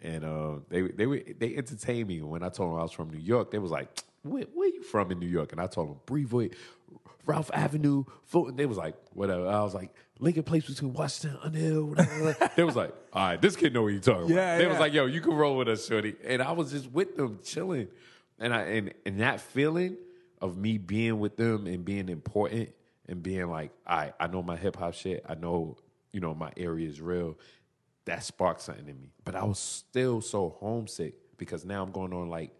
and 0.00 0.24
uh, 0.24 0.56
they 0.68 0.82
they 0.82 1.06
were, 1.06 1.20
they 1.38 1.56
entertained 1.56 2.08
me. 2.08 2.22
When 2.22 2.42
I 2.42 2.48
told 2.48 2.72
them 2.72 2.78
I 2.78 2.82
was 2.82 2.92
from 2.92 3.10
New 3.10 3.18
York, 3.18 3.50
they 3.50 3.58
was 3.58 3.72
like, 3.72 3.88
"Where, 4.28 4.44
where 4.54 4.68
you 4.68 4.82
from 4.82 5.10
in 5.10 5.18
New 5.18 5.26
York?" 5.28 5.52
And 5.52 5.60
I 5.60 5.66
told 5.66 5.88
them 5.88 5.96
Brevoort, 6.06 6.52
Ralph 7.26 7.50
Avenue, 7.52 8.04
Fulton. 8.24 8.56
They 8.56 8.66
was 8.66 8.78
like, 8.78 8.94
"Whatever." 9.12 9.46
I 9.48 9.62
was 9.62 9.74
like, 9.74 9.94
"Lincoln 10.18 10.42
Place 10.44 10.66
between 10.66 10.92
Washington 10.92 11.38
and 11.42 11.46
Underhill." 11.54 11.84
Whatever. 11.86 12.50
they 12.56 12.64
was 12.64 12.76
like, 12.76 12.94
"All 13.12 13.22
right, 13.28 13.40
this 13.40 13.56
kid 13.56 13.74
know 13.74 13.82
what 13.82 13.92
you 13.92 14.00
talking 14.00 14.28
Yeah, 14.30 14.54
about." 14.54 14.58
They 14.58 14.66
was 14.66 14.78
like, 14.78 14.92
"Yo, 14.92 15.06
you 15.06 15.20
can 15.20 15.34
roll 15.34 15.56
with 15.56 15.68
us, 15.68 15.86
shorty," 15.86 16.14
and 16.24 16.42
I 16.42 16.52
was 16.52 16.72
just 16.72 16.90
with 16.90 17.16
them 17.16 17.40
chilling, 17.44 17.88
and 18.38 18.54
I 18.54 18.62
and 18.62 18.94
and 19.04 19.20
that 19.20 19.40
feeling 19.40 19.96
of 20.40 20.56
me 20.56 20.78
being 20.78 21.18
with 21.18 21.36
them 21.36 21.66
and 21.66 21.84
being 21.84 22.08
important 22.08 22.70
and 23.08 23.22
being 23.22 23.48
like, 23.50 23.72
I 23.86 24.12
I 24.20 24.26
know 24.28 24.42
my 24.42 24.56
hip 24.56 24.76
hop 24.76 24.94
shit. 24.94 25.24
I 25.28 25.34
know, 25.34 25.76
you 26.12 26.20
know, 26.20 26.34
my 26.34 26.52
area 26.56 26.88
is 26.88 27.00
real. 27.00 27.36
That 28.04 28.22
sparked 28.22 28.62
something 28.62 28.88
in 28.88 29.00
me. 29.00 29.10
But 29.24 29.34
I 29.34 29.44
was 29.44 29.58
still 29.58 30.20
so 30.20 30.56
homesick 30.60 31.14
because 31.36 31.64
now 31.64 31.82
I'm 31.82 31.90
going 31.90 32.12
on 32.12 32.30
like 32.30 32.52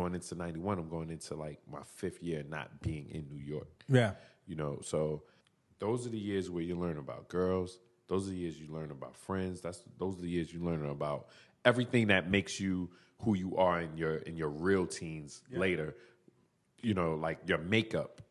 going 0.00 0.14
into 0.14 0.34
91, 0.34 0.78
I'm 0.78 0.88
going 0.88 1.10
into 1.10 1.34
like 1.34 1.58
my 1.70 1.82
fifth 1.96 2.22
year 2.22 2.42
not 2.48 2.80
being 2.80 3.08
in 3.10 3.26
New 3.28 3.42
York. 3.42 3.84
Yeah. 3.88 4.12
You 4.46 4.56
know, 4.56 4.80
so 4.82 5.24
those 5.78 6.06
are 6.06 6.10
the 6.10 6.18
years 6.18 6.50
where 6.50 6.62
you 6.62 6.74
learn 6.78 6.98
about 6.98 7.28
girls. 7.28 7.78
Those 8.08 8.26
are 8.26 8.30
the 8.30 8.36
years 8.36 8.58
you 8.58 8.68
learn 8.68 8.90
about 8.90 9.16
friends. 9.16 9.60
That's 9.60 9.82
those 9.98 10.18
are 10.18 10.22
the 10.22 10.30
years 10.30 10.52
you 10.52 10.60
learn 10.60 10.84
about 10.86 11.28
everything 11.64 12.08
that 12.08 12.30
makes 12.30 12.58
you 12.58 12.90
who 13.22 13.36
you 13.36 13.56
are 13.56 13.80
in 13.80 13.96
your 13.96 14.16
in 14.16 14.36
your 14.36 14.48
real 14.48 14.86
teens 14.86 15.42
later. 15.52 15.94
You 16.82 16.94
know, 16.94 17.14
like 17.14 17.38
your 17.46 17.58
makeup. 17.58 18.22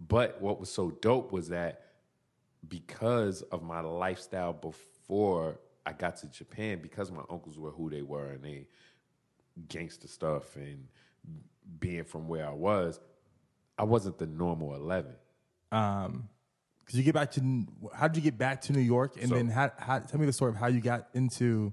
But 0.00 0.40
what 0.40 0.58
was 0.58 0.70
so 0.72 0.90
dope 0.90 1.30
was 1.32 1.50
that 1.50 1.82
because 2.66 3.42
of 3.42 3.62
my 3.62 3.80
lifestyle 3.80 4.54
before 4.54 5.60
I 5.84 5.92
got 5.92 6.16
to 6.16 6.26
Japan, 6.28 6.80
because 6.82 7.10
my 7.10 7.22
uncles 7.28 7.58
were 7.58 7.70
who 7.70 7.90
they 7.90 8.02
were 8.02 8.30
and 8.30 8.42
they 8.42 8.66
gangster 9.68 10.08
stuff 10.08 10.56
and 10.56 10.88
being 11.78 12.04
from 12.04 12.28
where 12.28 12.46
I 12.46 12.52
was, 12.52 13.00
I 13.78 13.84
wasn't 13.84 14.18
the 14.18 14.26
normal 14.26 14.74
eleven. 14.74 15.14
Um, 15.72 16.28
because 16.80 16.98
you 16.98 17.04
get 17.04 17.14
back 17.14 17.30
to 17.32 17.66
how 17.94 18.08
did 18.08 18.16
you 18.16 18.22
get 18.22 18.36
back 18.36 18.62
to 18.62 18.72
New 18.72 18.80
York, 18.80 19.16
and 19.20 19.28
So- 19.28 19.34
then 19.36 19.48
how, 19.48 19.70
how 19.78 19.98
tell 20.00 20.18
me 20.18 20.26
the 20.26 20.32
story 20.32 20.50
of 20.50 20.56
how 20.56 20.66
you 20.66 20.80
got 20.80 21.08
into 21.14 21.72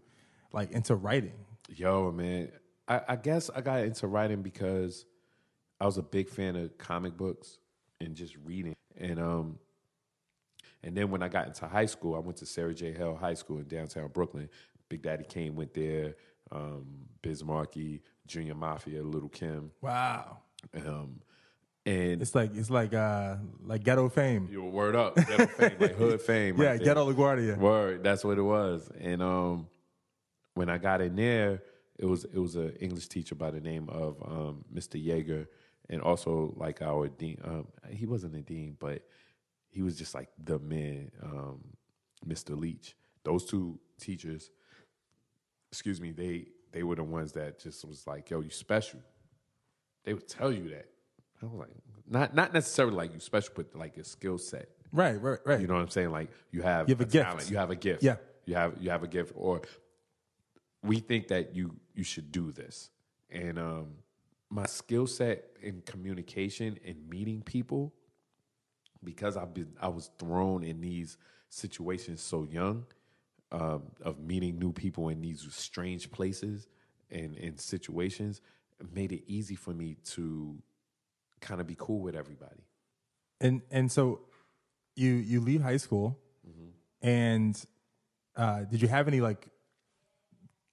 like 0.53 0.71
into 0.71 0.95
writing. 0.95 1.33
Yo, 1.69 2.11
man, 2.11 2.51
I, 2.87 3.01
I 3.09 3.15
guess 3.15 3.49
I 3.53 3.61
got 3.61 3.81
into 3.81 4.07
writing 4.07 4.41
because 4.41 5.05
I 5.81 5.85
was 5.85 5.97
a 5.97 6.03
big 6.03 6.29
fan 6.29 6.55
of 6.55 6.77
comic 6.77 7.17
books 7.17 7.57
and 7.99 8.15
just 8.15 8.35
reading. 8.45 8.75
And 8.95 9.19
um, 9.19 9.59
and 10.83 10.95
then 10.95 11.09
when 11.09 11.21
I 11.23 11.27
got 11.27 11.47
into 11.47 11.67
high 11.67 11.87
school, 11.87 12.15
I 12.15 12.19
went 12.19 12.37
to 12.37 12.45
Sarah 12.45 12.73
J. 12.73 12.93
Hale 12.93 13.15
High 13.15 13.33
School 13.33 13.57
in 13.57 13.67
downtown 13.67 14.07
Brooklyn. 14.09 14.49
Big 14.89 15.01
Daddy 15.01 15.25
Kane 15.27 15.55
went 15.55 15.73
there. 15.73 16.15
Um, 16.51 16.85
Biz 17.21 17.43
Markie, 17.43 18.01
Junior 18.25 18.55
Mafia, 18.55 19.03
Lil' 19.03 19.27
Kim. 19.29 19.71
Wow, 19.81 20.37
Um, 20.73 21.19
and 21.85 22.21
it's 22.21 22.35
like 22.35 22.55
it's 22.55 22.69
like 22.69 22.93
uh 22.93 23.35
like 23.65 23.83
ghetto 23.83 24.09
fame. 24.09 24.47
you 24.51 24.61
were 24.63 24.69
word 24.69 24.95
up, 24.95 25.15
ghetto 25.15 25.47
fame, 25.47 25.75
like 25.79 25.95
hood 25.97 26.21
fame. 26.21 26.57
yeah, 26.57 26.69
right 26.69 26.77
there. 26.77 26.85
ghetto 26.85 27.11
LaGuardia. 27.11 27.57
Word, 27.57 28.03
that's 28.03 28.23
what 28.23 28.37
it 28.37 28.41
was. 28.41 28.89
And 28.99 29.21
um, 29.21 29.67
when 30.53 30.69
I 30.69 30.77
got 30.77 31.01
in 31.01 31.15
there, 31.15 31.63
it 31.97 32.05
was 32.05 32.23
it 32.25 32.37
was 32.39 32.55
an 32.55 32.71
English 32.79 33.07
teacher 33.07 33.35
by 33.35 33.51
the 33.51 33.61
name 33.61 33.89
of 33.89 34.17
um, 34.25 34.65
Mr. 34.73 35.03
Yeager, 35.03 35.47
and 35.89 36.01
also 36.01 36.53
like 36.57 36.81
our 36.81 37.07
dean. 37.09 37.39
Um, 37.43 37.67
he 37.89 38.05
wasn't 38.05 38.35
a 38.35 38.41
dean, 38.41 38.75
but 38.79 39.03
he 39.69 39.81
was 39.81 39.97
just 39.97 40.13
like 40.13 40.29
the 40.41 40.59
man, 40.59 41.11
um, 41.23 41.59
Mr. 42.27 42.57
Leach. 42.57 42.95
Those 43.23 43.45
two 43.45 43.79
teachers, 43.99 44.49
excuse 45.77 46.01
me, 46.01 46.09
they 46.11 46.47
they 46.71 46.81
were 46.81 46.95
the 46.95 47.03
ones 47.03 47.33
that 47.33 47.59
just 47.59 47.85
was 47.85 48.07
like, 48.07 48.31
"Yo, 48.31 48.41
you 48.41 48.49
special." 48.49 48.99
They 50.05 50.13
would 50.15 50.27
tell 50.27 50.51
you 50.51 50.69
that. 50.69 50.87
I 51.41 51.45
was 51.45 51.53
like, 51.53 51.69
not 52.09 52.33
not 52.33 52.51
necessarily 52.51 52.95
like 52.95 53.13
you 53.13 53.19
special, 53.19 53.53
but 53.55 53.75
like 53.75 53.95
a 53.97 54.03
skill 54.03 54.39
set. 54.39 54.69
Right, 54.91 55.21
right, 55.21 55.37
right. 55.45 55.61
You 55.61 55.67
know 55.67 55.75
what 55.75 55.81
I'm 55.83 55.89
saying? 55.89 56.09
Like 56.09 56.31
you 56.49 56.63
have, 56.63 56.89
You 56.89 56.95
have 56.95 57.01
a 57.01 57.05
gift. 57.05 57.25
talent, 57.29 57.51
you 57.51 57.57
have 57.57 57.69
a 57.69 57.75
gift. 57.75 58.01
Yeah. 58.01 58.15
You 58.45 58.55
have 58.55 58.73
you 58.81 58.89
have 58.89 59.03
a 59.03 59.07
gift, 59.07 59.33
or 59.35 59.61
we 60.81 60.97
think 60.99 61.27
that 61.27 61.55
you 61.55 61.75
you 61.93 62.03
should 62.03 62.31
do 62.31 62.51
this. 62.51 62.89
And 63.29 63.59
um, 63.59 63.87
my 64.49 64.65
skill 64.65 65.05
set 65.05 65.43
in 65.61 65.81
communication 65.81 66.79
and 66.85 67.07
meeting 67.07 67.43
people, 67.43 67.93
because 69.03 69.37
I've 69.37 69.53
been 69.53 69.73
I 69.79 69.89
was 69.89 70.09
thrown 70.17 70.63
in 70.63 70.81
these 70.81 71.17
situations 71.49 72.21
so 72.21 72.43
young, 72.49 72.85
um, 73.51 73.83
of 74.01 74.19
meeting 74.19 74.59
new 74.59 74.71
people 74.73 75.09
in 75.09 75.21
these 75.21 75.45
strange 75.51 76.11
places 76.11 76.67
and 77.09 77.35
in 77.37 77.57
situations, 77.57 78.41
made 78.93 79.11
it 79.11 79.23
easy 79.27 79.55
for 79.55 79.73
me 79.73 79.95
to 80.03 80.57
kind 81.41 81.61
of 81.61 81.67
be 81.67 81.75
cool 81.77 81.99
with 81.99 82.15
everybody. 82.15 82.63
and 83.39 83.61
and 83.71 83.91
so 83.91 84.21
you 84.95 85.11
you 85.13 85.39
leave 85.39 85.61
high 85.61 85.77
school 85.77 86.17
Mm-hmm. 86.47 87.07
and 87.07 87.65
uh, 88.35 88.61
did 88.71 88.81
you 88.81 88.87
have 88.87 89.07
any 89.07 89.19
like 89.21 89.49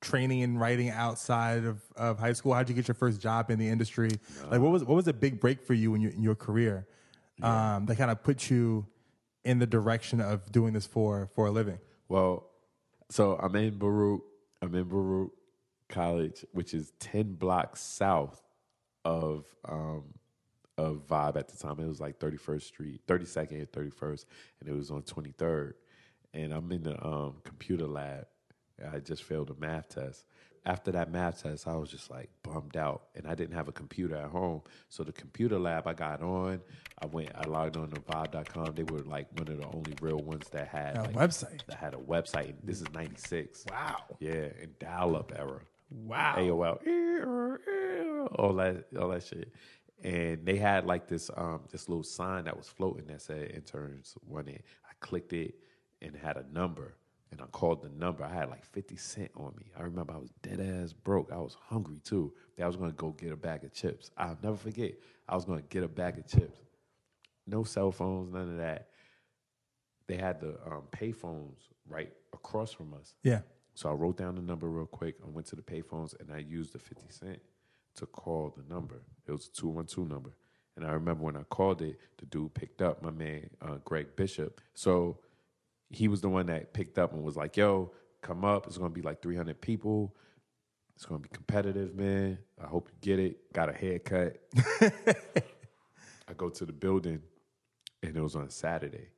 training 0.01 0.43
and 0.43 0.61
writing 0.61 0.91
outside 0.91 1.65
of, 1.65 1.83
of 1.97 2.19
high 2.19 2.33
school? 2.35 2.53
How'd 2.55 2.69
you 2.69 2.75
get 2.75 2.87
your 2.89 2.95
first 2.95 3.21
job 3.21 3.51
in 3.51 3.59
the 3.59 3.69
industry? 3.69 4.11
Like 4.51 4.61
what 4.61 4.71
was 4.71 4.85
what 4.85 4.95
was 4.95 5.09
a 5.09 5.13
big 5.13 5.41
break 5.41 5.63
for 5.63 5.75
you 5.75 5.95
in 5.95 6.01
your, 6.01 6.13
in 6.13 6.23
your 6.23 6.35
career 6.35 6.87
um, 7.43 7.87
that 7.87 7.97
kind 7.97 8.11
of 8.11 8.23
put 8.23 8.51
you 8.51 8.87
in 9.45 9.59
the 9.59 9.67
direction 9.67 10.21
of 10.21 10.51
doing 10.53 10.73
this 10.75 10.87
for 10.87 11.29
for 11.35 11.47
a 11.47 11.51
living? 11.51 11.79
Well, 12.09 12.47
so 13.11 13.37
I'm 13.37 13.55
in 13.57 13.79
Baruch. 13.79 14.23
I'm 14.63 14.75
in 14.75 14.85
Baruch 14.85 15.33
College, 15.89 16.45
which 16.53 16.75
is 16.75 16.93
ten 16.99 17.35
blocks 17.35 17.81
south 17.81 18.43
of 19.05 19.45
um, 19.69 20.05
of 20.79 21.07
Vibe 21.07 21.37
at 21.37 21.49
the 21.49 21.57
time. 21.57 21.79
It 21.79 21.87
was 21.87 22.01
like 22.01 22.19
31st 22.19 22.63
Street, 22.63 23.01
32nd 23.07 23.53
and 23.53 23.73
31st, 23.73 24.25
and 24.61 24.69
it 24.69 24.73
was 24.73 24.91
on 24.91 25.03
23rd. 25.03 25.75
And 26.33 26.53
I'm 26.53 26.71
in 26.73 26.83
the 26.83 27.05
um, 27.05 27.37
computer 27.45 27.87
lab. 27.87 28.27
I 28.93 28.99
just 28.99 29.23
failed 29.23 29.51
a 29.51 29.55
math 29.61 29.89
test. 29.91 30.25
After 30.67 30.91
that 30.93 31.11
math 31.13 31.43
test, 31.43 31.69
I 31.69 31.77
was 31.77 31.91
just 31.91 32.11
like 32.11 32.31
bummed 32.43 32.77
out, 32.77 33.03
and 33.15 33.27
I 33.27 33.35
didn't 33.35 33.55
have 33.55 33.69
a 33.69 33.73
computer 33.73 34.17
at 34.17 34.31
home. 34.31 34.63
So 34.89 35.05
the 35.05 35.13
computer 35.13 35.59
lab 35.59 35.87
I 35.87 35.93
got 35.93 36.23
on, 36.23 36.61
I 37.03 37.07
went, 37.07 37.31
I 37.35 37.47
logged 37.47 37.77
on 37.77 37.91
to 37.91 38.01
Vibe.com. 38.01 38.75
They 38.75 38.83
were 38.85 39.01
like 39.01 39.29
one 39.39 39.49
of 39.49 39.59
the 39.59 39.67
only 39.67 39.93
real 40.01 40.19
ones 40.19 40.49
that 40.53 40.69
had 40.69 40.97
A 40.97 41.03
like, 41.03 41.13
website. 41.13 41.61
that 41.67 41.77
had 41.77 41.93
a 41.93 41.99
website. 41.99 42.49
And 42.51 42.59
this 42.65 42.81
is 42.81 42.91
'96. 42.95 43.67
Wow. 43.71 43.97
Yeah, 44.21 44.49
in 44.63 44.71
dial-up 44.81 45.33
era. 45.37 45.61
Wow. 45.91 46.35
AOL, 46.39 46.79
all 48.37 48.55
that, 48.55 48.87
all 48.99 49.09
that 49.11 49.23
shit. 49.23 49.53
And 50.03 50.45
they 50.45 50.57
had 50.57 50.87
like 50.87 51.09
this, 51.09 51.31
um, 51.37 51.61
this 51.71 51.89
little 51.89 52.03
sign 52.05 52.45
that 52.45 52.57
was 52.57 52.69
floating 52.69 53.07
that 53.07 53.23
said 53.23 53.51
interns 53.51 54.17
in. 54.31 54.49
I 54.49 54.93
clicked 55.01 55.33
it 55.33 55.55
and 56.03 56.15
it 56.15 56.21
had 56.23 56.37
a 56.37 56.45
number, 56.53 56.95
and 57.35 57.43
I 57.43 57.47
called 57.47 57.83
the 57.83 57.89
number. 57.89 58.23
I 58.23 58.33
had 58.33 58.49
like 58.49 58.65
fifty 58.65 58.97
cent 58.97 59.33
on 59.37 59.53
me. 59.59 59.67
I 59.77 59.83
remember 59.83 60.13
I 60.15 60.19
was 60.19 60.31
dead 60.43 60.61
ass 60.61 60.93
broke. 60.93 61.33
I 61.33 61.39
was 61.39 61.57
hungry 61.69 61.99
too. 62.05 62.33
I 62.63 62.67
was 62.67 62.77
gonna 62.77 62.93
go 62.93 63.11
get 63.11 63.33
a 63.33 63.37
bag 63.37 63.65
of 63.65 63.73
chips. 63.73 64.13
I'll 64.17 64.39
never 64.41 64.57
forget. 64.57 64.93
I 65.29 65.35
was 65.35 65.45
gonna 65.45 65.63
get 65.63 65.83
a 65.83 65.89
bag 65.89 66.17
of 66.19 66.29
chips. 66.29 66.61
No 67.47 67.65
cell 67.65 67.91
phones, 67.91 68.33
none 68.33 68.51
of 68.51 68.59
that. 68.59 68.89
They 70.07 70.17
had 70.17 70.41
the 70.41 70.57
um, 70.65 70.83
pay 70.93 71.11
phones 71.11 71.59
right 71.89 72.13
across 72.33 72.73
from 72.73 72.95
us. 72.95 73.15
yeah 73.23 73.41
So 73.75 73.89
I 73.89 73.93
wrote 73.93 74.17
down 74.17 74.37
the 74.37 74.43
number 74.43 74.69
real 74.69 74.87
quick. 74.87 75.17
I 75.25 75.29
went 75.29 75.49
to 75.49 75.57
the 75.57 75.63
payphones 75.63 76.19
and 76.21 76.31
I 76.31 76.39
used 76.39 76.73
the 76.73 76.79
50 76.79 77.07
cent 77.09 77.41
to 77.97 78.07
call 78.07 78.55
the 78.57 78.63
number. 78.73 79.03
It 79.27 79.33
was 79.33 79.49
a 79.49 79.61
212 79.61 80.09
number. 80.09 80.31
And 80.77 80.87
I 80.87 80.93
remember 80.93 81.25
when 81.25 81.37
I 81.37 81.43
called 81.45 81.83
it, 81.83 81.99
the 82.19 82.27
dude 82.27 82.55
picked 82.55 82.83
up, 82.83 83.03
my 83.03 83.11
man, 83.11 83.49
uh, 83.63 83.77
Greg 83.85 84.17
Bishop. 84.17 84.61
So 84.75 85.19
he 85.95 86.09
was 86.09 86.21
the 86.21 86.29
one 86.29 86.47
that 86.47 86.73
picked 86.73 86.99
up 86.99 87.13
and 87.13 87.23
was 87.23 87.37
like, 87.37 87.57
yo, 87.57 87.93
come 88.23 88.45
up. 88.45 88.67
It's 88.67 88.79
going 88.79 88.91
to 88.91 88.95
be 88.95 89.03
like 89.03 89.23
300 89.23 89.61
people. 89.61 90.15
It's 90.97 91.05
going 91.05 91.23
to 91.23 91.29
be 91.29 91.35
competitive, 91.35 91.95
man. 91.95 92.39
I 92.63 92.67
hope 92.67 92.89
you 92.91 92.97
get 93.01 93.19
it. 93.19 93.53
Got 93.53 93.69
a 93.69 93.73
haircut. 93.73 94.39
I 96.29 96.33
go 96.37 96.49
to 96.49 96.65
the 96.65 96.73
building 96.73 97.21
and 98.03 98.17
it 98.17 98.21
was 98.21 98.37
on 98.37 98.49
Saturday. 98.51 99.09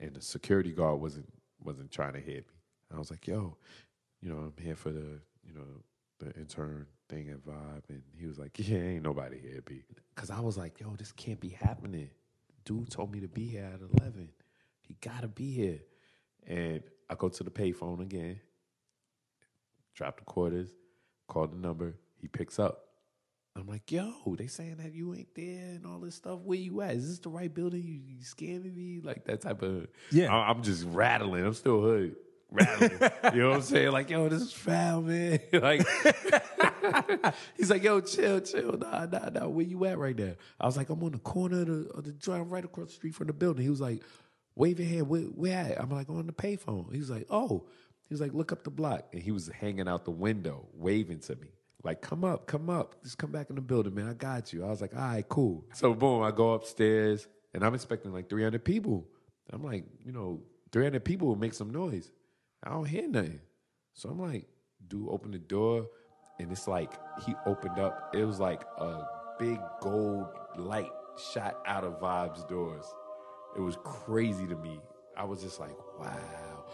And 0.00 0.14
the 0.14 0.20
security 0.20 0.72
guard 0.72 1.00
wasn't 1.00 1.32
wasn't 1.62 1.90
trying 1.90 2.12
to 2.14 2.20
hit 2.20 2.46
me. 2.48 2.54
I 2.94 2.98
was 2.98 3.10
like, 3.10 3.26
yo, 3.26 3.56
you 4.20 4.28
know, 4.28 4.36
I'm 4.36 4.54
here 4.62 4.76
for 4.76 4.90
the, 4.90 5.20
you 5.42 5.54
know, 5.54 5.82
the 6.18 6.32
intern 6.38 6.86
thing 7.08 7.28
at 7.30 7.44
Vibe, 7.44 7.82
and 7.88 8.02
he 8.18 8.26
was 8.26 8.38
like, 8.38 8.52
"Yeah, 8.58 8.78
ain't 8.78 9.02
nobody 9.02 9.38
here, 9.38 9.62
B." 9.64 9.82
Because 10.14 10.30
I 10.30 10.40
was 10.40 10.56
like, 10.56 10.80
"Yo, 10.80 10.94
this 10.96 11.12
can't 11.12 11.40
be 11.40 11.50
happening." 11.50 12.10
Dude 12.64 12.90
told 12.90 13.12
me 13.12 13.20
to 13.20 13.28
be 13.28 13.46
here 13.46 13.70
at 13.72 13.80
eleven. 13.80 14.30
He 14.80 14.96
gotta 15.00 15.28
be 15.28 15.52
here. 15.52 15.80
And 16.46 16.82
I 17.08 17.14
go 17.14 17.28
to 17.28 17.44
the 17.44 17.50
payphone 17.50 18.00
again, 18.00 18.40
drop 19.94 20.18
the 20.18 20.24
quarters, 20.24 20.70
call 21.28 21.46
the 21.46 21.56
number. 21.56 21.94
He 22.20 22.28
picks 22.28 22.58
up. 22.58 22.80
I'm 23.56 23.68
like, 23.68 23.92
yo, 23.92 24.12
they 24.36 24.48
saying 24.48 24.78
that 24.78 24.94
you 24.94 25.14
ain't 25.14 25.32
there 25.36 25.76
and 25.76 25.86
all 25.86 26.00
this 26.00 26.16
stuff. 26.16 26.40
Where 26.40 26.58
you 26.58 26.80
at? 26.80 26.96
Is 26.96 27.08
this 27.08 27.18
the 27.20 27.28
right 27.28 27.52
building? 27.52 27.82
You, 27.82 28.00
you 28.04 28.24
scamming 28.24 28.74
me? 28.74 29.00
Like 29.00 29.24
that 29.26 29.42
type 29.42 29.62
of. 29.62 29.86
Yeah. 30.10 30.34
I, 30.34 30.50
am 30.50 30.62
just 30.62 30.84
rattling. 30.86 31.44
I'm 31.44 31.54
still 31.54 31.80
hood. 31.80 32.16
Rattling. 32.50 32.98
you 33.32 33.42
know 33.42 33.50
what 33.50 33.56
I'm 33.56 33.62
saying? 33.62 33.92
Like, 33.92 34.10
yo, 34.10 34.28
this 34.28 34.42
is 34.42 34.52
foul, 34.52 35.02
man. 35.02 35.38
like, 35.52 35.86
he's 37.56 37.70
like, 37.70 37.84
yo, 37.84 38.00
chill, 38.00 38.40
chill. 38.40 38.76
Nah, 38.76 39.06
nah, 39.06 39.28
nah. 39.28 39.46
Where 39.46 39.64
you 39.64 39.84
at 39.84 39.98
right 39.98 40.18
now? 40.18 40.32
I 40.60 40.66
was 40.66 40.76
like, 40.76 40.90
I'm 40.90 41.02
on 41.04 41.12
the 41.12 41.18
corner 41.18 41.60
of 41.60 41.66
the, 41.66 41.90
of 41.94 42.04
the 42.04 42.12
drive 42.12 42.50
right 42.50 42.64
across 42.64 42.88
the 42.88 42.94
street 42.94 43.14
from 43.14 43.28
the 43.28 43.32
building. 43.32 43.62
He 43.62 43.70
was 43.70 43.80
like, 43.80 44.02
wave 44.56 44.78
your 44.78 44.88
hand. 44.88 45.08
Where, 45.08 45.22
where 45.22 45.56
at? 45.56 45.80
I'm 45.80 45.90
like, 45.90 46.08
on 46.08 46.26
the 46.26 46.32
payphone. 46.32 46.92
He's 46.94 47.10
like, 47.10 47.26
oh. 47.30 47.66
He's 48.08 48.20
like, 48.20 48.34
look 48.34 48.52
up 48.52 48.64
the 48.64 48.70
block. 48.70 49.06
And 49.12 49.22
he 49.22 49.32
was 49.32 49.48
hanging 49.48 49.88
out 49.88 50.04
the 50.04 50.10
window, 50.10 50.68
waving 50.74 51.20
to 51.20 51.36
me. 51.36 51.48
Like, 51.82 52.00
come 52.00 52.24
up, 52.24 52.46
come 52.46 52.70
up. 52.70 53.02
Just 53.02 53.18
come 53.18 53.30
back 53.30 53.50
in 53.50 53.56
the 53.56 53.62
building, 53.62 53.94
man. 53.94 54.08
I 54.08 54.14
got 54.14 54.52
you. 54.52 54.64
I 54.64 54.68
was 54.68 54.80
like, 54.80 54.94
all 54.94 55.00
right, 55.00 55.28
cool. 55.28 55.64
So, 55.74 55.94
boom, 55.94 56.22
I 56.22 56.30
go 56.30 56.52
upstairs 56.52 57.26
and 57.52 57.64
I'm 57.64 57.74
expecting 57.74 58.12
like 58.12 58.28
300 58.28 58.64
people. 58.64 59.06
I'm 59.50 59.62
like, 59.62 59.84
you 60.04 60.12
know, 60.12 60.42
300 60.72 61.04
people 61.04 61.28
will 61.28 61.36
make 61.36 61.54
some 61.54 61.70
noise. 61.70 62.10
I 62.62 62.70
don't 62.70 62.86
hear 62.86 63.06
nothing. 63.06 63.40
So 63.92 64.08
I'm 64.08 64.18
like, 64.18 64.46
dude, 64.88 65.08
open 65.08 65.30
the 65.30 65.38
door. 65.38 65.86
And 66.40 66.50
it's 66.50 66.66
like, 66.66 66.92
he 67.24 67.34
opened 67.46 67.78
up. 67.78 68.14
It 68.14 68.24
was 68.24 68.40
like 68.40 68.62
a 68.78 69.02
big 69.38 69.58
gold 69.80 70.26
light 70.56 70.90
shot 71.32 71.62
out 71.66 71.84
of 71.84 72.00
Vibes 72.00 72.48
doors. 72.48 72.84
It 73.56 73.60
was 73.60 73.76
crazy 73.84 74.46
to 74.46 74.56
me. 74.56 74.80
I 75.16 75.24
was 75.24 75.42
just 75.42 75.60
like, 75.60 75.76
wow. 75.98 76.64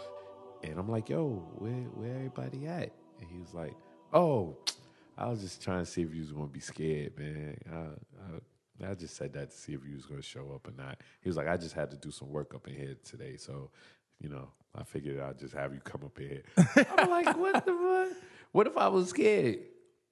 And 0.63 0.79
I'm 0.79 0.89
like, 0.89 1.09
yo, 1.09 1.47
where, 1.55 1.71
where 1.71 2.15
everybody 2.15 2.67
at? 2.67 2.91
And 3.19 3.29
he 3.29 3.39
was 3.39 3.53
like, 3.53 3.75
oh, 4.13 4.57
I 5.17 5.27
was 5.27 5.41
just 5.41 5.61
trying 5.61 5.85
to 5.85 5.85
see 5.85 6.01
if 6.01 6.13
you 6.13 6.21
was 6.21 6.31
gonna 6.31 6.47
be 6.47 6.59
scared, 6.59 7.17
man. 7.17 7.57
I, 7.71 8.85
I, 8.87 8.91
I 8.91 8.95
just 8.95 9.15
said 9.15 9.33
that 9.33 9.51
to 9.51 9.55
see 9.57 9.73
if 9.73 9.81
you 9.87 9.95
was 9.95 10.05
gonna 10.05 10.21
show 10.21 10.51
up 10.53 10.67
or 10.67 10.71
not. 10.71 10.99
He 11.21 11.29
was 11.29 11.37
like, 11.37 11.47
I 11.47 11.57
just 11.57 11.75
had 11.75 11.91
to 11.91 11.97
do 11.97 12.09
some 12.09 12.29
work 12.29 12.55
up 12.55 12.67
in 12.67 12.73
here 12.75 12.95
today, 13.03 13.37
so 13.37 13.69
you 14.19 14.29
know, 14.29 14.49
I 14.75 14.83
figured 14.83 15.19
I'd 15.19 15.39
just 15.39 15.53
have 15.53 15.73
you 15.73 15.79
come 15.79 16.01
up 16.03 16.17
here. 16.17 16.43
I'm 16.97 17.09
like, 17.09 17.37
what 17.37 17.65
the 17.65 17.73
fuck? 17.73 18.17
What 18.51 18.67
if 18.67 18.77
I 18.77 18.87
was 18.87 19.09
scared? 19.09 19.59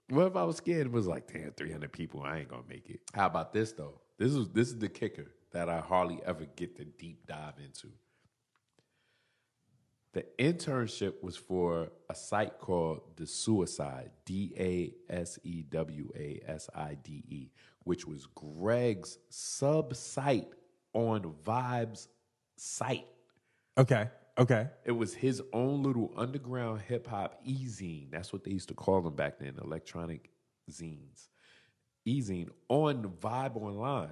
What 0.09 0.27
if 0.27 0.35
I 0.35 0.43
was 0.43 0.57
scared? 0.57 0.87
It 0.87 0.91
was 0.91 1.07
like, 1.07 1.31
damn, 1.31 1.51
300 1.51 1.91
people. 1.91 2.21
I 2.21 2.39
ain't 2.39 2.49
gonna 2.49 2.63
make 2.67 2.89
it. 2.89 3.01
How 3.13 3.27
about 3.27 3.53
this 3.53 3.71
though? 3.71 4.01
This 4.17 4.33
is 4.33 4.49
this 4.49 4.67
is 4.69 4.77
the 4.77 4.89
kicker 4.89 5.27
that 5.51 5.69
I 5.69 5.79
hardly 5.79 6.19
ever 6.25 6.45
get 6.55 6.75
to 6.77 6.85
deep 6.85 7.25
dive 7.27 7.55
into. 7.63 7.89
The 10.13 10.25
internship 10.39 11.21
was 11.21 11.37
for 11.37 11.91
a 12.09 12.15
site 12.15 12.57
called 12.57 13.01
The 13.15 13.27
Suicide, 13.27 14.09
D 14.25 14.53
A 14.57 15.13
S 15.13 15.37
E 15.43 15.61
W 15.69 16.09
A 16.15 16.41
S 16.47 16.67
I 16.73 16.97
D 17.03 17.23
E, 17.27 17.51
which 17.83 18.07
was 18.07 18.25
Greg's 18.33 19.19
sub 19.29 19.95
site 19.95 20.47
on 20.93 21.33
Vibe's 21.45 22.07
site. 22.57 23.05
Okay. 23.77 24.09
Okay. 24.39 24.67
It 24.83 24.93
was 24.93 25.13
his 25.13 25.43
own 25.53 25.83
little 25.83 26.11
underground 26.17 26.81
hip 26.81 27.05
hop 27.05 27.39
e 27.43 27.65
zine. 27.65 28.09
That's 28.09 28.33
what 28.33 28.43
they 28.43 28.51
used 28.51 28.69
to 28.69 28.73
call 28.73 29.01
them 29.01 29.15
back 29.15 29.37
then, 29.37 29.57
electronic 29.61 30.31
zines. 30.71 31.27
E 32.05 32.21
zine 32.21 32.49
on 32.67 33.03
Vibe 33.21 33.57
Online 33.57 34.09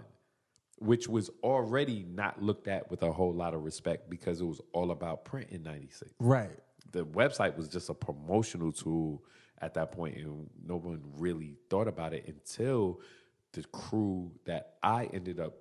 which 0.79 1.07
was 1.07 1.29
already 1.43 2.05
not 2.07 2.41
looked 2.41 2.67
at 2.67 2.89
with 2.91 3.01
a 3.03 3.11
whole 3.11 3.33
lot 3.33 3.53
of 3.53 3.63
respect 3.63 4.09
because 4.09 4.41
it 4.41 4.45
was 4.45 4.61
all 4.73 4.91
about 4.91 5.25
print 5.25 5.47
in 5.49 5.63
96. 5.63 6.11
Right. 6.19 6.59
The 6.91 7.05
website 7.05 7.57
was 7.57 7.67
just 7.67 7.89
a 7.89 7.93
promotional 7.93 8.71
tool 8.71 9.23
at 9.59 9.73
that 9.73 9.91
point 9.91 10.17
and 10.17 10.49
no 10.63 10.75
one 10.75 11.01
really 11.17 11.55
thought 11.69 11.87
about 11.87 12.13
it 12.13 12.25
until 12.27 13.01
the 13.53 13.63
crew 13.63 14.31
that 14.45 14.75
I 14.83 15.05
ended 15.05 15.39
up 15.39 15.53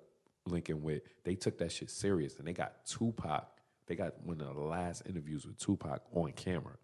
linking 0.45 0.83
with, 0.83 1.01
they 1.23 1.35
took 1.35 1.57
that 1.57 1.71
shit 1.71 1.89
serious 1.89 2.37
and 2.37 2.47
they 2.47 2.53
got 2.53 2.85
Tupac. 2.85 3.47
They 3.87 3.95
got 3.95 4.21
one 4.23 4.39
of 4.41 4.55
the 4.55 4.61
last 4.61 5.03
interviews 5.07 5.45
with 5.45 5.57
Tupac 5.57 6.01
on 6.13 6.31
camera. 6.33 6.75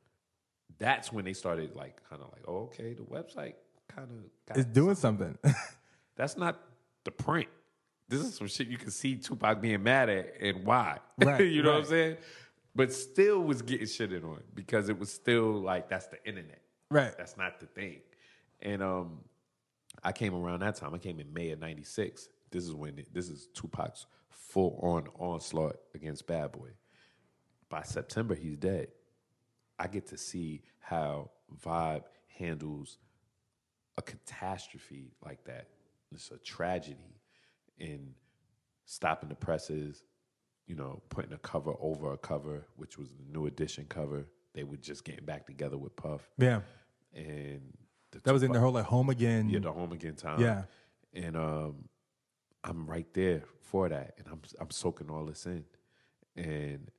That's 0.80 1.12
when 1.14 1.24
they 1.26 1.34
started 1.34 1.76
like 1.76 2.02
kind 2.10 2.22
of 2.22 2.30
like, 2.32 2.44
oh, 2.48 2.64
okay, 2.64 2.94
the 2.94 3.04
website 3.04 3.54
kind 3.88 4.10
of 4.10 4.58
It's 4.58 4.66
doing 4.66 4.96
something. 4.96 5.38
That's 6.16 6.36
not 6.36 6.60
the 7.04 7.12
print 7.12 7.50
this 8.10 8.22
is 8.22 8.36
some 8.36 8.48
shit 8.48 8.68
you 8.68 8.78
can 8.78 8.92
see 8.92 9.16
Tupac 9.16 9.62
being 9.62 9.84
mad 9.84 10.10
at 10.10 10.34
and 10.42 10.66
why. 10.66 11.00
Right, 11.18 11.42
you 11.46 11.64
know 11.64 11.74
what 11.74 11.82
I'm 11.82 11.86
saying? 11.86 12.18
But 12.76 12.92
still 12.92 13.40
was 13.40 13.62
getting 13.62 13.86
shitted 13.86 14.24
on 14.24 14.42
because 14.56 14.90
it 14.90 14.98
was 14.98 15.12
still 15.12 15.52
like 15.62 15.90
that's 15.90 16.08
the 16.08 16.24
internet. 16.26 16.62
right. 16.90 17.14
That's 17.18 17.38
not 17.38 17.60
the 17.60 17.68
thing. 17.68 18.02
And 18.62 18.82
um 18.82 19.20
I 20.04 20.12
came 20.12 20.34
around 20.34 20.62
that 20.62 20.76
time. 20.76 20.94
I 20.94 20.98
came 20.98 21.20
in 21.20 21.32
May 21.34 21.52
of 21.52 21.60
'96. 21.60 22.30
This 22.52 22.64
is 22.66 22.74
when 22.74 23.00
it, 23.00 23.14
this 23.14 23.30
is 23.30 23.48
Tupac's 23.54 24.06
full 24.30 24.80
on 24.82 25.08
onslaught 25.20 25.78
against 25.96 26.28
Bad 26.28 26.52
Boy. 26.52 26.70
By 27.70 27.84
September, 27.84 28.36
he's 28.36 28.58
dead. 28.58 28.88
I 29.80 29.88
get 29.88 30.08
to 30.08 30.18
see 30.18 30.62
how 30.80 31.32
Vibe 31.64 32.04
handles 32.38 32.98
a 33.98 34.02
catastrophe 34.02 35.14
like 35.24 35.44
that. 35.46 35.68
It's 36.12 36.32
a 36.32 36.38
tragedy 36.38 37.13
in 37.78 38.14
stopping 38.86 39.30
the 39.30 39.36
presses, 39.36 40.04
you 40.68 40.76
know, 40.76 41.02
putting 41.10 41.34
a 41.34 41.38
cover 41.38 41.74
over 41.80 42.14
a 42.14 42.18
cover, 42.18 42.66
which 42.78 42.98
was 42.98 43.10
the 43.14 43.24
new 43.32 43.46
edition 43.48 43.86
cover. 43.90 44.26
They 44.54 44.64
were 44.64 44.78
just 44.78 45.04
getting 45.04 45.26
back 45.26 45.46
together 45.48 45.78
with 45.78 45.96
Puff. 45.96 46.30
Yeah. 46.38 46.62
And 47.14 47.62
the 48.12 48.20
That 48.24 48.34
was 48.34 48.44
in 48.44 48.52
their 48.52 48.62
whole 48.62 48.72
like 48.72 48.86
home 48.86 49.10
again. 49.10 49.50
yeah, 49.50 49.60
the 49.60 49.72
home 49.72 49.92
again 49.92 50.16
time. 50.16 50.40
Yeah. 50.40 50.64
And 51.14 51.36
um 51.36 51.90
I'm 52.64 52.86
right 52.86 53.08
there 53.14 53.44
for 53.62 53.90
that. 53.90 54.14
And 54.18 54.28
I'm 54.32 54.42
I'm 54.60 54.70
soaking 54.72 55.10
all 55.10 55.26
this 55.26 55.46
in. 55.46 55.66
And 56.36 56.92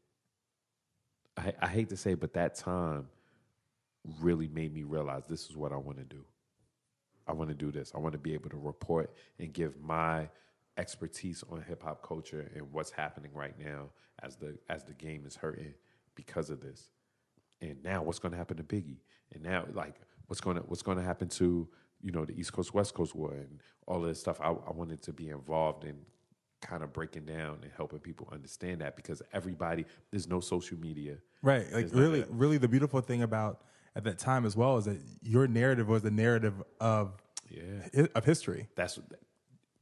I 1.36 1.52
I 1.60 1.68
hate 1.68 1.88
to 1.90 1.96
say, 1.96 2.14
but 2.14 2.34
that 2.34 2.54
time 2.56 3.08
really 4.20 4.48
made 4.48 4.72
me 4.74 4.82
realize 4.82 5.26
this 5.26 5.48
is 5.48 5.56
what 5.56 5.72
I 5.72 5.76
want 5.76 5.98
to 5.98 6.04
do. 6.04 6.24
I 7.26 7.32
want 7.32 7.48
to 7.48 7.54
do 7.54 7.70
this. 7.70 7.92
I 7.94 7.98
want 7.98 8.12
to 8.12 8.18
be 8.18 8.34
able 8.34 8.50
to 8.50 8.58
report 8.58 9.10
and 9.38 9.52
give 9.52 9.80
my 9.80 10.28
expertise 10.76 11.44
on 11.50 11.62
hip 11.62 11.82
hop 11.82 12.02
culture 12.06 12.50
and 12.54 12.72
what's 12.72 12.90
happening 12.90 13.30
right 13.34 13.54
now 13.58 13.90
as 14.22 14.36
the 14.36 14.56
as 14.68 14.84
the 14.84 14.94
game 14.94 15.24
is 15.26 15.36
hurting 15.36 15.74
because 16.14 16.50
of 16.50 16.60
this. 16.60 16.88
And 17.60 17.82
now 17.82 18.02
what's 18.02 18.18
going 18.18 18.32
to 18.32 18.38
happen 18.38 18.56
to 18.56 18.62
Biggie? 18.64 18.98
And 19.32 19.42
now 19.42 19.66
like 19.72 19.94
what's 20.26 20.40
going 20.40 20.56
to 20.56 20.62
what's 20.62 20.82
going 20.82 20.98
to 20.98 21.04
happen 21.04 21.28
to 21.28 21.68
you 22.00 22.10
know 22.12 22.24
the 22.24 22.38
East 22.38 22.52
Coast 22.52 22.74
West 22.74 22.94
Coast 22.94 23.14
war 23.14 23.32
and 23.32 23.60
all 23.86 24.02
of 24.02 24.08
this 24.08 24.20
stuff. 24.20 24.40
I, 24.40 24.48
I 24.48 24.72
wanted 24.72 25.02
to 25.02 25.12
be 25.12 25.28
involved 25.28 25.84
in 25.84 25.96
kind 26.60 26.82
of 26.82 26.92
breaking 26.92 27.26
down 27.26 27.58
and 27.62 27.70
helping 27.76 27.98
people 27.98 28.28
understand 28.32 28.80
that 28.80 28.96
because 28.96 29.20
everybody 29.32 29.84
there's 30.10 30.26
no 30.28 30.40
social 30.40 30.78
media. 30.78 31.16
Right. 31.42 31.70
Like 31.72 31.88
really, 31.92 32.20
that- 32.20 32.30
really 32.30 32.58
the 32.58 32.68
beautiful 32.68 33.00
thing 33.00 33.22
about 33.22 33.62
at 33.96 34.02
that 34.04 34.18
time 34.18 34.44
as 34.44 34.56
well 34.56 34.76
is 34.78 34.86
that 34.86 34.98
your 35.22 35.46
narrative 35.46 35.88
was 35.88 36.02
the 36.02 36.10
narrative 36.10 36.54
of 36.80 37.12
Yeah. 37.50 38.06
of 38.14 38.24
history. 38.24 38.68
That's 38.76 38.98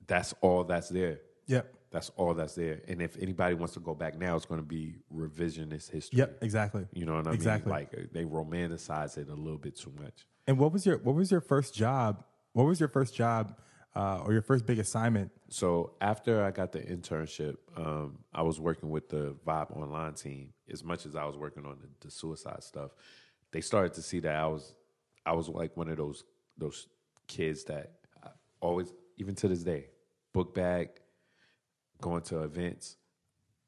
that's 0.07 0.35
all 0.41 0.65
that's 0.65 0.89
there. 0.89 1.21
Yep. 1.47 1.75
That's 1.91 2.11
all 2.17 2.33
that's 2.33 2.55
there. 2.55 2.81
And 2.89 3.03
if 3.03 3.17
anybody 3.21 3.55
wants 3.55 3.75
to 3.75 3.81
go 3.81 3.95
back 3.95 4.19
now, 4.19 4.35
it's 4.37 4.47
going 4.47 4.61
to 4.61 4.67
be 4.67 4.97
revisionist 5.15 5.91
history. 5.91 6.19
Yep. 6.21 6.39
Exactly. 6.41 6.87
You 6.93 7.05
know 7.05 7.17
what 7.17 7.27
I 7.29 7.33
Exactly. 7.33 7.71
mean? 7.71 7.81
Like 7.81 7.95
uh, 7.95 8.03
they 8.13 8.25
romanticize 8.25 9.19
it 9.19 9.29
a 9.29 9.35
little 9.35 9.59
bit 9.59 9.77
too 9.77 9.93
much. 10.01 10.27
And 10.47 10.59
what 10.59 10.73
was 10.73 10.87
your 10.87 10.99
what 10.99 11.15
was 11.15 11.31
your 11.31 11.41
first 11.41 11.75
job? 11.75 12.25
What 12.53 12.65
was 12.65 12.81
your 12.81 12.89
first 12.89 13.15
job 13.15 13.55
uh, 13.95 14.21
or 14.25 14.33
your 14.33 14.43
first 14.43 14.65
big 14.67 14.79
assignment? 14.79 15.31
So 15.51 15.93
after 16.01 16.43
I 16.43 16.51
got 16.51 16.73
the 16.73 16.81
internship, 16.81 17.57
um, 17.77 18.19
I 18.35 18.43
was 18.43 18.59
working 18.59 18.89
with 18.91 19.09
the 19.11 19.37
Vibe 19.47 19.77
Online 19.77 20.15
team. 20.15 20.55
As 20.71 20.83
much 20.83 21.05
as 21.05 21.15
I 21.15 21.25
was 21.27 21.37
working 21.37 21.67
on 21.67 21.77
the, 21.81 21.89
the 22.07 22.11
suicide 22.11 22.63
stuff, 22.63 22.93
they 23.53 23.61
started 23.61 23.93
to 23.95 24.03
see 24.03 24.21
that 24.21 24.35
I 24.35 24.47
was, 24.47 24.75
I 25.27 25.33
was 25.35 25.49
like 25.49 25.77
one 25.77 25.89
of 25.91 25.99
those 25.99 26.25
those 26.57 26.87
kids 27.29 27.65
that 27.65 27.93
I 28.25 28.29
always, 28.61 28.93
even 29.23 29.37
to 29.37 29.47
this 29.47 29.63
day, 29.63 29.85
book 30.33 30.53
bag, 30.53 30.89
going 32.01 32.23
to 32.23 32.43
events. 32.43 32.97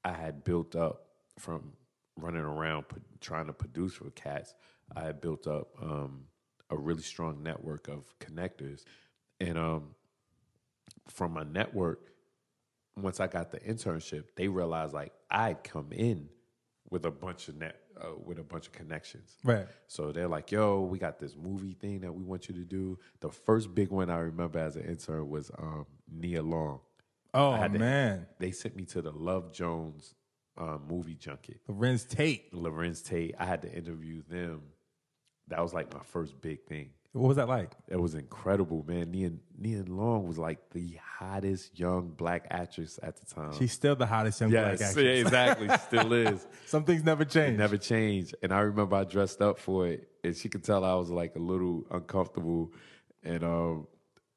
I 0.04 0.10
had 0.10 0.42
built 0.42 0.74
up 0.74 1.06
from 1.38 1.74
running 2.16 2.40
around 2.40 2.86
trying 3.20 3.46
to 3.46 3.52
produce 3.52 3.94
for 3.94 4.10
cats. 4.10 4.52
I 4.96 5.04
had 5.04 5.20
built 5.20 5.46
up 5.46 5.68
um, 5.80 6.24
a 6.70 6.76
really 6.76 7.02
strong 7.02 7.44
network 7.44 7.86
of 7.86 8.12
connectors, 8.18 8.82
and 9.38 9.56
um, 9.56 9.94
from 11.06 11.32
my 11.32 11.44
network, 11.44 12.00
once 12.96 13.20
I 13.20 13.28
got 13.28 13.52
the 13.52 13.60
internship, 13.60 14.24
they 14.34 14.48
realized 14.48 14.92
like 14.92 15.12
I'd 15.30 15.62
come 15.62 15.92
in 15.92 16.30
with 16.90 17.06
a 17.06 17.12
bunch 17.12 17.46
of 17.46 17.54
net 17.54 17.76
uh, 18.04 18.14
with 18.24 18.38
a 18.38 18.42
bunch 18.42 18.66
of 18.66 18.72
connections. 18.72 19.36
Right. 19.42 19.66
So 19.86 20.12
they're 20.12 20.28
like, 20.28 20.52
"Yo, 20.52 20.82
we 20.82 20.98
got 20.98 21.18
this 21.18 21.36
movie 21.36 21.74
thing 21.80 22.00
that 22.00 22.12
we 22.12 22.22
want 22.22 22.48
you 22.48 22.54
to 22.54 22.64
do." 22.64 22.98
The 23.20 23.30
first 23.30 23.74
big 23.74 23.90
one 23.90 24.10
I 24.10 24.18
remember 24.18 24.58
as 24.58 24.76
an 24.76 24.84
intern 24.84 25.28
was 25.28 25.50
um, 25.58 25.86
Nia 26.10 26.42
Long. 26.42 26.80
Oh 27.32 27.56
to- 27.56 27.68
man, 27.78 28.26
They 28.38 28.50
sent 28.52 28.76
me 28.76 28.84
to 28.86 29.02
the 29.02 29.10
Love 29.10 29.52
Jones 29.52 30.14
um, 30.56 30.82
movie 30.88 31.16
junket. 31.16 31.60
Larenz 31.68 32.08
Tate. 32.08 32.52
Larenz 32.52 33.04
Tate. 33.04 33.34
I 33.38 33.44
had 33.44 33.62
to 33.62 33.72
interview 33.72 34.22
them. 34.28 34.62
That 35.48 35.60
was 35.60 35.74
like 35.74 35.92
my 35.92 36.00
first 36.04 36.40
big 36.40 36.64
thing. 36.64 36.90
What 37.14 37.28
was 37.28 37.36
that 37.36 37.48
like? 37.48 37.70
It 37.88 38.00
was 38.00 38.14
incredible, 38.16 38.84
man. 38.88 39.12
Nia, 39.12 39.30
Nia 39.56 39.84
Long 39.84 40.26
was 40.26 40.36
like 40.36 40.58
the 40.70 40.98
hottest 41.18 41.78
young 41.78 42.08
black 42.08 42.48
actress 42.50 42.98
at 43.04 43.16
the 43.16 43.26
time. 43.32 43.52
She's 43.56 43.70
still 43.72 43.94
the 43.94 44.04
hottest 44.06 44.40
young 44.40 44.50
black 44.50 44.80
actress. 44.80 44.96
exactly. 44.96 45.68
Still 45.86 46.12
is. 46.26 46.44
Some 46.66 46.82
things 46.84 47.04
never 47.04 47.22
It 47.22 47.30
change. 47.30 47.56
never 47.56 47.76
changed. 47.76 48.34
And 48.42 48.52
I 48.52 48.58
remember 48.60 48.96
I 48.96 49.04
dressed 49.04 49.40
up 49.40 49.60
for 49.60 49.86
it, 49.86 50.08
and 50.24 50.36
she 50.36 50.48
could 50.48 50.64
tell 50.64 50.84
I 50.84 50.94
was 50.94 51.08
like 51.08 51.36
a 51.36 51.38
little 51.38 51.84
uncomfortable. 51.90 52.72
And 53.22 53.44
um, 53.44 53.86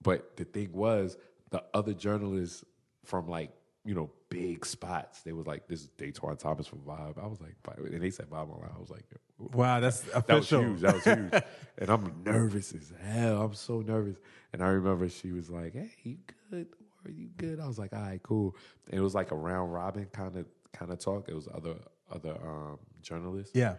but 0.03 0.37
the 0.37 0.45
thing 0.45 0.71
was, 0.71 1.17
the 1.49 1.63
other 1.73 1.93
journalists 1.95 2.63
from 3.05 3.27
like 3.27 3.49
you 3.88 3.95
know 3.95 4.12
big 4.30 4.65
spots, 4.65 5.21
they 5.21 5.32
was 5.34 5.47
like, 5.47 5.67
"This 5.67 5.82
is 5.82 5.89
Datwon 5.97 6.38
Thomas 6.38 6.67
from 6.67 6.80
Vibe." 6.80 7.17
I 7.23 7.26
was 7.28 7.39
like, 7.41 7.56
"Vibe," 7.63 7.93
and 7.93 8.02
they 8.04 8.10
said 8.12 8.30
Vibe 8.30 8.50
online. 8.52 8.71
I 8.76 8.80
was 8.80 8.89
like, 8.91 9.06
Wow, 9.39 9.80
that's 9.80 10.02
that 10.28 10.28
was 10.30 10.50
huge. 10.50 10.82
That 10.82 10.93
was 10.95 11.04
huge. 11.06 11.34
and 11.78 11.89
I'm 11.89 12.23
nervous 12.26 12.73
as 12.73 12.91
hell. 13.02 13.41
I'm 13.41 13.54
so 13.54 13.80
nervous. 13.82 14.17
And 14.54 14.62
I 14.62 14.67
remember 14.67 15.08
she 15.10 15.32
was 15.32 15.50
like, 15.50 15.73
"Hey, 15.73 15.89
you 16.04 16.17
good? 16.52 16.67
Are 17.06 17.12
you 17.12 17.30
good?" 17.38 17.60
I 17.60 17.67
was 17.67 17.80
like, 17.80 17.93
"All 17.93 18.02
right, 18.02 18.21
cool." 18.21 18.56
And 18.89 19.00
it 19.00 19.02
was 19.02 19.15
like 19.15 19.32
a 19.32 19.36
round 19.36 19.73
robin 19.73 20.06
kind 20.12 20.36
of 20.36 20.45
kind 20.73 20.91
of 20.91 21.00
talk. 21.00 21.30
It 21.30 21.34
was 21.36 21.47
other 21.54 21.76
other 22.12 22.36
um, 22.45 22.80
journalists, 23.02 23.56
Yeah. 23.56 23.76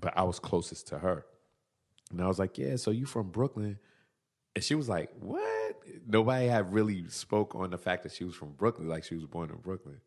but 0.00 0.16
I 0.16 0.22
was 0.22 0.38
closest 0.38 0.88
to 0.88 0.98
her. 0.98 1.26
And 2.10 2.20
I 2.22 2.28
was 2.28 2.38
like, 2.38 2.56
"Yeah, 2.56 2.76
so 2.76 2.90
you 2.90 3.04
from 3.06 3.28
Brooklyn?" 3.30 3.78
And 4.54 4.62
she 4.64 4.74
was 4.74 4.88
like, 4.88 5.10
"What?" 5.20 5.76
Nobody 6.06 6.46
had 6.46 6.72
really 6.72 7.08
spoke 7.08 7.54
on 7.54 7.70
the 7.70 7.78
fact 7.78 8.02
that 8.04 8.12
she 8.12 8.24
was 8.24 8.34
from 8.34 8.52
Brooklyn, 8.52 8.88
like 8.88 9.04
she 9.04 9.14
was 9.14 9.24
born 9.26 9.50
in 9.50 9.56
Brooklyn. 9.56 10.00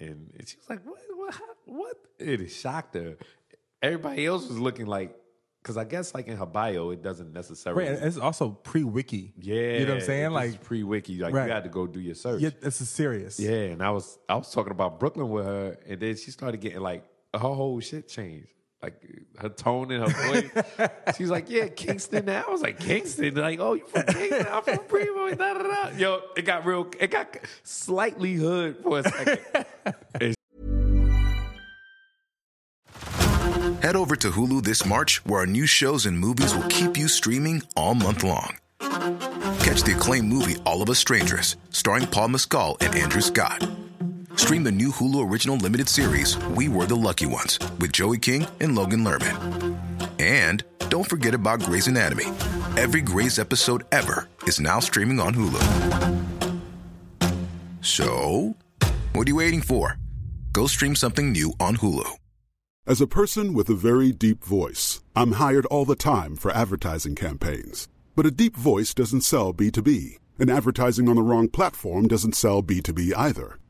And, 0.00 0.30
and 0.38 0.46
she 0.48 0.56
was 0.56 0.68
like, 0.70 0.84
"What? 0.86 0.98
What? 1.16 1.34
How- 1.34 1.40
what?" 1.66 1.96
It 2.18 2.46
shocked 2.48 2.94
her. 2.94 3.16
Everybody 3.82 4.26
else 4.26 4.48
was 4.48 4.58
looking 4.58 4.86
like, 4.86 5.16
because 5.62 5.76
I 5.76 5.84
guess 5.84 6.14
like 6.14 6.26
in 6.28 6.36
her 6.36 6.46
bio, 6.46 6.90
it 6.90 7.02
doesn't 7.02 7.32
necessarily. 7.32 7.84
Right. 7.88 7.98
It's 8.02 8.16
also 8.18 8.50
pre-wiki. 8.50 9.34
yeah, 9.40 9.54
You 9.78 9.86
know 9.86 9.94
what 9.94 10.00
I'm 10.02 10.06
saying? 10.06 10.30
Like, 10.32 10.62
pre 10.62 10.82
wiki, 10.82 11.18
like 11.18 11.34
Right. 11.34 11.46
you 11.46 11.52
had 11.52 11.64
to 11.64 11.68
go 11.68 11.86
do 11.86 12.00
your 12.00 12.14
search. 12.14 12.40
yeah, 12.40 12.50
this 12.60 12.80
is 12.80 12.88
serious. 12.90 13.38
Yeah, 13.40 13.50
and 13.72 13.82
I 13.82 13.90
was 13.90 14.18
I 14.28 14.36
was 14.36 14.52
talking 14.52 14.70
about 14.72 14.98
Brooklyn 15.00 15.28
with 15.28 15.44
her, 15.44 15.76
and 15.88 16.00
then 16.00 16.16
she 16.16 16.30
started 16.30 16.60
getting 16.60 16.80
like 16.80 17.04
her 17.34 17.38
whole 17.40 17.78
shit 17.80 18.08
changed, 18.08 18.48
like 18.82 19.02
her 19.38 19.48
tone 19.48 19.90
and 19.90 20.10
her 20.10 20.28
voice. 20.28 20.88
She's 21.16 21.30
like, 21.30 21.50
"Yeah, 21.50 21.68
Kingston." 21.68 22.26
Now 22.26 22.44
I 22.46 22.50
was 22.50 22.62
like, 22.62 22.78
"Kingston?" 22.78 23.34
Like, 23.34 23.58
"Oh, 23.60 23.74
you 23.74 23.84
from 23.86 24.04
Kingston? 24.04 24.46
I'm 24.50 24.62
from 24.62 24.78
Primo." 24.86 25.28
Da, 25.38 25.54
da, 25.54 25.62
da. 25.62 25.96
Yo, 25.96 26.20
it 26.36 26.42
got 26.42 26.64
real. 26.64 26.88
It 26.98 27.10
got 27.10 27.36
slightly 27.62 28.34
hood 28.34 28.78
for 28.82 29.00
a 29.00 29.02
second. 29.04 29.38
Head 33.82 33.94
over 33.94 34.16
to 34.16 34.30
Hulu 34.30 34.62
this 34.64 34.84
March, 34.84 35.24
where 35.24 35.40
our 35.40 35.46
new 35.46 35.66
shows 35.66 36.06
and 36.06 36.18
movies 36.18 36.54
will 36.54 36.66
keep 36.68 36.96
you 36.96 37.06
streaming 37.08 37.62
all 37.76 37.94
month 37.94 38.24
long. 38.24 38.56
Catch 38.80 39.82
the 39.82 39.94
acclaimed 39.96 40.28
movie 40.28 40.56
All 40.64 40.82
of 40.82 40.90
Us 40.90 40.98
Strangers, 40.98 41.56
starring 41.70 42.06
Paul 42.06 42.28
Mescal 42.28 42.76
and 42.80 42.94
Andrew 42.96 43.20
Scott. 43.20 43.68
Stream 44.38 44.62
the 44.62 44.70
new 44.70 44.92
Hulu 44.92 45.28
original 45.28 45.56
limited 45.56 45.88
series 45.88 46.38
We 46.54 46.68
Were 46.68 46.86
the 46.86 46.94
Lucky 46.94 47.26
Ones 47.26 47.58
with 47.80 47.90
Joey 47.90 48.18
King 48.18 48.46
and 48.60 48.76
Logan 48.76 49.02
Lerman. 49.02 49.76
And 50.20 50.62
don't 50.88 51.08
forget 51.08 51.34
about 51.34 51.60
Grey's 51.60 51.88
Anatomy. 51.88 52.26
Every 52.76 53.00
Grey's 53.00 53.40
episode 53.40 53.82
ever 53.90 54.28
is 54.44 54.60
now 54.60 54.78
streaming 54.78 55.18
on 55.18 55.34
Hulu. 55.34 55.58
So, 57.80 58.54
what 59.12 59.26
are 59.26 59.30
you 59.30 59.34
waiting 59.34 59.60
for? 59.60 59.98
Go 60.52 60.68
stream 60.68 60.94
something 60.94 61.32
new 61.32 61.52
on 61.58 61.76
Hulu. 61.78 62.08
As 62.86 63.00
a 63.00 63.08
person 63.08 63.54
with 63.54 63.68
a 63.68 63.74
very 63.74 64.12
deep 64.12 64.44
voice, 64.44 65.02
I'm 65.16 65.32
hired 65.32 65.66
all 65.66 65.84
the 65.84 65.96
time 65.96 66.36
for 66.36 66.52
advertising 66.52 67.16
campaigns. 67.16 67.88
But 68.14 68.24
a 68.24 68.30
deep 68.30 68.56
voice 68.56 68.94
doesn't 68.94 69.22
sell 69.22 69.52
B2B, 69.52 70.18
and 70.38 70.48
advertising 70.48 71.08
on 71.08 71.16
the 71.16 71.22
wrong 71.22 71.48
platform 71.48 72.06
doesn't 72.06 72.36
sell 72.36 72.62
B2B 72.62 73.12
either. 73.16 73.58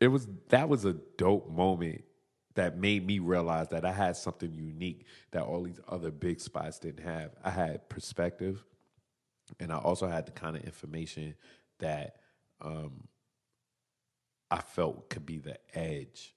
it 0.00 0.08
was 0.08 0.28
that 0.48 0.68
was 0.68 0.84
a 0.84 0.94
dope 1.16 1.50
moment 1.50 2.04
that 2.54 2.78
made 2.78 3.06
me 3.06 3.18
realize 3.18 3.68
that 3.68 3.84
I 3.84 3.92
had 3.92 4.16
something 4.16 4.52
unique 4.54 5.04
that 5.30 5.42
all 5.42 5.62
these 5.62 5.80
other 5.88 6.10
big 6.10 6.40
spots 6.40 6.78
didn't 6.78 7.04
have. 7.04 7.32
I 7.44 7.50
had 7.50 7.88
perspective, 7.88 8.64
and 9.60 9.72
I 9.72 9.76
also 9.76 10.06
had 10.06 10.26
the 10.26 10.32
kind 10.32 10.56
of 10.56 10.64
information 10.64 11.34
that 11.78 12.16
um, 12.62 13.08
I 14.50 14.58
felt 14.58 15.10
could 15.10 15.26
be 15.26 15.38
the 15.38 15.58
edge 15.74 16.34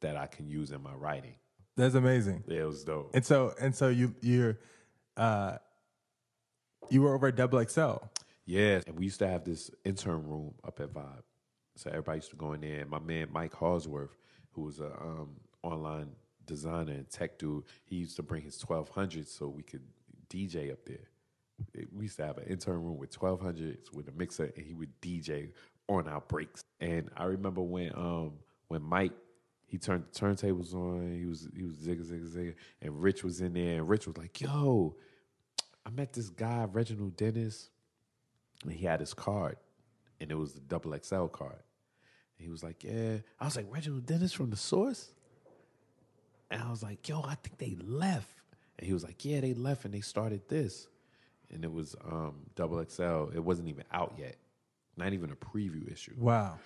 that 0.00 0.16
I 0.16 0.26
can 0.26 0.48
use 0.48 0.70
in 0.70 0.82
my 0.82 0.92
writing. 0.92 1.34
That's 1.76 1.94
amazing. 1.94 2.44
Yeah, 2.46 2.60
it 2.60 2.66
was 2.66 2.84
dope. 2.84 3.10
And 3.14 3.24
so 3.24 3.54
and 3.60 3.74
so 3.74 3.88
you 3.88 4.14
you're 4.20 4.58
uh 5.16 5.58
you 6.90 7.02
were 7.02 7.14
over 7.14 7.28
at 7.28 7.36
Double 7.36 7.64
XL. 7.64 7.96
Yeah, 8.46 8.80
and 8.86 8.98
we 8.98 9.04
used 9.04 9.20
to 9.20 9.28
have 9.28 9.44
this 9.44 9.70
intern 9.84 10.26
room 10.28 10.54
up 10.62 10.78
at 10.80 10.92
Vibe. 10.92 11.22
So 11.76 11.90
everybody 11.90 12.18
used 12.18 12.30
to 12.30 12.36
go 12.36 12.52
in 12.52 12.60
there. 12.60 12.80
And 12.80 12.90
my 12.90 12.98
man 13.00 13.28
Mike 13.32 13.52
Harsworth, 13.52 14.16
who 14.52 14.62
was 14.62 14.80
a 14.80 14.86
um, 15.00 15.30
online 15.62 16.10
designer 16.46 16.92
and 16.92 17.08
tech 17.10 17.38
dude, 17.38 17.64
he 17.84 17.96
used 17.96 18.16
to 18.16 18.22
bring 18.22 18.42
his 18.42 18.58
twelve 18.58 18.88
hundred 18.90 19.26
so 19.28 19.48
we 19.48 19.62
could 19.62 19.82
DJ 20.28 20.72
up 20.72 20.84
there. 20.86 21.08
It- 21.74 21.92
We 21.92 22.04
used 22.04 22.16
to 22.18 22.26
have 22.26 22.38
an 22.38 22.44
intern 22.48 22.82
room 22.82 22.98
with 22.98 23.10
twelve 23.10 23.40
hundreds 23.40 23.90
with 23.92 24.08
a 24.08 24.12
mixer, 24.12 24.52
and 24.56 24.64
he 24.64 24.74
would 24.74 25.00
DJ 25.00 25.50
on 25.88 26.08
our 26.08 26.20
breaks. 26.22 26.62
And 26.80 27.10
I 27.16 27.24
remember 27.24 27.62
when 27.62 27.92
um 27.96 28.32
when 28.68 28.82
Mike 28.82 29.12
he 29.66 29.78
turned 29.78 30.04
the 30.12 30.18
turntables 30.20 30.74
on, 30.74 31.16
he 31.18 31.26
was 31.26 31.48
he 31.56 31.62
was 31.64 31.74
zigga 31.74 32.02
zigga 32.04 32.28
zigga, 32.28 32.54
and 32.82 33.02
Rich 33.02 33.24
was 33.24 33.40
in 33.40 33.54
there, 33.54 33.78
and 33.78 33.88
Rich 33.88 34.06
was 34.06 34.16
like, 34.16 34.40
"Yo, 34.40 34.94
I 35.84 35.90
met 35.90 36.12
this 36.12 36.30
guy 36.30 36.64
Reginald 36.70 37.16
Dennis." 37.16 37.70
and 38.62 38.72
he 38.72 38.86
had 38.86 39.00
his 39.00 39.12
card, 39.12 39.56
and 40.24 40.32
it 40.32 40.36
was 40.36 40.54
the 40.54 40.60
double 40.60 40.96
XL 40.98 41.26
card. 41.26 41.62
And 42.38 42.46
he 42.46 42.48
was 42.48 42.62
like, 42.62 42.82
"Yeah." 42.82 43.18
I 43.38 43.44
was 43.44 43.56
like, 43.56 43.66
"Reginald 43.70 44.06
Dennis 44.06 44.32
from 44.32 44.48
the 44.48 44.56
Source," 44.56 45.12
and 46.50 46.62
I 46.62 46.70
was 46.70 46.82
like, 46.82 47.06
"Yo, 47.06 47.20
I 47.22 47.34
think 47.34 47.58
they 47.58 47.76
left." 47.84 48.40
And 48.78 48.86
he 48.86 48.94
was 48.94 49.04
like, 49.04 49.22
"Yeah, 49.22 49.40
they 49.40 49.52
left, 49.52 49.84
and 49.84 49.92
they 49.92 50.00
started 50.00 50.48
this." 50.48 50.88
And 51.52 51.62
it 51.62 51.70
was 51.70 51.94
um, 52.10 52.46
double 52.54 52.82
XL. 52.82 53.34
It 53.34 53.44
wasn't 53.44 53.68
even 53.68 53.84
out 53.92 54.14
yet, 54.18 54.36
not 54.96 55.12
even 55.12 55.30
a 55.30 55.36
preview 55.36 55.92
issue. 55.92 56.14
Wow. 56.16 56.58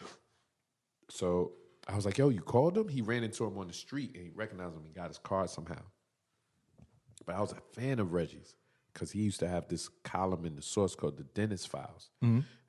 So 1.11 1.53
I 1.89 1.97
was 1.97 2.07
like, 2.07 2.17
yo, 2.17 2.29
you 2.29 2.41
called 2.41 2.79
him? 2.79 2.89
He 2.89 3.03
ran 3.03 3.25
into 3.25 3.45
him 3.45 3.59
on 3.59 3.67
the 3.67 3.73
street 3.73 4.13
and 4.15 4.23
he 4.23 4.31
recognized 4.31 4.77
him. 4.77 4.85
He 4.85 4.93
got 4.93 5.09
his 5.09 5.19
card 5.19 5.51
somehow. 5.51 5.83
But 7.27 7.35
I 7.35 7.41
was 7.41 7.53
a 7.53 7.81
fan 7.81 7.99
of 7.99 8.13
Reggie's 8.13 8.55
because 8.95 9.11
he 9.11 9.21
used 9.21 9.41
to 9.41 9.49
have 9.49 9.69
this 9.69 9.89
column 10.05 10.47
in 10.47 10.55
the 10.57 10.63
source 10.63 10.95
called 10.95 11.19
the 11.19 11.25
Dennis 11.25 11.67
Files. 11.67 12.11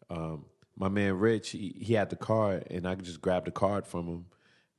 Um, 0.09 0.45
my 0.79 0.89
man 0.89 1.19
Rich, 1.19 1.51
he, 1.51 1.75
he 1.79 1.93
had 1.93 2.09
the 2.09 2.15
card 2.15 2.65
and 2.71 2.87
I 2.87 2.95
just 2.95 3.21
grabbed 3.21 3.45
the 3.45 3.51
card 3.51 3.85
from 3.85 4.07
him 4.07 4.25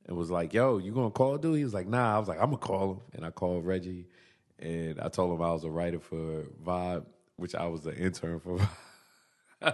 and 0.05 0.17
was 0.17 0.29
like, 0.29 0.53
yo, 0.53 0.79
you 0.79 0.91
gonna 0.91 1.11
call 1.11 1.37
dude? 1.37 1.57
He 1.57 1.63
was 1.63 1.73
like, 1.73 1.87
nah. 1.87 2.15
I 2.15 2.19
was 2.19 2.27
like, 2.27 2.39
I'm 2.39 2.47
gonna 2.47 2.57
call 2.57 2.91
him. 2.91 2.99
And 3.13 3.25
I 3.25 3.29
called 3.29 3.65
Reggie 3.65 4.07
and 4.59 4.99
I 4.99 5.07
told 5.07 5.33
him 5.33 5.41
I 5.41 5.51
was 5.53 5.63
a 5.63 5.69
writer 5.69 5.99
for 5.99 6.43
Vibe 6.63 7.05
which 7.41 7.55
I 7.55 7.65
was 7.67 7.81
the 7.81 7.95
intern 7.95 8.39
for. 8.39 8.59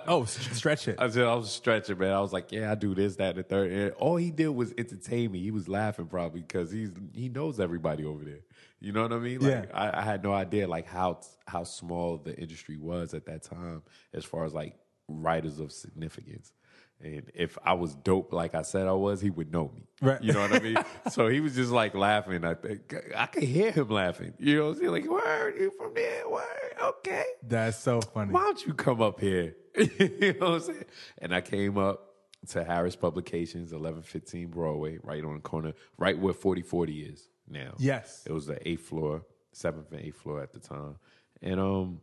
Oh, 0.06 0.26
stretch 0.26 0.90
it. 0.90 0.98
I 1.00 1.10
said 1.10 1.24
I 1.24 1.36
was 1.36 1.50
stretching, 1.50 1.98
man. 1.98 2.12
I 2.12 2.20
was 2.20 2.34
like, 2.34 2.52
yeah, 2.52 2.70
I 2.70 2.76
do 2.76 2.94
this, 2.94 3.16
that, 3.16 3.30
and 3.30 3.38
the 3.38 3.44
third. 3.44 3.72
And 3.72 3.92
all 3.94 4.18
he 4.18 4.32
did 4.32 4.50
was 4.50 4.74
entertain 4.78 5.32
me. 5.32 5.40
He 5.40 5.52
was 5.52 5.70
laughing 5.70 6.08
probably 6.08 6.42
because 6.42 6.72
he's 6.72 6.92
he 7.14 7.30
knows 7.30 7.58
everybody 7.58 8.04
over 8.04 8.26
there. 8.26 8.42
You 8.82 8.92
know 8.92 9.04
what 9.04 9.14
I 9.14 9.20
mean? 9.20 9.40
Like 9.40 9.50
Yeah. 9.50 9.66
I, 9.74 10.02
I 10.02 10.04
had 10.04 10.24
no 10.24 10.34
idea 10.34 10.68
like 10.68 10.88
how 10.88 11.22
how 11.48 11.64
small 11.64 12.18
the 12.18 12.38
industry 12.38 12.76
was 12.76 13.14
at 13.14 13.28
that 13.28 13.44
time 13.44 13.82
as 14.14 14.26
far 14.26 14.44
as 14.44 14.54
like 14.54 14.76
writers 15.08 15.60
of 15.60 15.72
significance. 15.72 16.52
And 17.00 17.30
if 17.36 17.58
I 17.64 17.74
was 17.74 17.94
dope 17.96 18.34
like 18.34 18.56
I 18.56 18.64
said 18.64 18.88
I 18.88 18.94
was, 18.94 19.22
he 19.22 19.30
would 19.30 19.52
know 19.52 19.72
me. 19.76 19.84
Right. 20.02 20.22
You 20.22 20.34
know 20.34 20.42
what 20.42 20.54
I 20.54 20.60
mean? 20.60 20.78
so 21.12 21.28
he 21.28 21.40
was 21.42 21.56
just 21.56 21.72
like 21.72 21.94
laughing. 21.94 22.44
I 22.44 22.56
think 22.56 22.96
I 23.16 23.28
could 23.28 23.44
hear 23.44 23.72
him 23.72 23.90
laughing. 23.90 24.34
You 24.40 24.58
know 24.58 24.66
what 24.66 24.70
I'm 24.72 24.80
saying? 24.80 24.92
Like, 24.92 25.10
where 25.10 25.48
are 25.48 25.56
you 25.56 25.72
from 25.78 25.94
there? 25.94 26.28
Where? 26.28 26.46
Okay 26.82 27.26
That's 27.44 27.78
so 27.78 28.02
funny. 28.02 28.32
why 28.32 28.42
don't 28.42 28.66
you 28.66 28.74
come 28.74 29.02
up 29.02 29.20
here? 29.20 29.56
you 29.78 30.36
know 30.40 30.52
what 30.52 30.56
I'm 30.56 30.60
saying? 30.62 30.86
And 31.20 31.36
I 31.36 31.42
came 31.42 31.78
up 31.78 32.04
to 32.50 32.64
Harris 32.64 32.96
Publications, 32.96 33.72
1115 33.72 34.48
Broadway, 34.48 34.98
right 35.04 35.24
on 35.24 35.36
the 35.36 35.42
corner, 35.42 35.74
right 35.98 36.18
where 36.18 36.34
4040 36.34 37.02
is 37.02 37.30
now. 37.48 37.74
Yes. 37.78 38.24
It 38.26 38.32
was 38.32 38.46
the 38.48 38.68
eighth 38.68 38.86
floor, 38.86 39.24
seventh 39.52 39.92
and 39.92 40.02
eighth 40.02 40.18
floor 40.18 40.42
at 40.42 40.54
the 40.54 40.60
time. 40.60 40.96
And 41.42 41.60
um 41.60 42.02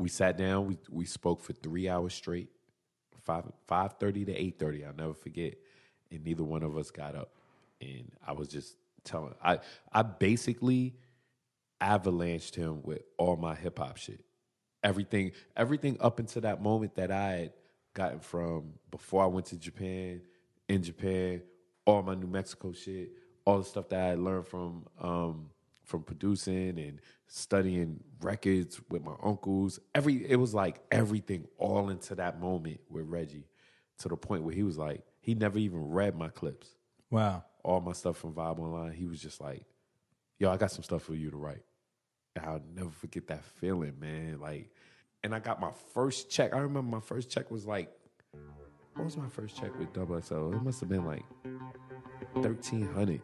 we 0.00 0.08
sat 0.08 0.36
down, 0.36 0.66
we 0.66 0.78
we 0.90 1.04
spoke 1.04 1.40
for 1.40 1.52
three 1.52 1.88
hours 1.88 2.14
straight, 2.14 2.48
five 3.22 3.44
five 3.66 3.94
thirty 3.94 4.24
to 4.24 4.34
eight 4.34 4.58
thirty. 4.58 4.84
I'll 4.84 4.94
never 4.94 5.14
forget. 5.14 5.54
And 6.10 6.24
neither 6.24 6.42
one 6.42 6.62
of 6.62 6.76
us 6.76 6.90
got 6.90 7.14
up. 7.14 7.32
And 7.80 8.10
I 8.26 8.32
was 8.32 8.48
just 8.48 8.76
telling 9.04 9.34
I 9.42 9.60
I 9.92 10.02
basically 10.02 10.96
avalanched 11.80 12.54
him 12.54 12.82
with 12.82 13.02
all 13.16 13.36
my 13.36 13.54
hip 13.54 13.78
hop 13.78 13.96
shit. 13.96 14.24
Everything, 14.82 15.32
everything 15.56 15.96
up 16.00 16.18
until 16.18 16.42
that 16.42 16.62
moment 16.62 16.94
that 16.96 17.10
I 17.10 17.32
had 17.32 17.52
gotten 17.92 18.20
from 18.20 18.74
before 18.90 19.22
I 19.22 19.26
went 19.26 19.46
to 19.46 19.56
Japan, 19.56 20.22
in 20.68 20.82
Japan, 20.82 21.42
all 21.84 22.02
my 22.02 22.14
New 22.14 22.26
Mexico 22.26 22.72
shit, 22.72 23.10
all 23.44 23.58
the 23.58 23.64
stuff 23.64 23.88
that 23.90 24.00
I 24.00 24.06
had 24.08 24.18
learned 24.18 24.46
from 24.46 24.86
um, 24.98 25.50
from 25.90 26.04
producing 26.04 26.78
and 26.78 27.00
studying 27.26 27.98
records 28.22 28.80
with 28.88 29.02
my 29.04 29.14
uncles. 29.22 29.80
Every 29.92 30.24
it 30.30 30.36
was 30.36 30.54
like 30.54 30.80
everything 30.92 31.46
all 31.58 31.90
into 31.90 32.14
that 32.14 32.40
moment 32.40 32.80
with 32.88 33.06
Reggie, 33.08 33.48
to 33.98 34.08
the 34.08 34.16
point 34.16 34.44
where 34.44 34.54
he 34.54 34.62
was 34.62 34.78
like, 34.78 35.02
he 35.20 35.34
never 35.34 35.58
even 35.58 35.90
read 35.90 36.16
my 36.16 36.28
clips 36.28 36.76
Wow. 37.10 37.44
all 37.64 37.80
my 37.80 37.92
stuff 37.92 38.16
from 38.16 38.32
Vibe 38.34 38.60
Online, 38.60 38.92
he 38.92 39.06
was 39.06 39.20
just 39.20 39.40
like, 39.40 39.64
"Yo, 40.38 40.48
I 40.50 40.56
got 40.56 40.70
some 40.70 40.84
stuff 40.84 41.02
for 41.02 41.14
you 41.14 41.30
to 41.30 41.36
write." 41.36 41.62
And 42.36 42.46
I'll 42.46 42.62
never 42.74 42.90
forget 42.90 43.26
that 43.26 43.44
feeling, 43.44 43.98
man. 43.98 44.38
Like, 44.40 44.70
and 45.24 45.34
I 45.34 45.40
got 45.40 45.60
my 45.60 45.72
first 45.92 46.30
check. 46.30 46.54
I 46.54 46.58
remember 46.58 46.96
my 46.96 47.00
first 47.00 47.30
check 47.30 47.50
was 47.50 47.66
like, 47.66 47.90
what 48.94 49.04
was 49.04 49.16
my 49.16 49.28
first 49.28 49.56
check 49.56 49.76
with 49.78 49.92
Double 49.92 50.20
XL? 50.22 50.52
It 50.52 50.62
must 50.62 50.78
have 50.80 50.88
been 50.88 51.04
like 51.04 51.24
thirteen 52.42 52.86
hundred. 52.86 53.22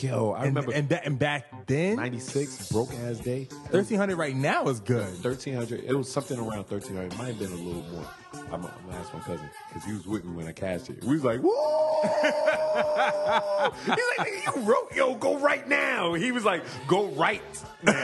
Yo, 0.00 0.32
I 0.32 0.44
And, 0.44 0.46
remember 0.48 0.72
and, 0.72 0.88
that, 0.90 1.06
and 1.06 1.18
back 1.18 1.66
then, 1.66 1.96
ninety 1.96 2.18
six 2.18 2.70
broke 2.70 2.92
ass 2.92 3.18
day. 3.20 3.48
1300 3.70 4.16
right 4.16 4.36
now 4.36 4.64
is 4.68 4.80
good. 4.80 5.06
Thirteen 5.16 5.54
hundred. 5.54 5.82
It 5.84 5.94
was 5.94 6.12
something 6.12 6.38
around 6.38 6.64
thirteen 6.64 6.96
hundred. 6.96 7.14
It 7.14 7.18
might 7.18 7.28
have 7.28 7.38
been 7.38 7.52
a 7.52 7.54
little 7.54 7.82
more. 7.90 8.04
I'm, 8.52 8.54
I'm 8.54 8.60
gonna 8.62 8.98
ask 8.98 9.14
my 9.14 9.20
cousin 9.20 9.48
because 9.68 9.84
he 9.84 9.92
was 9.94 10.06
with 10.06 10.24
me 10.26 10.36
when 10.36 10.46
I 10.46 10.52
cashed 10.52 10.90
it. 10.90 11.02
We 11.04 11.14
was 11.14 11.24
like, 11.24 11.40
"Whoa!" 11.40 12.02
He's 13.84 13.96
like, 14.18 14.28
"Nigga, 14.28 14.56
"You 14.56 14.62
wrote, 14.62 14.94
yo, 14.94 15.14
go 15.14 15.38
right 15.38 15.66
now." 15.66 16.12
He 16.14 16.32
was 16.32 16.44
like, 16.44 16.64
"Go 16.86 17.06
right 17.12 17.42
now." 17.82 17.94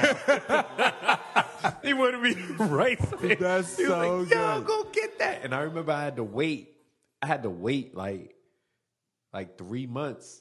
he 1.85 1.93
wanted 1.93 2.21
me 2.23 2.35
right. 2.59 2.71
write. 2.71 3.09
something. 3.11 3.37
That's 3.39 3.77
he 3.77 3.85
was 3.85 3.93
so 3.93 4.17
like, 4.21 4.31
Yo, 4.31 4.59
good. 4.61 4.67
go 4.67 4.85
get 4.91 5.19
that. 5.19 5.45
And 5.45 5.55
I 5.55 5.61
remember 5.63 5.93
I 5.93 6.03
had 6.03 6.17
to 6.17 6.25
wait. 6.25 6.71
I 7.21 7.27
had 7.27 7.43
to 7.43 7.51
wait 7.51 7.95
like 7.95 8.35
like 9.35 9.59
three 9.59 9.87
months. 9.87 10.41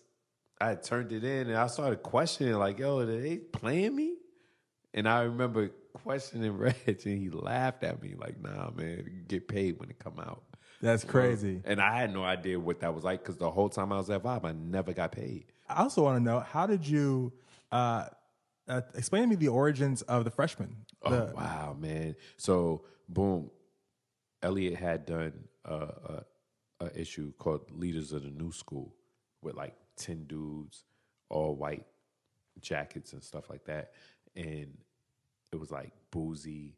I 0.63 0.75
turned 0.75 1.11
it 1.11 1.23
in 1.23 1.49
and 1.49 1.57
I 1.57 1.67
started 1.67 2.03
questioning, 2.03 2.53
like, 2.53 2.79
yo, 2.79 2.99
are 2.99 3.05
they 3.05 3.37
playing 3.37 3.95
me? 3.95 4.15
And 4.93 5.09
I 5.09 5.23
remember 5.23 5.71
questioning 5.93 6.51
Reg 6.57 6.75
and 6.87 6.99
he 6.99 7.29
laughed 7.29 7.83
at 7.83 8.01
me, 8.01 8.15
like, 8.15 8.41
nah, 8.41 8.71
man, 8.71 9.25
get 9.27 9.47
paid 9.47 9.79
when 9.79 9.89
it 9.89 9.99
come 9.99 10.19
out. 10.19 10.43
That's 10.81 11.03
crazy. 11.03 11.61
And 11.65 11.81
I 11.81 11.97
had 11.97 12.13
no 12.13 12.23
idea 12.23 12.59
what 12.59 12.81
that 12.81 12.93
was 12.93 13.03
like 13.03 13.21
because 13.21 13.37
the 13.37 13.49
whole 13.49 13.69
time 13.69 13.91
I 13.93 13.97
was 13.97 14.09
at 14.09 14.23
Vibe, 14.23 14.45
I 14.45 14.51
never 14.51 14.93
got 14.93 15.11
paid. 15.11 15.45
I 15.69 15.81
also 15.81 16.03
want 16.03 16.17
to 16.17 16.23
know 16.23 16.39
how 16.39 16.67
did 16.67 16.85
you 16.85 17.31
uh, 17.71 18.07
uh, 18.67 18.81
explain 18.93 19.23
to 19.23 19.29
me 19.29 19.35
the 19.35 19.47
origins 19.47 20.01
of 20.03 20.25
the 20.25 20.31
freshman? 20.31 20.75
Oh 21.05 21.31
wow, 21.33 21.75
man! 21.79 22.15
So 22.35 22.83
boom, 23.07 23.49
Elliot 24.41 24.75
had 24.75 25.05
done 25.05 25.33
a, 25.63 25.73
a, 25.73 26.25
a 26.81 26.99
issue 26.99 27.31
called 27.37 27.71
"Leaders 27.71 28.11
of 28.11 28.23
the 28.23 28.29
New 28.29 28.51
School" 28.51 28.93
with 29.41 29.55
like 29.55 29.75
ten 29.97 30.25
dudes, 30.25 30.85
all 31.29 31.55
white 31.55 31.85
jackets 32.61 33.13
and 33.13 33.23
stuff 33.23 33.49
like 33.49 33.65
that, 33.65 33.91
and 34.35 34.77
it 35.51 35.59
was 35.59 35.71
like 35.71 35.91
Boosie, 36.11 36.73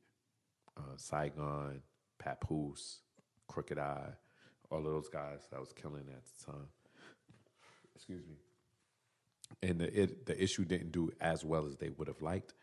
uh, 0.77 0.97
Saigon, 0.97 1.81
Papoose, 2.19 2.99
Crooked 3.47 3.77
I, 3.77 4.09
all 4.69 4.79
of 4.79 4.85
those 4.85 5.09
guys 5.09 5.47
that 5.51 5.59
was 5.59 5.73
killing 5.73 6.05
at 6.09 6.23
the 6.25 6.51
time. 6.51 6.67
Excuse 7.95 8.25
me 8.27 8.35
and 9.61 9.79
the 9.79 10.01
it, 10.01 10.25
the 10.25 10.41
issue 10.41 10.65
didn't 10.65 10.91
do 10.91 11.11
as 11.21 11.43
well 11.43 11.65
as 11.65 11.77
they 11.77 11.89
would 11.89 12.07
have 12.07 12.21
liked. 12.21 12.53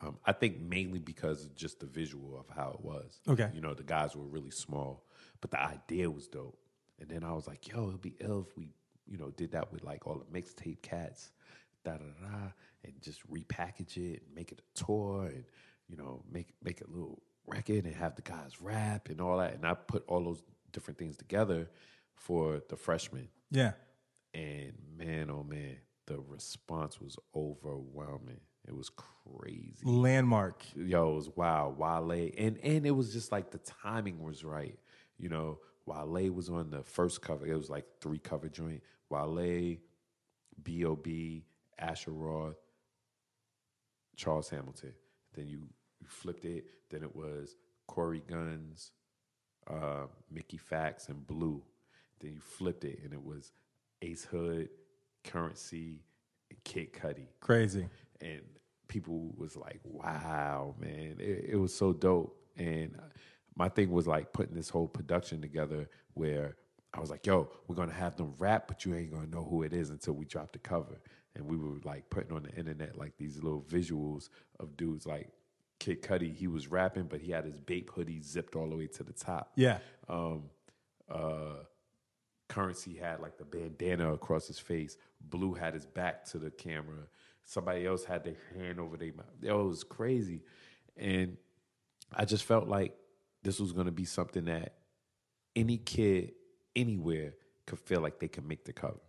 Um, 0.00 0.16
I 0.24 0.32
think 0.32 0.60
mainly 0.60 0.98
because 0.98 1.44
of 1.44 1.54
just 1.54 1.80
the 1.80 1.86
visual 1.86 2.38
of 2.38 2.54
how 2.54 2.70
it 2.78 2.84
was. 2.84 3.20
Okay. 3.28 3.50
you 3.54 3.60
know 3.60 3.74
the 3.74 3.82
guys 3.82 4.16
were 4.16 4.24
really 4.24 4.50
small, 4.50 5.04
but 5.40 5.50
the 5.50 5.60
idea 5.60 6.10
was 6.10 6.26
dope. 6.26 6.58
And 6.98 7.08
then 7.08 7.24
I 7.24 7.32
was 7.32 7.46
like, 7.46 7.68
yo, 7.68 7.88
it'd 7.88 8.02
be 8.02 8.14
ill 8.20 8.46
if 8.46 8.56
we, 8.58 8.68
you 9.10 9.18
know, 9.18 9.30
did 9.36 9.52
that 9.52 9.72
with 9.72 9.82
like 9.84 10.06
all 10.06 10.22
the 10.24 10.40
mixtape 10.40 10.80
cats, 10.82 11.32
da 11.84 11.92
da 11.92 12.04
da, 12.22 12.52
and 12.84 12.94
just 13.02 13.28
repackage 13.30 13.96
it 13.96 14.22
and 14.24 14.34
make 14.34 14.52
it 14.52 14.60
a 14.60 14.84
tour 14.84 15.26
and 15.26 15.44
you 15.88 15.96
know 15.96 16.22
make 16.30 16.54
make 16.62 16.80
a 16.80 16.88
little 16.88 17.20
record 17.46 17.84
and 17.84 17.94
have 17.94 18.14
the 18.14 18.22
guys 18.22 18.60
rap 18.60 19.08
and 19.08 19.20
all 19.20 19.38
that. 19.38 19.54
And 19.54 19.66
I 19.66 19.74
put 19.74 20.04
all 20.06 20.22
those 20.22 20.42
different 20.72 20.98
things 20.98 21.16
together 21.16 21.68
for 22.14 22.62
the 22.68 22.76
freshmen. 22.76 23.28
yeah. 23.50 23.72
And 24.32 24.74
man, 24.96 25.28
oh 25.28 25.42
man, 25.42 25.78
the 26.06 26.20
response 26.20 27.00
was 27.00 27.16
overwhelming. 27.34 28.40
It 28.68 28.76
was 28.76 28.90
crazy. 28.90 29.82
Landmark. 29.84 30.62
Yo, 30.76 31.10
it 31.10 31.14
was 31.14 31.30
wow. 31.34 31.74
Wale. 31.76 32.30
And 32.38 32.56
and 32.62 32.86
it 32.86 32.92
was 32.92 33.12
just 33.12 33.32
like 33.32 33.50
the 33.50 33.58
timing 33.82 34.22
was 34.22 34.44
right. 34.44 34.78
You 35.18 35.30
know, 35.30 35.58
Wale 35.86 36.30
was 36.30 36.48
on 36.48 36.70
the 36.70 36.82
first 36.82 37.22
cover. 37.22 37.46
It 37.46 37.56
was 37.56 37.70
like 37.70 37.84
three 38.00 38.18
cover 38.18 38.48
joint. 38.48 38.82
Wale, 39.08 39.76
B.O.B., 40.62 41.44
Asher 41.78 42.12
Roth, 42.12 42.56
Charles 44.16 44.50
Hamilton. 44.50 44.92
Then 45.34 45.46
you, 45.48 45.68
you 46.00 46.06
flipped 46.06 46.44
it. 46.44 46.66
Then 46.90 47.02
it 47.02 47.14
was 47.16 47.56
Cory 47.86 48.22
Gunz, 48.28 48.90
uh, 49.68 50.06
Mickey 50.30 50.58
Factz, 50.58 51.08
and 51.08 51.26
Blu. 51.26 51.62
Then 52.20 52.32
you 52.34 52.40
flipped 52.40 52.84
it, 52.84 53.00
and 53.02 53.12
it 53.12 53.24
was 53.24 53.52
Ace 54.02 54.24
Hood, 54.24 54.68
Currency, 55.24 56.02
and 56.50 56.62
Kid 56.64 56.92
Cudi 56.92 57.28
Crazy. 57.40 57.88
and 58.20 58.42
people 58.88 59.32
was 59.36 59.56
like, 59.56 59.80
"Wow, 59.84 60.74
man, 60.78 61.16
it, 61.18 61.46
it 61.50 61.56
was 61.56 61.74
so 61.74 61.92
dope." 61.92 62.36
And 62.56 62.98
my 63.60 63.68
thing 63.68 63.90
was 63.90 64.06
like 64.06 64.32
putting 64.32 64.54
this 64.54 64.70
whole 64.70 64.88
production 64.88 65.40
together 65.42 65.88
where 66.14 66.56
I 66.94 67.00
was 67.00 67.10
like, 67.10 67.26
"Yo, 67.26 67.36
we're 67.66 67.76
gonna 67.76 67.92
have 67.92 68.16
them 68.16 68.34
rap, 68.38 68.66
but 68.68 68.84
you 68.84 68.94
ain't 68.94 69.12
gonna 69.12 69.26
know 69.26 69.44
who 69.44 69.62
it 69.62 69.72
is 69.72 69.90
until 69.90 70.14
we 70.14 70.24
drop 70.24 70.52
the 70.52 70.58
cover." 70.58 70.96
And 71.34 71.46
we 71.46 71.56
were 71.56 71.78
like 71.84 72.08
putting 72.10 72.32
on 72.36 72.42
the 72.42 72.50
internet 72.60 72.96
like 72.98 73.16
these 73.18 73.36
little 73.42 73.62
visuals 73.62 74.30
of 74.58 74.76
dudes 74.76 75.06
like 75.06 75.28
Kid 75.78 76.02
Cudi. 76.02 76.34
He 76.34 76.48
was 76.48 76.68
rapping, 76.68 77.04
but 77.04 77.20
he 77.20 77.30
had 77.32 77.44
his 77.44 77.60
Bape 77.60 77.90
hoodie 77.94 78.20
zipped 78.22 78.56
all 78.56 78.68
the 78.68 78.76
way 78.76 78.86
to 78.88 79.02
the 79.04 79.12
top 79.12 79.52
Yeah. 79.56 79.78
um, 80.08 80.44
uh, 81.08 81.64
Currency 82.48 82.94
had 82.96 83.20
like 83.20 83.36
the 83.38 83.44
bandana 83.44 84.12
across 84.12 84.46
his 84.48 84.58
face. 84.58 84.96
Blu 85.20 85.54
had 85.54 85.74
his 85.74 85.86
back 85.86 86.24
to 86.30 86.38
the 86.38 86.50
camera. 86.50 87.06
Somebody 87.44 87.86
else 87.86 88.04
had 88.04 88.24
their 88.24 88.36
hand 88.56 88.80
over 88.80 88.96
their 88.96 89.12
mouth. 89.12 89.26
It 89.42 89.52
was 89.52 89.84
crazy. 89.84 90.42
And 90.96 91.36
I 92.12 92.24
just 92.24 92.44
felt 92.44 92.66
like 92.66 92.96
this 93.42 93.58
was 93.60 93.72
going 93.72 93.86
to 93.86 93.92
be 93.92 94.04
something 94.04 94.44
that 94.46 94.74
any 95.56 95.78
kid 95.78 96.32
anywhere 96.76 97.34
could 97.66 97.78
feel 97.80 98.00
like 98.00 98.18
they 98.20 98.28
could 98.28 98.46
make 98.46 98.64
the 98.64 98.72
cover. 98.72 99.00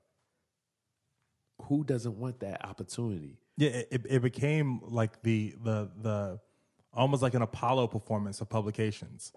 Who 1.63 1.83
doesn't 1.83 2.17
want 2.17 2.39
that 2.39 2.65
opportunity? 2.65 3.37
Yeah, 3.57 3.69
it, 3.91 4.05
it- 4.09 4.21
became 4.21 4.79
like 4.83 5.21
the 5.21 5.53
the 5.63 5.91
the 6.01 6.39
almost 6.93 7.21
like 7.21 7.33
an 7.35 7.41
Apollo 7.43 7.87
performance 7.87 8.41
of 8.41 8.49
publications. 8.49 9.31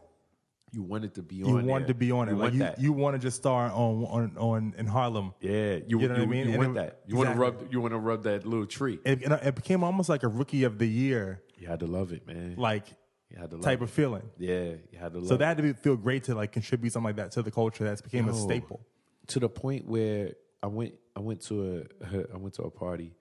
you 0.73 0.83
wanted 0.83 1.15
to 1.17 1.23
be 1.23 1.43
on. 1.43 1.49
It. 1.49 1.63
You 1.63 1.69
wanted 1.69 1.87
there. 1.89 1.95
to 1.95 1.99
be 1.99 2.11
on 2.13 2.29
it. 2.29 2.33
You 2.33 2.39
like 2.39 2.53
you, 2.55 2.59
that. 2.61 2.81
you 2.81 2.93
want 2.93 3.15
to 3.15 3.19
just 3.19 3.37
star 3.37 3.67
on 3.67 4.05
on 4.05 4.37
on 4.39 4.75
in 4.79 4.87
Harlem. 4.87 5.35
yeah, 5.41 5.77
you, 5.87 6.01
You 6.01 6.09
know 6.09 6.15
what 6.15 6.23
I 6.23 6.27
mean? 6.27 6.47
You 6.49 6.55
And 6.55 6.59
want 6.59 6.71
it- 6.71 6.75
that. 6.81 7.01
You 7.07 7.17
want 7.17 7.31
to 7.31 7.37
rub. 7.37 7.73
You 7.73 7.81
want 7.83 7.93
to 7.93 7.99
rub 7.99 8.23
that 8.23 8.47
little 8.47 8.67
tree. 8.67 8.99
It, 9.05 9.23
it 9.23 9.55
became 9.55 9.85
almost 9.85 10.09
like 10.09 10.23
a 10.23 10.29
rookie 10.29 10.65
of 10.65 10.79
the 10.79 10.89
year 10.89 11.43
You 11.59 11.67
had 11.67 11.81
to 11.81 11.87
love 11.87 12.13
it, 12.13 12.27
man. 12.27 12.55
like 12.57 12.87
you 13.35 13.41
had 13.41 13.51
to 13.51 13.59
type 13.59 13.81
it. 13.81 13.85
of 13.85 13.91
feeling. 13.91 14.23
Yeah, 14.39 14.75
you 14.93 14.99
had 14.99 15.13
to 15.15 15.27
So 15.27 15.37
that 15.37 15.47
had 15.47 15.57
to 15.57 15.63
be, 15.63 15.73
feel 15.73 15.97
great 15.97 16.25
to 16.25 16.35
like 16.35 16.53
contribute 16.53 16.93
something 16.93 17.07
like 17.09 17.17
that 17.17 17.33
to 17.33 17.43
the 17.43 17.51
culture 17.51 17.85
that's 17.85 18.01
became 18.01 18.29
a 18.29 18.35
staple. 18.35 18.81
to 19.29 19.41
the 19.41 19.49
point 19.49 19.87
where 19.87 20.33
I 20.63 20.69
went 20.69 20.95
I 21.17 21.21
went 21.21 21.43
to 21.47 21.87
a 22.03 22.17
I 22.35 22.37
went 22.37 22.55
to 22.55 22.63
a 22.63 22.71
party. 22.71 23.13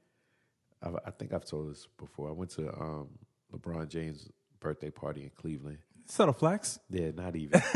I, 0.82 0.90
I 1.06 1.12
think 1.12 1.34
I've 1.34 1.46
told 1.46 1.72
this 1.72 1.88
before. 1.98 2.30
I 2.30 2.34
went 2.34 2.52
to 2.52 2.70
um, 2.74 3.08
LeBron 3.54 3.88
James' 3.90 4.30
birthday 4.60 4.90
party 4.92 5.24
in 5.24 5.32
Cleveland. 5.36 5.80
Subtle 6.06 6.34
flex. 6.34 6.80
Yeah, 6.90 7.12
not 7.16 7.36
even. 7.36 7.62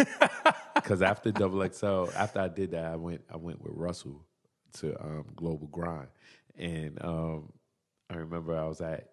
Because 0.76 1.02
after 1.02 1.32
Double 1.32 1.68
XL, 1.68 2.06
after 2.16 2.40
I 2.40 2.48
did 2.48 2.72
that, 2.72 2.86
I 2.86 2.96
went 2.96 3.22
I 3.34 3.36
went 3.38 3.62
with 3.62 3.74
Russell 3.76 4.24
to 4.80 4.96
um, 5.04 5.26
Global 5.36 5.68
Grind, 5.68 6.08
and 6.56 6.98
um, 7.04 7.52
I 8.10 8.18
remember 8.18 8.56
I 8.56 8.66
was 8.68 8.80
at 8.80 9.10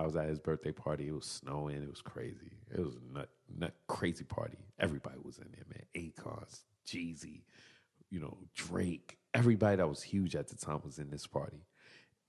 I 0.00 0.02
was 0.02 0.16
at 0.16 0.28
his 0.30 0.38
birthday 0.38 0.72
party. 0.72 1.08
It 1.08 1.14
was 1.14 1.26
snowing. 1.26 1.76
It 1.76 1.90
was 1.90 2.00
crazy. 2.00 2.52
It 2.72 2.80
was 2.80 2.96
nut 3.12 3.28
nut 3.54 3.74
crazy 3.86 4.24
party. 4.24 4.56
Everybody 4.78 5.18
was 5.22 5.36
in 5.36 5.48
there, 5.52 5.66
man. 5.68 5.84
Akons, 5.94 6.60
Jeezy, 6.86 7.42
you 8.08 8.18
know 8.18 8.38
Drake. 8.54 9.18
Everybody 9.34 9.76
that 9.76 9.86
was 9.86 10.02
huge 10.02 10.34
at 10.34 10.48
the 10.48 10.56
time 10.56 10.80
was 10.86 10.98
in 10.98 11.10
this 11.10 11.26
party, 11.26 11.66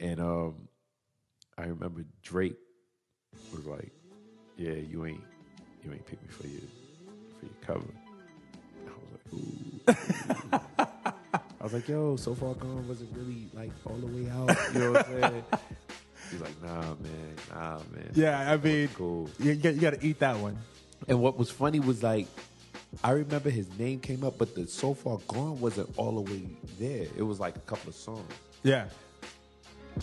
and 0.01 0.19
um, 0.19 0.67
I 1.57 1.61
remember 1.61 2.03
Drake 2.21 2.57
was 3.55 3.65
like, 3.65 3.93
"Yeah, 4.57 4.73
you 4.73 5.05
ain't 5.05 5.23
you 5.81 5.93
ain't 5.93 6.05
pick 6.05 6.21
me 6.21 6.27
for 6.27 6.47
your 6.47 6.61
for 7.39 7.45
your 7.45 7.55
cover." 7.61 7.93
I 8.85 8.91
was 8.99 9.87
like, 9.87 10.03
"Ooh." 10.53 10.59
I 11.61 11.63
was 11.63 11.73
like, 11.73 11.87
"Yo, 11.87 12.17
so 12.17 12.35
far 12.35 12.53
gone 12.53 12.85
wasn't 12.85 13.15
really 13.15 13.47
like 13.53 13.71
all 13.85 13.95
the 13.95 14.07
way 14.07 14.29
out." 14.29 14.73
You 14.73 14.79
know 14.79 14.91
what 14.91 15.07
I'm 15.07 15.21
saying? 15.21 15.43
He's 16.31 16.41
like, 16.41 16.61
"Nah, 16.63 16.81
man, 16.81 17.35
nah, 17.51 17.77
man." 17.93 18.11
Yeah, 18.13 18.51
I 18.51 18.57
mean, 18.57 18.87
cool. 18.95 19.29
you, 19.39 19.51
you, 19.51 19.73
got, 19.73 19.93
to 19.93 20.05
eat 20.05 20.19
that 20.19 20.37
one. 20.37 20.57
And 21.07 21.19
what 21.21 21.37
was 21.37 21.49
funny 21.51 21.79
was 21.79 22.03
like, 22.03 22.27
I 23.03 23.11
remember 23.11 23.49
his 23.49 23.67
name 23.77 23.99
came 23.99 24.23
up, 24.23 24.37
but 24.37 24.55
the 24.55 24.67
So 24.67 24.93
Far 24.93 25.17
Gone 25.27 25.59
wasn't 25.59 25.89
all 25.97 26.21
the 26.23 26.31
way 26.31 26.43
there. 26.79 27.07
It 27.17 27.23
was 27.23 27.39
like 27.39 27.55
a 27.55 27.61
couple 27.61 27.89
of 27.89 27.95
songs. 27.95 28.31
Yeah, 28.63 28.85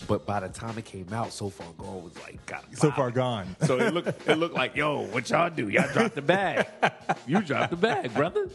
But 0.09 0.27
by 0.27 0.41
the 0.41 0.49
time 0.49 0.77
it 0.79 0.85
came 0.85 1.13
out, 1.13 1.33
So 1.33 1.49
Far 1.51 1.69
Gone 1.77 2.03
was 2.03 2.19
like 2.23 2.45
got 2.47 2.65
so 2.77 2.91
far 2.91 3.11
gone. 3.11 3.55
So 3.63 3.79
it 3.79 3.95
looked 3.95 4.29
it 4.29 4.37
looked 4.37 4.55
like, 4.55 4.75
yo, 4.75 5.03
what 5.07 5.29
y'all 5.31 5.51
do? 5.51 5.69
Y'all 5.69 5.89
dropped 5.93 6.15
the 6.15 6.23
bag. 6.23 6.67
You 7.27 7.43
dropped 7.43 7.71
the 7.71 7.77
bag, 7.77 8.15
brother. 8.15 8.49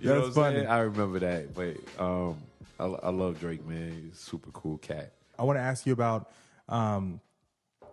You 0.00 0.08
know 0.08 0.14
That's 0.22 0.26
what 0.26 0.34
funny. 0.34 0.56
saying? 0.56 0.68
I 0.68 0.78
remember 0.80 1.20
that. 1.20 1.54
But 1.54 1.76
um, 2.02 2.36
I, 2.78 2.84
I 2.86 3.10
love 3.10 3.38
Drake, 3.40 3.64
man. 3.66 3.92
He's 4.04 4.14
a 4.20 4.22
super 4.22 4.50
cool 4.50 4.78
cat. 4.78 5.12
I 5.38 5.44
want 5.44 5.58
to 5.58 5.62
ask 5.62 5.86
you 5.86 5.92
about, 5.92 6.30
um, 6.70 7.20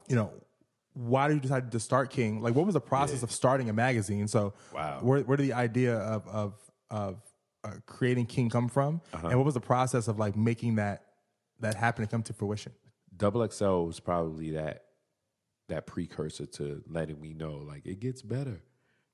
you 0.08 0.16
know, 0.16 0.32
why 0.94 1.28
did 1.28 1.36
you 1.36 1.40
decide 1.42 1.72
to 1.72 1.80
start 1.80 2.10
King? 2.10 2.42
Like, 2.42 2.56
what 2.56 2.66
was 2.66 2.74
the 2.74 2.82
process 2.82 3.22
of 3.24 3.32
starting 3.32 3.70
a 3.70 3.74
magazine? 3.74 4.28
So, 4.28 4.54
Wow. 4.74 5.00
where, 5.02 5.22
where 5.22 5.38
did 5.38 5.46
the 5.48 5.54
idea 5.54 5.96
of 5.98 6.28
of 6.28 6.54
of 6.90 7.22
uh, 7.64 7.72
creating 7.86 8.26
King 8.28 8.50
come 8.50 8.68
from, 8.70 9.02
Uh-huh. 9.14 9.28
and 9.28 9.38
what 9.38 9.46
was 9.46 9.54
the 9.54 9.60
process 9.62 10.08
of 10.08 10.18
like 10.18 10.36
making 10.36 10.76
that 10.76 11.04
that 11.60 11.76
happen 11.76 12.04
and 12.04 12.10
come 12.12 12.24
to 12.24 12.34
fruition? 12.34 12.72
Double 13.16 13.48
XL 13.48 13.86
was 13.86 14.00
probably 14.00 14.52
that 14.52 14.84
that 15.70 15.86
precursor 15.86 16.46
to 16.46 16.82
letting 16.88 17.20
me 17.20 17.34
know 17.34 17.58
like 17.58 17.86
it 17.86 18.00
gets 18.00 18.22
better. 18.22 18.62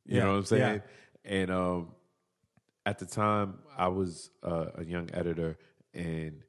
You 0.05 0.17
Yeah, 0.17 0.23
know 0.25 0.31
what 0.33 0.37
I'm 0.39 0.45
saying? 0.45 0.81
yeah. 1.25 1.31
And 1.39 1.51
um, 1.51 1.95
at 2.85 2.99
the 2.99 3.05
time, 3.05 3.59
I 3.77 3.87
was 3.87 4.29
uh, 4.43 4.67
a 4.75 4.83
young 4.85 5.09
editor, 5.13 5.57
and 5.93 6.43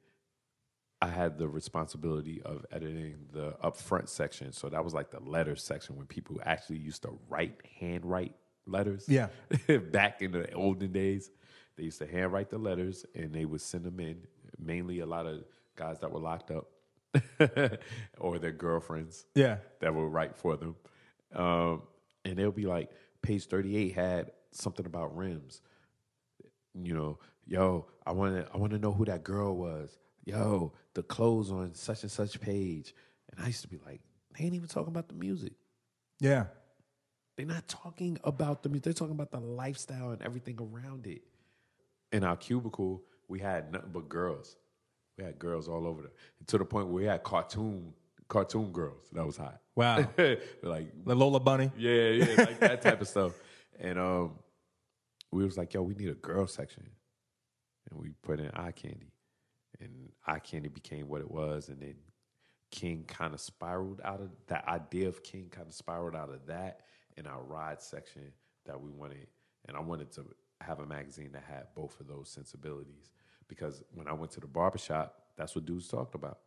I 1.05 1.09
had 1.09 1.37
the 1.37 1.47
responsibility 1.47 2.41
of 2.41 2.65
editing 2.71 3.27
the 3.31 3.51
upfront 3.63 4.09
section. 4.09 4.51
So 4.51 4.69
that 4.69 4.83
was 4.83 4.95
like 4.95 5.11
the 5.11 5.19
letters 5.19 5.61
section 5.61 5.97
when 5.97 6.07
people 6.07 6.41
actually 6.43 6.79
used 6.79 7.03
to 7.03 7.15
write, 7.29 7.61
handwrite 7.79 8.33
letters. 8.65 9.05
Yeah. 9.07 9.27
Back 9.91 10.23
in 10.23 10.31
the 10.31 10.51
olden 10.53 10.91
days, 10.91 11.29
they 11.77 11.83
used 11.83 11.99
to 11.99 12.07
handwrite 12.07 12.49
the 12.49 12.57
letters 12.57 13.05
and 13.13 13.31
they 13.31 13.45
would 13.45 13.61
send 13.61 13.83
them 13.83 13.99
in. 13.99 14.17
Mainly 14.57 15.01
a 15.01 15.05
lot 15.05 15.27
of 15.27 15.43
guys 15.75 15.99
that 15.99 16.11
were 16.11 16.19
locked 16.19 16.49
up 16.49 16.69
or 18.17 18.39
their 18.39 18.51
girlfriends 18.51 19.25
Yeah, 19.35 19.57
that 19.81 19.93
would 19.93 20.07
write 20.07 20.35
for 20.35 20.57
them. 20.57 20.75
Um, 21.35 21.83
and 22.23 22.35
they'll 22.35 22.51
be 22.51 22.65
like, 22.65 22.89
page 23.21 23.45
38 23.45 23.93
had 23.93 24.31
something 24.51 24.87
about 24.87 25.15
rims. 25.15 25.61
You 26.73 26.95
know, 26.95 27.19
yo, 27.45 27.85
I 28.07 28.11
want 28.11 28.35
to 28.37 28.51
I 28.51 28.57
want 28.57 28.71
to 28.71 28.79
know 28.79 28.91
who 28.91 29.05
that 29.05 29.23
girl 29.23 29.55
was. 29.55 29.95
Yo, 30.25 30.73
the 30.93 31.03
clothes 31.03 31.51
on 31.51 31.73
such 31.75 32.03
and 32.03 32.11
such 32.11 32.39
page. 32.39 32.93
And 33.31 33.43
I 33.43 33.47
used 33.47 33.61
to 33.61 33.67
be 33.67 33.77
like, 33.85 34.01
they 34.37 34.45
ain't 34.45 34.55
even 34.55 34.67
talking 34.67 34.89
about 34.89 35.07
the 35.07 35.13
music. 35.15 35.53
yeah, 36.19 36.45
They're 37.37 37.45
not 37.45 37.67
talking 37.67 38.17
about 38.23 38.63
the 38.63 38.69
music. 38.69 38.83
They're 38.85 38.93
talking 38.93 39.13
about 39.13 39.31
the 39.31 39.39
lifestyle 39.39 40.11
and 40.11 40.21
everything 40.21 40.57
around 40.59 41.05
it. 41.07 41.21
In 42.11 42.23
our 42.23 42.37
cubicle, 42.37 43.03
we 43.27 43.39
had 43.39 43.71
nothing 43.71 43.89
but 43.93 44.09
girls. 44.09 44.55
We 45.17 45.23
had 45.23 45.37
girls 45.39 45.67
all 45.69 45.87
over 45.87 46.01
the 46.03 46.09
to 46.47 46.57
the 46.57 46.65
point 46.65 46.87
where 46.87 46.95
we 46.95 47.05
had 47.05 47.23
cartoon 47.23 47.93
cartoon 48.27 48.71
girls. 48.71 49.03
That 49.13 49.25
was 49.25 49.37
hot. 49.37 49.59
Wow. 49.75 50.07
like 50.63 50.91
the 51.05 51.15
Lola 51.15 51.39
Bunny. 51.39 51.71
yeah, 51.77 52.07
yeah, 52.09 52.25
like 52.37 52.59
that 52.59 52.81
type 52.81 53.01
of 53.01 53.07
stuff. 53.07 53.33
And 53.79 53.99
um, 53.99 54.39
we 55.31 55.43
was 55.43 55.57
like, 55.57 55.73
yo, 55.73 55.81
we 55.83 55.93
need 55.95 56.09
a 56.09 56.13
girl 56.15 56.47
section, 56.47 56.89
and 57.89 57.99
we 57.99 58.09
put 58.23 58.39
in 58.39 58.49
eye 58.51 58.71
candy, 58.71 58.99
and 59.01 59.11
eye 60.27 60.39
candy 60.39 60.69
became 60.69 61.07
what 61.07 61.21
it 61.21 61.29
was, 61.29 61.69
and 61.69 61.79
then 61.81 61.95
King 62.71 63.05
kind 63.07 63.33
of 63.33 63.39
spiraled 63.39 64.01
out 64.03 64.21
of 64.21 64.29
that 64.47 64.67
idea 64.67 65.07
of 65.07 65.23
King 65.23 65.47
kind 65.49 65.67
of 65.67 65.73
spiraled 65.73 66.15
out 66.15 66.29
of 66.29 66.45
that 66.47 66.81
in 67.17 67.27
our 67.27 67.41
ride 67.41 67.81
section 67.81 68.31
that 68.65 68.79
we 68.79 68.89
wanted, 68.89 69.27
and 69.67 69.77
I 69.77 69.79
wanted 69.79 70.11
to 70.13 70.25
have 70.61 70.79
a 70.79 70.85
magazine 70.85 71.31
that 71.33 71.43
had 71.47 71.67
both 71.75 71.99
of 71.99 72.07
those 72.07 72.29
sensibilities 72.29 73.11
because 73.47 73.83
when 73.93 74.07
I 74.07 74.13
went 74.13 74.31
to 74.31 74.39
the 74.39 74.47
barbershop, 74.47 75.21
that's 75.37 75.55
what 75.55 75.65
dudes 75.65 75.87
talked 75.87 76.15
about. 76.15 76.39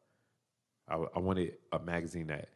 I, 0.89 0.97
I 1.15 1.19
wanted 1.19 1.55
a 1.73 1.79
magazine 1.79 2.29
that 2.29 2.49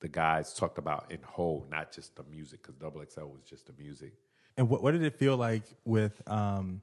the 0.00 0.08
guys 0.08 0.54
talked 0.54 0.78
about 0.78 1.10
in 1.10 1.18
whole, 1.22 1.66
not 1.70 1.92
just 1.92 2.16
the 2.16 2.24
music, 2.30 2.62
because 2.62 2.76
Double 2.76 3.04
XL 3.04 3.22
was 3.22 3.42
just 3.42 3.66
the 3.66 3.74
music. 3.78 4.14
And 4.56 4.68
what, 4.68 4.82
what 4.82 4.92
did 4.92 5.02
it 5.02 5.18
feel 5.18 5.36
like 5.36 5.64
with 5.84 6.22
um, 6.26 6.82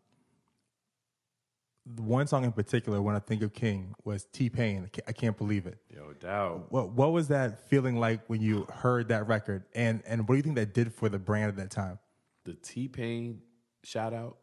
one 1.95 2.27
song 2.27 2.43
in 2.43 2.51
particular? 2.51 3.01
When 3.01 3.15
I 3.15 3.19
think 3.19 3.41
of 3.41 3.53
King, 3.53 3.95
was 4.03 4.25
T 4.25 4.49
Pain. 4.49 4.89
I 5.07 5.11
can't, 5.11 5.37
believe 5.37 5.65
it. 5.65 5.77
No 5.95 6.13
doubt. 6.13 6.71
What 6.71 6.91
what 6.91 7.11
was 7.11 7.27
that 7.29 7.69
feeling 7.69 7.95
like 7.97 8.21
when 8.27 8.41
you 8.41 8.65
heard 8.73 9.07
that 9.09 9.27
record? 9.27 9.63
And 9.73 10.01
and 10.05 10.21
what 10.27 10.33
do 10.33 10.37
you 10.37 10.43
think 10.43 10.55
that 10.55 10.73
did 10.73 10.93
for 10.93 11.09
the 11.09 11.19
brand 11.19 11.49
at 11.49 11.55
that 11.57 11.71
time? 11.71 11.99
The 12.45 12.53
T 12.53 12.87
Pain 12.87 13.41
shout 13.83 14.13
out 14.13 14.37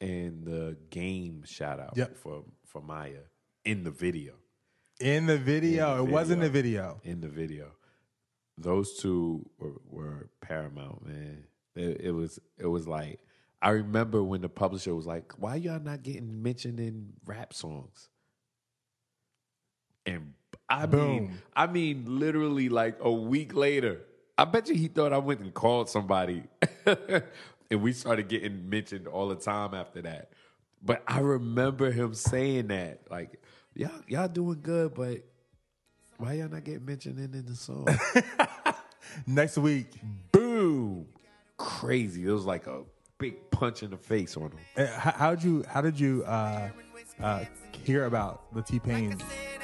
and 0.00 0.44
the 0.44 0.76
game 0.90 1.42
shout 1.44 1.78
out 1.78 1.92
Yep. 1.96 2.16
for 2.16 2.44
for 2.66 2.80
Maya 2.80 3.22
in 3.64 3.84
the 3.84 3.90
video. 3.90 4.34
In 5.00 5.26
the 5.26 5.38
video, 5.38 5.92
In 5.92 5.98
the 5.98 6.04
it 6.04 6.12
wasn't 6.12 6.40
the 6.42 6.50
video. 6.50 6.98
video. 7.02 7.12
In 7.12 7.20
the 7.20 7.28
video, 7.28 7.72
those 8.58 8.98
two 8.98 9.48
were, 9.58 9.80
were 9.88 10.30
paramount, 10.42 11.06
man. 11.06 11.44
It, 11.74 12.00
it 12.02 12.10
was 12.12 12.38
it 12.58 12.66
was 12.66 12.86
like 12.86 13.20
I 13.62 13.70
remember 13.70 14.22
when 14.22 14.40
the 14.40 14.48
publisher 14.48 14.94
was 14.94 15.06
like, 15.06 15.32
"Why 15.38 15.56
y'all 15.56 15.80
not 15.80 16.02
getting 16.02 16.42
mentioned 16.42 16.80
in 16.80 17.12
rap 17.26 17.52
songs?" 17.52 18.08
And 20.06 20.34
I 20.68 20.86
mean, 20.86 21.26
Boom. 21.26 21.38
I 21.54 21.66
mean, 21.66 22.04
literally 22.06 22.68
like 22.68 22.96
a 23.00 23.10
week 23.10 23.54
later, 23.54 24.00
I 24.38 24.44
bet 24.44 24.68
you 24.68 24.74
he 24.74 24.88
thought 24.88 25.12
I 25.12 25.18
went 25.18 25.40
and 25.40 25.52
called 25.52 25.90
somebody, 25.90 26.44
and 26.86 27.82
we 27.82 27.92
started 27.92 28.28
getting 28.28 28.70
mentioned 28.70 29.06
all 29.06 29.28
the 29.28 29.36
time 29.36 29.74
after 29.74 30.00
that. 30.02 30.30
But 30.82 31.02
I 31.06 31.18
remember 31.18 31.90
him 31.90 32.14
saying 32.14 32.68
that, 32.68 33.00
like, 33.10 33.42
y'all, 33.74 33.90
y'all 34.08 34.28
doing 34.28 34.60
good, 34.62 34.94
but 34.94 35.22
why 36.16 36.34
y'all 36.34 36.48
not 36.48 36.64
getting 36.64 36.86
mentioned 36.86 37.18
in, 37.18 37.34
in 37.34 37.44
the 37.44 37.54
song? 37.54 37.86
Next 39.26 39.58
week, 39.58 39.88
Boom, 40.32 41.06
crazy! 41.58 42.24
It 42.24 42.30
was 42.30 42.46
like 42.46 42.66
a 42.66 42.84
big 43.20 43.50
punch 43.50 43.82
in 43.84 43.90
the 43.90 43.96
face 43.96 44.36
on 44.36 44.44
him. 44.50 44.58
uh, 44.76 44.86
how, 44.98 45.10
how 45.12 45.30
did 45.34 45.44
you 45.44 45.64
how 45.68 45.80
did 45.80 46.00
you 46.00 46.24
uh, 46.26 46.70
uh, 47.22 47.44
hear 47.84 48.06
about 48.06 48.52
the 48.54 48.62
T 48.62 48.80
Pain? 48.80 49.16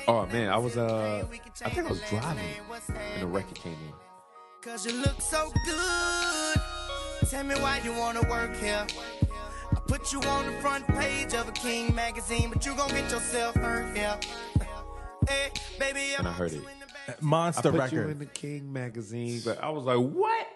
Oh 0.06 0.26
man, 0.26 0.50
I 0.50 0.58
was 0.58 0.76
uh, 0.76 1.24
I 1.64 1.70
think 1.70 1.86
I 1.86 1.90
was 1.90 2.00
driving, 2.08 2.44
and 3.14 3.22
the 3.22 3.26
record 3.26 3.56
came 3.56 3.72
in. 3.72 3.92
Cause 4.62 4.86
you 4.86 4.92
look 5.00 5.20
so 5.20 5.50
good. 5.64 6.60
Tell 7.30 7.44
me 7.44 7.54
why 7.56 7.80
you 7.84 7.92
wanna 7.94 8.22
work 8.28 8.54
here. 8.56 8.86
I 9.72 9.80
put 9.88 10.12
you 10.12 10.20
on 10.20 10.46
the 10.46 10.52
front 10.60 10.86
page 10.88 11.34
of 11.34 11.48
a 11.48 11.52
King 11.52 11.94
magazine, 11.94 12.50
but 12.52 12.64
you 12.64 12.74
gon' 12.76 12.88
get 12.90 13.10
yourself 13.10 13.54
hurt 13.56 13.96
here. 13.96 14.18
Hey, 15.28 15.50
baby, 15.80 16.14
And 16.16 16.28
I 16.28 16.30
heard 16.32 16.52
it. 16.52 16.62
Monster 17.20 17.70
I 17.70 17.72
put 17.72 17.80
record. 17.80 17.92
you 17.96 18.08
in 18.10 18.18
the 18.20 18.26
King 18.26 18.72
magazine, 18.72 19.40
but 19.44 19.60
I 19.60 19.70
was 19.70 19.82
like, 19.84 19.96
what? 19.98 20.46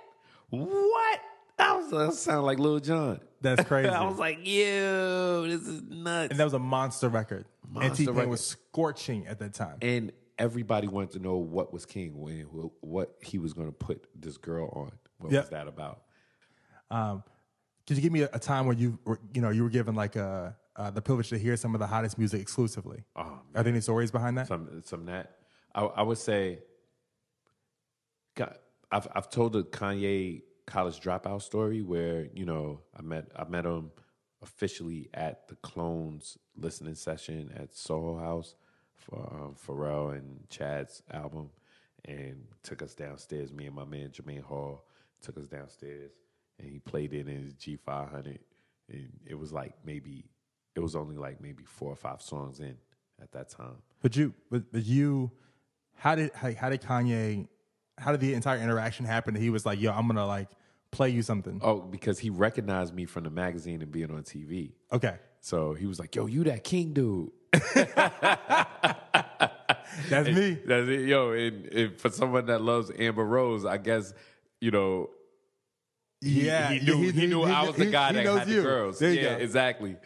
What? 0.51 1.21
I 1.61 1.77
was 1.77 1.91
that 1.91 2.13
sound 2.15 2.47
like 2.47 2.59
Lil 2.59 2.81
Jon. 2.81 3.21
That's 3.41 3.65
crazy. 3.69 3.89
I 3.89 4.05
was 4.09 4.19
like, 4.19 4.39
yo, 4.47 5.47
this 5.47 5.63
is 5.67 5.83
nuts. 5.83 6.31
and 6.31 6.41
that 6.41 6.45
was 6.45 6.55
a 6.55 6.59
monster 6.59 7.09
record. 7.09 7.47
and 7.65 7.75
Monster 7.75 7.97
T 7.97 8.07
Pain 8.07 8.15
record. 8.15 8.31
was 8.31 8.47
scorching 8.47 9.27
at 9.27 9.39
that 9.41 9.55
time. 9.55 9.79
and 9.83 10.13
everybody 10.39 10.89
wanted 10.89 11.11
to 11.11 11.19
know 11.19 11.37
what 11.37 11.71
was 11.73 11.85
King, 11.85 12.19
when, 12.19 12.43
what 12.81 13.15
he 13.23 13.39
was 13.39 13.53
going 13.53 13.67
to 13.69 13.73
put 13.73 14.07
this 14.19 14.39
girl 14.39 14.71
on. 14.75 14.91
What 15.19 15.33
Yep. 15.33 15.43
was 15.43 15.51
that 15.51 15.69
about? 15.69 16.03
Um, 16.91 17.23
Could 17.87 17.97
you 17.99 18.03
give 18.03 18.13
me 18.13 18.23
a, 18.23 18.31
a 18.33 18.39
time 18.39 18.65
where 18.67 18.75
you 18.77 18.99
were, 19.05 19.21
you 19.35 19.43
know, 19.43 19.51
you 19.51 19.63
were 19.63 19.69
given 19.69 19.95
like 19.95 20.17
a, 20.17 20.57
uh, 20.77 20.91
the 20.91 21.03
privilege 21.03 21.29
to 21.29 21.39
hear 21.39 21.57
some 21.59 21.75
of 21.75 21.79
the 21.79 21.87
hottest 21.87 22.17
music 22.19 22.41
exclusively? 22.41 23.05
Oh, 23.17 23.23
Are 23.55 23.63
there 23.63 23.69
any 23.69 23.81
stories 23.83 24.11
behind 24.11 24.39
that? 24.39 24.47
some 24.49 24.81
some 24.85 25.05
that 25.07 25.37
I, 25.75 25.83
I 25.83 26.03
would 26.03 26.17
say. 26.19 26.61
God, 28.35 28.57
I've 28.91 29.09
I've 29.15 29.29
told 29.31 29.53
the 29.53 29.65
Kanye 29.65 30.43
college 30.71 31.01
dropout 31.01 31.43
story 31.43 31.83
where 31.83 32.29
you 32.35 32.45
know 32.45 32.81
I 32.97 33.03
met 33.03 33.27
I 33.37 33.45
met 33.45 33.67
him 33.67 33.91
officially 34.43 35.11
at 35.13 35.49
the 35.49 35.57
Clones 35.57 36.39
listening 36.57 36.95
session 36.95 37.53
at 37.57 37.75
Soho 37.75 38.19
House 38.19 38.55
for 38.95 39.19
um, 39.33 39.55
Pharrell 39.55 40.17
and 40.17 40.49
Chad's 40.49 41.03
album, 41.13 41.51
and 42.05 42.47
took 42.63 42.83
us 42.83 42.95
downstairs. 42.95 43.53
Me 43.53 43.67
and 43.67 43.75
my 43.75 43.85
man 43.85 44.11
Jermaine 44.11 44.43
Hall 44.43 44.85
took 45.21 45.37
us 45.37 45.47
downstairs, 45.47 46.13
and 46.59 46.71
he 46.71 46.79
played 46.79 47.13
it 47.13 47.29
in 47.29 47.43
his 47.43 47.55
G 47.55 47.77
five 47.77 48.09
hundred, 48.09 48.39
and 48.89 49.11
it 49.27 49.39
was 49.39 49.53
like 49.53 49.75
maybe 49.85 50.25
it 50.77 50.81
was 50.81 50.95
only 50.95 51.17
like 51.17 51.41
maybe 51.41 51.65
four 51.65 51.91
or 51.91 51.97
five 51.97 52.23
songs 52.23 52.61
in 52.61 52.77
at 53.21 53.33
that 53.33 53.51
time. 53.51 53.77
But 54.03 54.17
you, 54.17 54.33
but, 54.51 54.71
but 54.73 54.85
you, 54.85 55.33
how 55.97 56.15
did 56.15 56.31
how, 56.33 56.53
how 56.55 56.71
did 56.71 56.81
Kanye, 56.81 57.49
how 57.99 58.13
did 58.13 58.21
the 58.21 58.35
entire 58.35 58.59
interaction 58.59 59.05
happen? 59.05 59.35
He 59.35 59.51
was 59.51 59.67
like, 59.67 59.81
"Yo, 59.81 59.93
I'm 59.93 60.07
gonna 60.07 60.27
like 60.27 60.49
play 60.91 61.11
you 61.11 61.23
something." 61.23 61.61
Oh, 61.63 61.81
because 61.81 62.19
he 62.19 62.31
recognized 62.31 62.95
me 62.95 63.05
from 63.07 63.25
the 63.25 63.31
magazine 63.31 63.83
and 63.83 63.91
being 63.91 64.11
on 64.11 64.23
TV. 64.23 64.73
Okay, 64.93 65.17
So 65.41 65.75
he 65.75 65.87
was 65.87 65.99
like, 65.99 66.15
"Yo, 66.15 66.27
you 66.27 66.45
that 66.45 66.65
King 66.65 66.93
dude." 66.93 67.31
that's 70.09 70.29
me. 70.29 70.59
That's 70.67 70.89
it, 70.89 71.09
yo. 71.09 71.33
And, 71.33 71.67
and 71.67 71.99
for 72.01 72.11
someone 72.11 72.47
that 72.47 72.61
loves 72.63 72.91
Amber 72.99 73.25
Rose, 73.25 73.65
I 73.65 73.77
guess 73.79 74.13
you 74.61 74.71
know. 74.71 75.11
He, 76.21 76.47
Yeah, 76.47 76.71
he 76.71 76.81
knew. 76.85 77.11
He, 77.11 77.27
knew 77.27 77.43
I 77.43 77.67
was 77.67 77.77
the 77.77 77.87
guy 77.87 78.09
he 78.09 78.17
that 78.17 78.25
knows 78.25 78.39
had 78.41 78.49
you. 78.49 78.57
the 78.57 78.63
girls. 78.63 78.99
There 78.99 79.13
yeah, 79.13 79.37
exactly. 79.37 79.97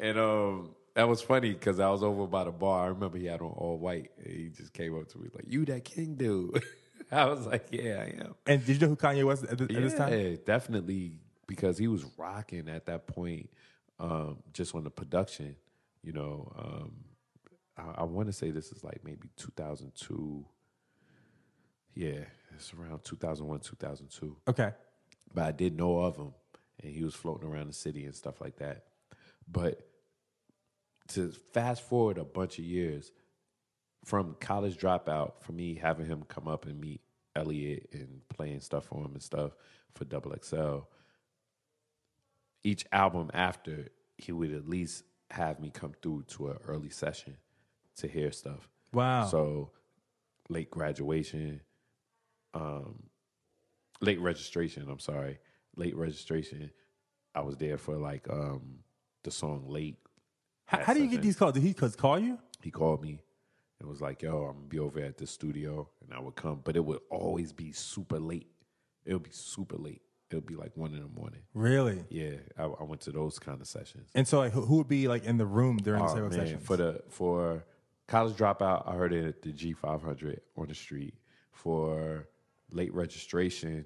And 0.00 0.18
um, 0.18 0.74
that 0.94 1.08
was 1.08 1.20
funny 1.22 1.52
because 1.52 1.78
I 1.78 1.88
was 1.90 2.02
over 2.02 2.26
by 2.26 2.44
the 2.44 2.50
bar. 2.50 2.84
I 2.84 2.88
remember 2.88 3.18
he 3.18 3.26
had 3.26 3.40
on 3.40 3.52
all 3.52 3.78
white. 3.78 4.10
And 4.18 4.26
he 4.34 4.48
just 4.48 4.72
came 4.72 4.98
up 4.98 5.08
to 5.10 5.18
me 5.18 5.28
like, 5.32 5.44
"You 5.46 5.64
that 5.66 5.84
King 5.84 6.16
dude." 6.16 6.62
I 7.12 7.24
was 7.26 7.46
like, 7.46 7.66
"Yeah, 7.70 8.00
I 8.06 8.24
am." 8.24 8.34
And 8.46 8.64
did 8.64 8.74
you 8.74 8.80
know 8.80 8.88
who 8.88 8.96
Kanye 8.96 9.24
was 9.24 9.42
at, 9.44 9.58
th- 9.58 9.70
at 9.70 9.82
this 9.82 9.94
time? 9.94 10.12
Yeah, 10.12 10.36
definitely 10.44 11.18
because 11.46 11.76
he 11.78 11.88
was 11.88 12.04
rocking 12.16 12.68
at 12.68 12.86
that 12.86 13.06
point, 13.06 13.50
um, 13.98 14.38
just 14.52 14.74
on 14.74 14.84
the 14.84 14.90
production. 14.90 15.56
You 16.02 16.12
know, 16.12 16.52
um, 16.56 16.92
I, 17.76 18.02
I 18.02 18.04
want 18.04 18.28
to 18.28 18.32
say 18.32 18.50
this 18.50 18.72
is 18.72 18.84
like 18.84 19.00
maybe 19.04 19.28
2002. 19.36 20.44
Yeah, 21.94 22.20
it's 22.54 22.72
around 22.72 23.04
2001, 23.04 23.60
2002. 23.60 24.36
Okay, 24.48 24.72
But 25.34 25.44
I 25.44 25.52
did 25.52 25.76
know 25.76 25.98
of 25.98 26.16
him, 26.16 26.32
and 26.82 26.94
he 26.94 27.02
was 27.02 27.14
floating 27.14 27.48
around 27.48 27.66
the 27.66 27.72
city 27.74 28.04
and 28.04 28.14
stuff 28.14 28.40
like 28.40 28.56
that. 28.56 28.84
But 29.50 29.80
to 31.08 31.32
fast 31.52 31.82
forward 31.82 32.18
a 32.18 32.24
bunch 32.24 32.58
of 32.58 32.64
years 32.64 33.10
from 34.04 34.36
college 34.40 34.78
dropout, 34.78 35.32
for 35.40 35.52
me 35.52 35.74
having 35.74 36.06
him 36.06 36.24
come 36.28 36.48
up 36.48 36.66
and 36.66 36.80
meet 36.80 37.00
Elliot 37.36 37.88
and 37.92 38.20
playing 38.28 38.60
stuff 38.60 38.86
for 38.86 39.04
him 39.04 39.12
and 39.12 39.22
stuff 39.22 39.52
for 39.94 40.04
Double 40.04 40.34
XL, 40.42 40.78
each 42.62 42.84
album 42.92 43.30
after, 43.32 43.88
he 44.16 44.32
would 44.32 44.52
at 44.52 44.68
least 44.68 45.04
have 45.30 45.60
me 45.60 45.70
come 45.70 45.94
through 46.02 46.24
to 46.24 46.48
an 46.48 46.58
early 46.66 46.90
session 46.90 47.36
to 47.96 48.08
hear 48.08 48.32
stuff. 48.32 48.68
wow. 48.92 49.26
So 49.26 49.70
late 50.48 50.70
graduation, 50.70 51.60
um, 52.54 53.04
late 54.00 54.20
registration. 54.20 54.88
I'm 54.90 54.98
sorry, 54.98 55.38
late 55.76 55.96
registration. 55.96 56.70
I 57.34 57.40
was 57.42 57.56
there 57.56 57.78
for 57.78 57.96
like 57.96 58.28
um, 58.28 58.80
the 59.22 59.30
song 59.30 59.64
"Late." 59.68 59.96
how, 60.66 60.82
how 60.82 60.94
do 60.94 61.02
you 61.02 61.08
get 61.08 61.22
these 61.22 61.36
calls? 61.36 61.54
Did 61.54 61.62
he 61.62 61.72
cause 61.72 61.96
call 61.96 62.18
you? 62.18 62.38
He 62.62 62.70
called 62.70 63.02
me 63.02 63.20
and 63.80 63.88
was 63.88 64.00
like, 64.00 64.22
"Yo, 64.22 64.44
I'm 64.44 64.54
gonna 64.56 64.68
be 64.68 64.78
over 64.78 65.00
at 65.00 65.16
the 65.18 65.26
studio," 65.26 65.88
and 66.04 66.12
I 66.14 66.20
would 66.20 66.36
come, 66.36 66.60
but 66.62 66.76
it 66.76 66.84
would 66.84 67.00
always 67.10 67.52
be 67.52 67.72
super 67.72 68.20
late. 68.20 68.46
It 69.04 69.14
would 69.14 69.22
be 69.24 69.30
super 69.32 69.76
late. 69.76 70.02
It 70.30 70.36
would 70.36 70.46
be 70.46 70.54
like 70.54 70.76
one 70.76 70.94
in 70.94 71.00
the 71.00 71.08
morning. 71.08 71.40
Really? 71.54 72.04
Yeah, 72.08 72.36
I, 72.56 72.64
I 72.64 72.84
went 72.84 73.00
to 73.02 73.10
those 73.10 73.40
kind 73.40 73.60
of 73.60 73.66
sessions. 73.66 74.08
And 74.14 74.28
so, 74.28 74.38
like, 74.38 74.52
who, 74.52 74.60
who 74.60 74.76
would 74.76 74.88
be 74.88 75.08
like 75.08 75.24
in 75.24 75.38
the 75.38 75.46
room 75.46 75.78
during 75.78 76.04
the 76.04 76.10
Oh, 76.10 76.20
man, 76.28 76.30
sessions? 76.32 76.64
For 76.64 76.76
the 76.76 77.02
for 77.08 77.64
college 78.06 78.36
dropout, 78.36 78.86
I 78.88 78.94
heard 78.94 79.12
it 79.12 79.24
at 79.24 79.42
the 79.42 79.50
G 79.52 79.72
five 79.72 80.02
hundred 80.02 80.40
on 80.56 80.68
the 80.68 80.74
street. 80.74 81.14
For 81.50 82.28
late 82.70 82.94
registration, 82.94 83.84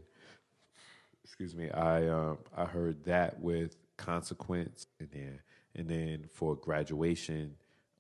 excuse 1.25 1.55
me, 1.57 1.71
I 1.71 2.09
um 2.09 2.39
I 2.55 2.65
heard 2.67 3.05
that 3.05 3.41
with 3.41 3.77
consequence 3.97 4.87
in 5.01 5.09
there, 5.13 5.45
and 5.75 5.89
then 5.89 6.27
for 6.31 6.57
graduation, 6.57 7.55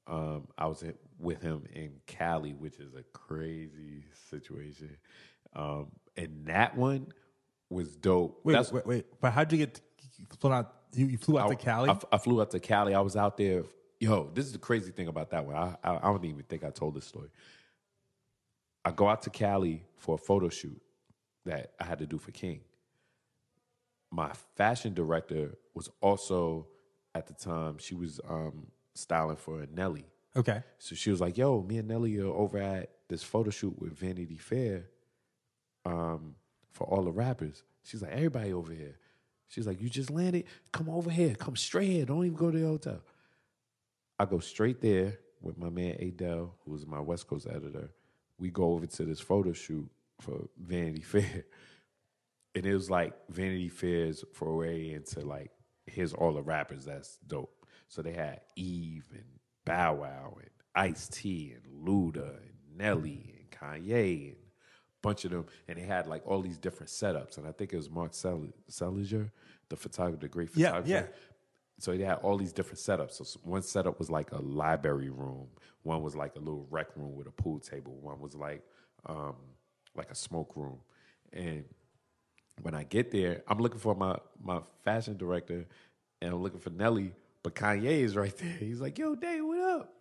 um 0.07 0.49
I 0.59 0.67
was 0.67 0.83
in, 0.83 0.95
with 1.19 1.41
him 1.43 1.65
in 1.73 1.93
Cali, 2.07 2.53
which 2.53 2.79
is 2.79 2.95
a 2.95 3.03
crazy 3.13 4.05
situation, 4.31 4.97
um 5.55 5.87
and 6.17 6.47
that 6.47 6.77
one 6.77 7.13
was 7.71 7.97
dope. 7.97 8.41
wait, 8.45 8.53
That's- 8.53 8.73
wait, 8.73 8.87
wait. 8.87 9.07
But 9.21 9.33
how'd 9.33 9.51
you 9.53 9.59
get 9.59 9.81
you 10.19 10.27
flew 10.39 10.53
out? 10.53 10.73
You, 10.93 11.07
you 11.07 11.19
flew 11.19 11.39
out 11.39 11.49
to 11.49 11.57
Cali? 11.57 11.91
I, 11.91 11.99
I 12.13 12.19
flew 12.19 12.41
out 12.41 12.51
to 12.53 12.61
Cali. 12.61 12.95
I 12.95 13.01
was 13.01 13.17
out 13.17 13.37
there. 13.37 13.65
Yo, 13.99 14.31
this 14.33 14.47
is 14.47 14.53
the 14.53 14.59
crazy 14.59 14.93
thing 14.93 15.09
about 15.09 15.31
that 15.31 15.45
one. 15.45 15.57
I, 15.57 15.77
I, 15.83 15.97
I 15.97 16.01
don't 16.03 16.25
even 16.25 16.45
think 16.45 16.63
I 16.63 16.71
told 16.71 16.95
this 16.95 17.05
story. 17.07 17.31
I 18.85 18.91
go 18.93 19.09
out 19.09 19.23
to 19.23 19.31
Cali 19.31 19.83
for 19.97 20.15
a 20.15 20.19
photo 20.19 20.49
shoot 20.51 20.81
that 21.47 21.73
I 21.81 21.85
had 21.85 21.99
to 21.99 22.07
do 22.07 22.19
for 22.19 22.31
King. 22.31 22.61
My 24.11 24.31
fashion 24.57 24.95
director 24.95 25.57
was 25.75 25.89
also 26.01 26.69
at 27.15 27.27
the 27.27 27.35
time 27.35 27.79
she 27.79 27.95
was 27.95 28.21
um, 28.29 28.67
styling 28.95 29.37
for 29.37 29.67
Nelly. 29.73 30.05
Okay. 30.37 30.63
So 30.79 30.95
she 30.95 31.11
was 31.11 31.21
like, 31.21 31.37
"Yo, 31.37 31.63
me 31.63 31.79
and 31.79 31.89
Nelly 31.89 32.19
are 32.19 32.27
over 32.27 32.59
at 32.59 32.91
this 33.09 33.23
photo 33.23 33.51
shoot 33.51 33.79
with 33.79 33.93
Vanity 33.93 34.37
Fair, 34.39 34.87
um, 35.85 36.35
for 36.73 36.85
all 36.85 37.03
the 37.05 37.13
rappers." 37.13 37.63
She's 37.83 38.03
like, 38.03 38.13
"Everybody 38.13 38.53
over 38.53 38.73
here." 38.73 38.97
She's 39.49 39.67
like, 39.67 39.81
"You 39.81 39.89
just 39.89 40.11
landed. 40.11 40.45
Come 40.73 40.89
over 40.89 41.11
here. 41.11 41.35
Come 41.35 41.57
straight 41.57 41.91
here. 41.91 42.05
Don't 42.05 42.25
even 42.25 42.37
go 42.37 42.51
to 42.51 42.59
the 42.59 42.67
hotel." 42.67 43.01
I 44.19 44.25
go 44.27 44.39
straight 44.39 44.81
there 44.81 45.19
with 45.41 45.59
my 45.59 45.69
man 45.69 45.97
Adele, 46.01 46.55
who 46.65 46.73
was 46.73 46.87
my 46.87 47.01
West 47.01 47.27
Coast 47.27 47.47
editor. 47.49 47.91
We 48.39 48.51
go 48.51 48.73
over 48.73 48.87
to 48.87 49.05
this 49.05 49.21
photo 49.21 49.53
shoot 49.53 49.89
for 50.21 50.49
Vanity 50.59 51.01
Fair, 51.03 51.45
and 52.55 52.67
it 52.67 52.75
was 52.75 52.91
like 52.91 53.13
Vanity 53.29 53.69
Fair's 53.69 54.25
foray 54.33 54.93
into 54.93 55.21
like 55.21 55.51
here's 55.87 56.15
all 56.15 56.33
the 56.33 56.43
rappers 56.43 56.85
that's 56.85 57.19
dope. 57.27 57.67
So 57.89 58.03
they 58.03 58.13
had 58.13 58.41
Eve 58.57 59.07
and 59.13 59.25
Bow 59.65 59.95
Wow 59.95 60.37
and 60.41 60.51
Ice 60.75 61.09
T 61.09 61.55
and 61.55 61.87
Luda 61.87 62.37
and 62.37 62.53
Nelly 62.77 63.35
and 63.39 63.51
Kanye 63.51 64.29
and 64.29 64.37
a 64.37 65.01
bunch 65.03 65.25
of 65.25 65.31
them, 65.31 65.47
and 65.69 65.79
they 65.79 65.83
had 65.83 66.07
like 66.07 66.27
all 66.27 66.41
these 66.43 66.59
different 66.59 66.91
setups. 66.91 67.39
And 67.39 67.47
I 67.47 67.53
think 67.53 67.73
it 67.73 67.77
was 67.77 67.91
Mark 67.91 68.15
Sel- 68.15 68.49
Seliger, 68.71 69.31
the 69.69 69.77
photographer, 69.77 70.21
the 70.21 70.29
great 70.29 70.51
photographer. 70.51 70.89
yeah. 70.89 71.01
yeah. 71.01 71.07
So 71.81 71.97
they 71.97 72.05
had 72.05 72.19
all 72.19 72.37
these 72.39 72.53
different 72.53 72.79
setups. 72.79 73.13
So 73.25 73.41
one 73.43 73.63
setup 73.63 73.99
was 73.99 74.09
like 74.09 74.31
a 74.31 74.41
library 74.41 75.11
room. 75.11 75.49
One 75.83 76.03
was 76.03 76.15
like 76.15 76.37
a 76.37 76.39
little 76.39 76.67
rec 76.71 76.87
room 76.97 77.17
with 77.17 77.27
a 77.27 77.33
pool 77.33 77.59
table. 77.59 77.95
One 78.01 78.21
was 78.21 78.35
like 78.37 78.63
um, 79.07 79.35
like 79.95 80.11
a 80.11 80.15
smoke 80.15 80.57
room. 80.57 80.79
And 81.33 81.65
when 82.63 82.75
I 82.75 82.85
get 82.85 83.11
there, 83.11 83.43
I'm 83.49 83.59
looking 83.59 83.81
for 83.81 83.95
my 83.95 84.17
my 84.43 84.61
fashion 84.85 85.17
director, 85.17 85.67
and 86.23 86.33
I'm 86.33 86.43
looking 86.43 86.61
for 86.61 86.71
Nelly. 86.71 87.13
But 87.45 87.55
Kanye 87.55 88.01
is 88.01 88.17
right 88.17 88.37
there. 88.39 88.57
He's 88.59 88.81
like, 88.81 88.99
"Yo, 88.99 89.15
Dave, 89.15 89.45
what 89.45 89.61
up?" 89.61 89.95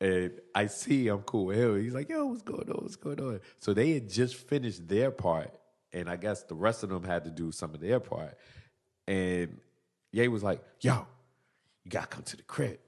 And 0.00 0.32
I 0.54 0.66
see 0.66 1.08
I'm 1.08 1.22
cool 1.22 1.46
with 1.46 1.58
him. 1.58 1.80
He's 1.80 1.94
like, 1.94 2.08
"Yo, 2.08 2.26
what's 2.26 2.42
going 2.42 2.68
on? 2.68 2.78
What's 2.82 2.96
going 2.96 3.20
on?" 3.20 3.40
So 3.58 3.74
they 3.74 3.92
had 3.92 4.08
just 4.08 4.34
finished 4.34 4.88
their 4.88 5.10
part, 5.10 5.54
and 5.92 6.08
I 6.08 6.16
guess 6.16 6.42
the 6.44 6.54
rest 6.54 6.82
of 6.82 6.88
them 6.88 7.04
had 7.04 7.24
to 7.24 7.30
do 7.30 7.52
some 7.52 7.74
of 7.74 7.80
their 7.80 8.00
part. 8.00 8.38
And 9.06 9.60
Ye 10.12 10.26
was 10.28 10.42
like, 10.42 10.64
"Yo, 10.80 11.06
you 11.84 11.90
gotta 11.90 12.06
come 12.06 12.22
to 12.22 12.36
the 12.36 12.42
crib. 12.42 12.78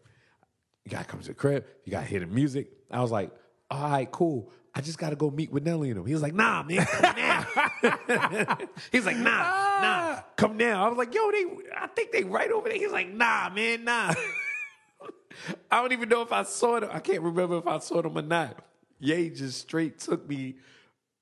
You 0.86 0.90
gotta 0.90 1.04
come 1.04 1.20
to 1.20 1.28
the 1.28 1.34
crib. 1.34 1.66
You 1.84 1.92
gotta 1.92 2.06
hear 2.06 2.20
the 2.20 2.26
music." 2.26 2.72
I 2.90 3.02
was 3.02 3.10
like, 3.10 3.30
"All 3.70 3.90
right, 3.90 4.10
cool. 4.10 4.50
I 4.74 4.80
just 4.80 4.98
gotta 4.98 5.16
go 5.16 5.30
meet 5.30 5.52
with 5.52 5.64
Nelly 5.64 5.90
and 5.90 5.98
him." 5.98 6.06
He 6.06 6.14
was 6.14 6.22
like, 6.22 6.34
"Nah, 6.34 6.62
man, 6.62 6.86
come 6.86 7.16
now." 7.16 7.29
He's 8.92 9.06
like, 9.06 9.16
"Nah, 9.16 9.22
nah, 9.22 9.80
ah. 9.82 10.24
come 10.36 10.56
now." 10.56 10.84
I 10.84 10.88
was 10.88 10.98
like, 10.98 11.14
"Yo, 11.14 11.30
they, 11.30 11.44
I 11.76 11.86
think 11.88 12.12
they 12.12 12.24
right 12.24 12.50
over 12.50 12.68
there." 12.68 12.78
He's 12.78 12.92
like, 12.92 13.12
"Nah, 13.12 13.50
man, 13.50 13.84
nah." 13.84 14.14
I 15.70 15.80
don't 15.80 15.92
even 15.92 16.08
know 16.08 16.22
if 16.22 16.32
I 16.32 16.42
saw 16.42 16.80
them. 16.80 16.90
I 16.92 17.00
can't 17.00 17.22
remember 17.22 17.58
if 17.58 17.66
I 17.66 17.78
saw 17.78 18.02
them 18.02 18.18
or 18.18 18.22
not. 18.22 18.64
Ye 18.98 19.30
just 19.30 19.60
straight 19.60 19.98
took 19.98 20.28
me 20.28 20.56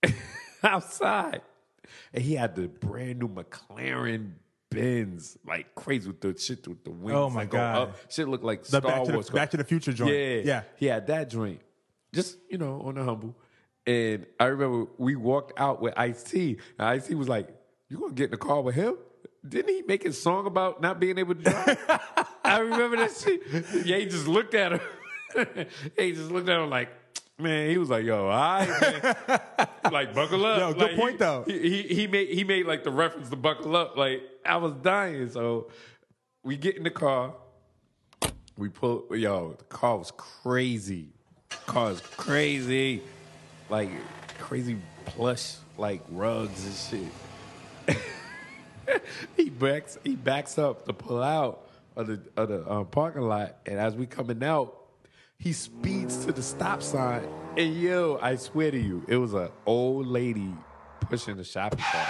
outside. 0.63 1.43
And 2.13 2.23
he 2.23 2.35
had 2.35 2.57
the 2.57 2.69
brand 2.69 3.21
new 3.21 3.29
McLaren 3.29 4.33
Benz 4.71 5.39
like 5.47 5.75
crazy 5.75 6.09
with 6.09 6.21
the 6.21 6.37
shit 6.39 6.67
with 6.67 6.85
the 6.85 6.91
wings. 6.91 7.17
Oh, 7.17 7.31
my 7.31 7.45
God. 7.45 7.89
up. 7.89 7.97
Shit 8.11 8.29
look 8.29 8.43
like 8.43 8.63
The 8.63 8.69
Star 8.69 8.81
Back 8.81 9.05
to 9.05 9.13
Wars. 9.13 9.27
the, 9.27 9.33
Back 9.33 9.51
to 9.51 9.57
the 9.57 9.65
Future 9.65 9.93
joint. 9.93 10.13
Yeah, 10.13 10.41
yeah. 10.45 10.63
He 10.77 10.87
had 10.87 11.07
that 11.07 11.31
joint, 11.31 11.61
just 12.13 12.37
you 12.51 12.59
know, 12.59 12.83
on 12.85 12.97
the 12.97 13.05
humble. 13.05 13.37
And 13.89 14.27
I 14.39 14.45
remember 14.47 14.87
we 14.99 15.17
walked 15.17 15.59
out 15.59 15.81
with 15.81 15.95
Ice 15.97 16.23
T, 16.23 16.59
and 16.79 16.89
Ice 16.89 17.07
T 17.07 17.15
was 17.15 17.27
like, 17.29 17.49
"You 17.89 17.99
gonna 17.99 18.13
get 18.13 18.25
in 18.27 18.31
the 18.33 18.37
car 18.37 18.61
with 18.61 18.75
him?" 18.75 18.97
Didn't 19.49 19.75
he 19.75 19.83
make 19.83 20.05
a 20.05 20.13
song 20.13 20.47
about 20.47 20.83
not 20.83 21.01
being 21.01 21.17
able 21.17 21.35
to 21.37 21.43
drive? 21.43 21.79
I 22.45 22.59
remember 22.59 22.99
that 22.99 23.13
shit. 23.17 23.41
Yeah, 23.87 23.97
he 23.97 24.05
just 24.05 24.29
looked 24.29 24.53
at 24.55 24.73
him. 24.73 24.81
he 25.99 26.13
just 26.13 26.31
looked 26.31 26.49
at 26.51 26.61
him 26.61 26.69
like, 26.69 26.91
man. 27.39 27.71
He 27.71 27.79
was 27.79 27.89
like, 27.89 28.05
"Yo, 28.05 28.25
all 28.27 28.29
right, 28.29 28.69
man. 29.27 29.41
like 29.93 30.15
buckle 30.15 30.45
up." 30.45 30.59
Yo, 30.59 30.73
good 30.75 30.83
Like, 30.83 30.91
he- 30.91 30.97
point, 30.97 31.19
though. 31.19 31.45
He, 31.47 31.59
he 31.59 31.83
he 31.95 32.07
made 32.07 32.29
he 32.29 32.45
made 32.45 32.67
like 32.67 32.85
the 32.85 32.91
reference 32.91 33.31
to 33.31 33.37
buckle 33.37 33.75
up. 33.75 33.97
Like 33.97 34.21
I 34.45 34.59
was 34.59 34.75
dying, 34.75 35.31
so 35.31 35.69
we 36.45 36.59
get 36.59 36.77
in 36.77 36.83
the 36.83 36.91
car. 36.91 37.35
We 38.59 38.69
pull. 38.69 39.07
Yo, 39.17 39.55
the 39.57 39.65
car 39.65 39.97
was 39.97 40.11
crazy. 40.11 41.09
car 41.67 41.93
is 41.93 42.01
crazy, 42.01 43.03
like 43.69 43.91
crazy 44.39 44.79
plush, 45.07 45.55
like 45.77 46.03
rugs 46.11 46.65
and 46.65 47.07
shit. 47.87 49.03
he 49.37 49.51
backs 49.51 49.99
he 50.05 50.15
backs 50.17 50.59
up 50.59 50.87
to 50.87 50.93
pull 50.93 51.23
out 51.23 51.69
of 51.97 52.07
the 52.07 52.21
of 52.37 52.49
the 52.49 52.71
um, 52.71 52.87
parking 52.87 53.23
lot, 53.23 53.57
and 53.67 53.79
as 53.79 53.95
we 53.95 54.07
coming 54.07 54.43
out, 54.43 54.75
he 55.39 55.53
speeds 55.53 56.25
to 56.25 56.33
the 56.33 56.43
stop 56.43 56.83
sign. 56.83 57.27
And 57.57 57.75
yo, 57.77 58.19
I 58.23 58.37
swear 58.37 58.71
to 58.71 58.79
you, 58.79 59.05
it 59.09 59.17
was 59.17 59.35
an 59.35 59.49
old 59.67 60.07
lady 60.07 60.55
pushing 61.01 61.37
the 61.37 61.45
shopping 61.45 61.81
cart. 61.81 62.09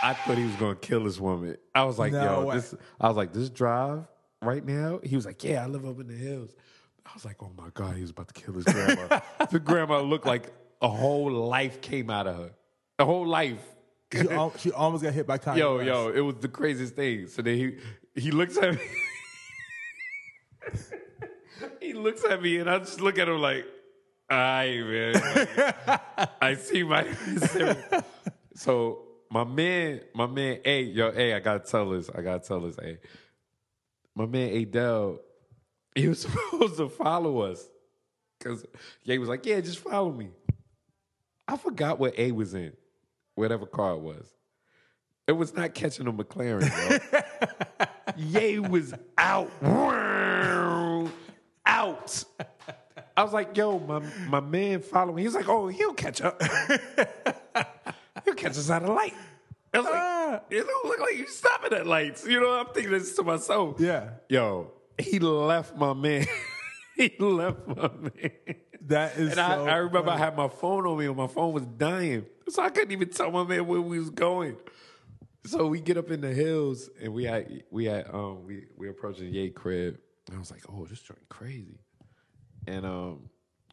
I 0.00 0.14
thought 0.14 0.38
he 0.38 0.44
was 0.44 0.54
gonna 0.54 0.76
kill 0.76 1.04
this 1.04 1.18
woman. 1.18 1.56
I 1.74 1.84
was 1.84 1.98
like, 1.98 2.12
No 2.12 2.22
yo, 2.40 2.44
way. 2.46 2.56
this. 2.56 2.74
I 3.00 3.08
was 3.08 3.16
like, 3.16 3.32
this 3.32 3.50
drive 3.50 4.04
right 4.40 4.64
now. 4.64 5.00
He 5.02 5.16
was 5.16 5.26
like, 5.26 5.42
yeah, 5.42 5.64
I 5.64 5.66
live 5.66 5.84
up 5.84 5.98
in 6.00 6.06
the 6.06 6.14
hills. 6.14 6.50
I 7.08 7.14
was 7.14 7.24
like, 7.24 7.42
oh 7.42 7.50
my 7.56 7.68
god, 7.72 7.96
he 7.96 8.02
was 8.02 8.10
about 8.10 8.28
to 8.28 8.34
kill 8.34 8.54
his 8.54 8.64
grandma. 8.64 9.20
the 9.50 9.58
grandma 9.58 10.00
looked 10.00 10.26
like 10.26 10.52
a 10.82 10.88
whole 10.88 11.30
life 11.30 11.80
came 11.80 12.10
out 12.10 12.26
of 12.26 12.36
her. 12.36 12.50
A 12.98 13.04
whole 13.04 13.26
life. 13.26 13.60
She, 14.12 14.28
al- 14.28 14.56
she 14.58 14.72
almost 14.72 15.02
got 15.02 15.14
hit 15.14 15.26
by 15.26 15.38
Kanye 15.38 15.58
Yo, 15.58 15.76
West. 15.76 15.86
yo, 15.86 16.08
it 16.08 16.20
was 16.20 16.36
the 16.36 16.48
craziest 16.48 16.96
thing. 16.96 17.28
So 17.28 17.42
then 17.42 17.56
he 17.56 17.76
he 18.20 18.30
looks 18.30 18.56
at 18.56 18.74
me. 18.74 18.80
he 21.80 21.92
looks 21.94 22.24
at 22.24 22.42
me 22.42 22.58
and 22.58 22.68
I 22.68 22.78
just 22.78 23.00
look 23.00 23.18
at 23.18 23.28
him 23.28 23.40
like, 23.40 23.64
aye, 24.30 24.80
man. 24.84 25.14
Like, 25.14 26.00
I 26.42 26.54
see 26.54 26.82
my 26.82 27.06
So 28.54 29.04
my 29.30 29.44
man, 29.44 30.00
my 30.14 30.26
man, 30.26 30.60
hey, 30.64 30.82
yo, 30.82 31.12
hey, 31.12 31.34
I 31.34 31.40
gotta 31.40 31.60
tell 31.60 31.90
this. 31.90 32.10
I 32.10 32.22
gotta 32.22 32.46
tell 32.46 32.60
this, 32.60 32.76
hey. 32.80 32.98
My 34.14 34.26
man 34.26 34.54
Adele, 34.54 35.20
he 35.98 36.08
was 36.08 36.20
supposed 36.22 36.76
to 36.76 36.88
follow 36.88 37.40
us. 37.40 37.68
Cause 38.40 38.64
Ye 39.02 39.18
was 39.18 39.28
like, 39.28 39.44
yeah, 39.44 39.60
just 39.60 39.80
follow 39.80 40.12
me. 40.12 40.30
I 41.46 41.56
forgot 41.56 41.98
what 41.98 42.16
A 42.18 42.30
was 42.32 42.54
in, 42.54 42.72
whatever 43.34 43.66
car 43.66 43.94
it 43.94 44.00
was. 44.00 44.26
It 45.26 45.32
was 45.32 45.54
not 45.54 45.74
catching 45.74 46.06
a 46.06 46.12
McLaren, 46.12 46.70
bro. 46.70 47.86
Ye 48.16 48.60
was 48.60 48.94
out. 49.16 49.50
out. 51.66 52.24
I 53.16 53.24
was 53.24 53.32
like, 53.32 53.56
yo, 53.56 53.78
my, 53.78 53.98
my 54.28 54.40
man 54.40 54.80
following 54.80 55.16
me. 55.16 55.22
He's 55.22 55.34
like, 55.34 55.48
oh, 55.48 55.66
he'll 55.66 55.94
catch 55.94 56.22
up. 56.22 56.40
he'll 58.24 58.34
catch 58.34 58.52
us 58.52 58.70
at 58.70 58.82
a 58.82 58.92
light. 58.92 59.14
I 59.74 59.78
was 59.78 59.84
like, 59.84 59.94
ah. 59.94 60.40
it 60.48 60.66
don't 60.66 60.86
look 60.86 61.00
like 61.00 61.16
you 61.16 61.26
stopping 61.26 61.72
at 61.76 61.86
lights. 61.86 62.26
You 62.26 62.40
know, 62.40 62.52
I'm 62.52 62.66
thinking 62.72 62.92
this 62.92 63.14
to 63.16 63.22
myself. 63.22 63.80
Yeah. 63.80 64.10
Yo, 64.28 64.72
he 65.00 65.18
left 65.18 65.76
my 65.76 65.92
man. 65.92 66.26
he 66.96 67.14
left 67.18 67.66
my 67.66 67.90
man. 68.00 68.30
That 68.82 69.16
is 69.16 69.32
And 69.32 69.40
I, 69.40 69.56
so 69.56 69.66
I 69.66 69.76
remember 69.76 70.10
I 70.10 70.18
had 70.18 70.36
my 70.36 70.48
phone 70.48 70.86
on 70.86 70.98
me 70.98 71.06
and 71.06 71.16
my 71.16 71.26
phone 71.26 71.52
was 71.52 71.66
dying. 71.66 72.26
So 72.48 72.62
I 72.62 72.70
couldn't 72.70 72.92
even 72.92 73.10
tell 73.10 73.30
my 73.30 73.44
man 73.44 73.66
where 73.66 73.80
we 73.80 73.98
was 73.98 74.10
going. 74.10 74.56
So 75.44 75.66
we 75.66 75.80
get 75.80 75.96
up 75.96 76.10
in 76.10 76.20
the 76.20 76.32
hills 76.32 76.90
and 77.00 77.12
we 77.12 77.24
had 77.24 77.64
we 77.70 77.84
had 77.86 78.06
um 78.12 78.44
we 78.44 78.66
we 78.76 78.88
approaching 78.88 79.32
Ye 79.32 79.50
crib. 79.50 79.98
And 80.26 80.36
I 80.36 80.38
was 80.38 80.50
like, 80.50 80.62
oh, 80.68 80.84
this 80.86 81.00
joint 81.00 81.28
crazy. 81.28 81.78
And 82.66 82.84
um 82.84 83.30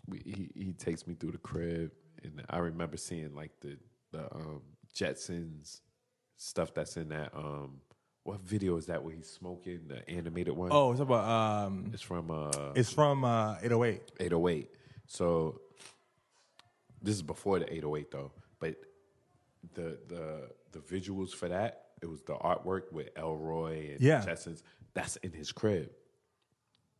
we, 0.08 0.20
he 0.26 0.50
he 0.54 0.74
takes 0.74 1.08
me 1.08 1.16
through 1.16 1.32
the 1.32 1.38
crib 1.38 1.92
and 2.24 2.44
I 2.50 2.58
remember 2.58 2.98
seeing 2.98 3.34
like 3.36 3.52
the 3.62 3.78
the 4.12 4.24
um 4.34 4.62
Jetsons 4.94 5.82
stuff 6.38 6.74
that's 6.74 6.98
in 6.98 7.10
that 7.10 7.32
um 7.36 7.82
what 8.26 8.42
video 8.42 8.76
is 8.76 8.88
that 8.88 9.04
where 9.04 9.16
he's 9.16 9.30
smoking 9.30 9.82
the 9.88 10.08
animated 10.10 10.56
one? 10.58 10.70
Oh, 10.72 10.92
it's 10.92 11.00
about 11.00 11.24
um, 11.68 11.92
it's 11.94 12.02
from 12.02 12.32
uh 12.32 12.72
it's 12.76 12.92
from 12.92 13.24
uh, 13.24 13.54
808. 13.62 14.02
808. 14.20 14.70
So 15.08 15.62
this 17.02 17.16
is 17.16 17.22
before 17.22 17.60
the 17.60 17.72
808 17.72 18.12
though, 18.12 18.32
but 18.60 18.76
the 19.76 20.00
the 20.08 20.50
the 20.72 20.80
visuals 20.80 21.30
for 21.32 21.48
that 21.50 21.84
it 22.02 22.08
was 22.08 22.22
the 22.24 22.34
artwork 22.34 22.92
with 22.92 23.10
Elroy 23.16 23.92
and 23.92 24.02
Yeah. 24.02 24.22
Jetsons. 24.26 24.62
That's 24.96 25.18
in 25.18 25.32
his 25.32 25.52
crib, 25.52 25.92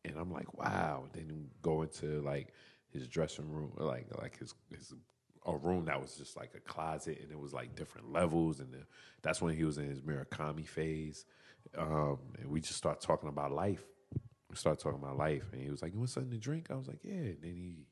and 0.04 0.16
I'm 0.18 0.32
like, 0.32 0.54
wow. 0.58 1.06
Then 1.14 1.48
go 1.62 1.82
into 1.82 2.22
like 2.22 2.54
his 2.92 3.08
dressing 3.08 3.50
room, 3.50 3.72
like 3.78 4.08
like 4.22 4.38
his 4.38 4.54
his 4.70 4.94
a 5.46 5.56
room 5.56 5.86
that 5.86 6.02
was 6.02 6.16
just 6.16 6.36
like 6.36 6.52
a 6.56 6.60
closet, 6.60 7.20
and 7.22 7.32
it 7.32 7.40
was 7.40 7.54
like 7.54 7.76
different 7.76 8.12
levels, 8.12 8.60
and 8.60 8.72
the, 8.74 8.80
that's 9.22 9.42
when 9.42 9.56
he 9.56 9.64
was 9.64 9.78
in 9.78 9.88
his 9.90 10.02
Murakami 10.02 10.68
phase, 10.68 11.26
um, 11.78 12.18
and 12.40 12.50
we 12.50 12.62
just 12.62 12.76
start 12.78 13.02
talking 13.02 13.30
about 13.30 13.52
life. 13.52 13.84
We 14.50 14.56
started 14.56 14.82
talking 14.82 15.00
about 15.02 15.18
life, 15.18 15.44
and 15.54 15.62
he 15.62 15.70
was 15.70 15.82
like, 15.82 15.94
"You 15.94 16.00
want 16.00 16.10
something 16.10 16.32
to 16.32 16.38
drink?" 16.38 16.68
I 16.72 16.76
was 16.76 16.88
like, 16.88 17.00
"Yeah." 17.04 17.14
And 17.14 17.38
then 17.42 17.56
he, 17.56 17.86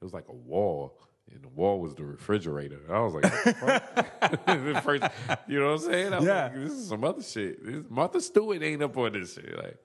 it 0.00 0.04
was 0.04 0.12
like 0.14 0.28
a 0.28 0.34
wall, 0.34 0.98
and 1.32 1.42
the 1.42 1.48
wall 1.48 1.80
was 1.80 1.94
the 1.94 2.04
refrigerator. 2.04 2.80
I 2.90 3.00
was 3.00 3.14
like, 3.14 3.22
the 4.46 4.80
first, 4.82 5.04
you 5.46 5.58
know 5.60 5.72
what 5.72 5.82
I'm 5.82 5.90
saying? 5.92 6.12
I 6.14 6.18
was 6.18 6.26
Yeah. 6.26 6.42
like, 6.44 6.54
this 6.54 6.72
is 6.72 6.88
some 6.88 7.04
other 7.04 7.22
shit. 7.22 7.64
This, 7.64 7.84
Martha 7.88 8.20
Stewart 8.20 8.62
ain't 8.62 8.82
up 8.82 8.96
on 8.96 9.12
this 9.12 9.34
shit. 9.34 9.56
Like, 9.56 9.76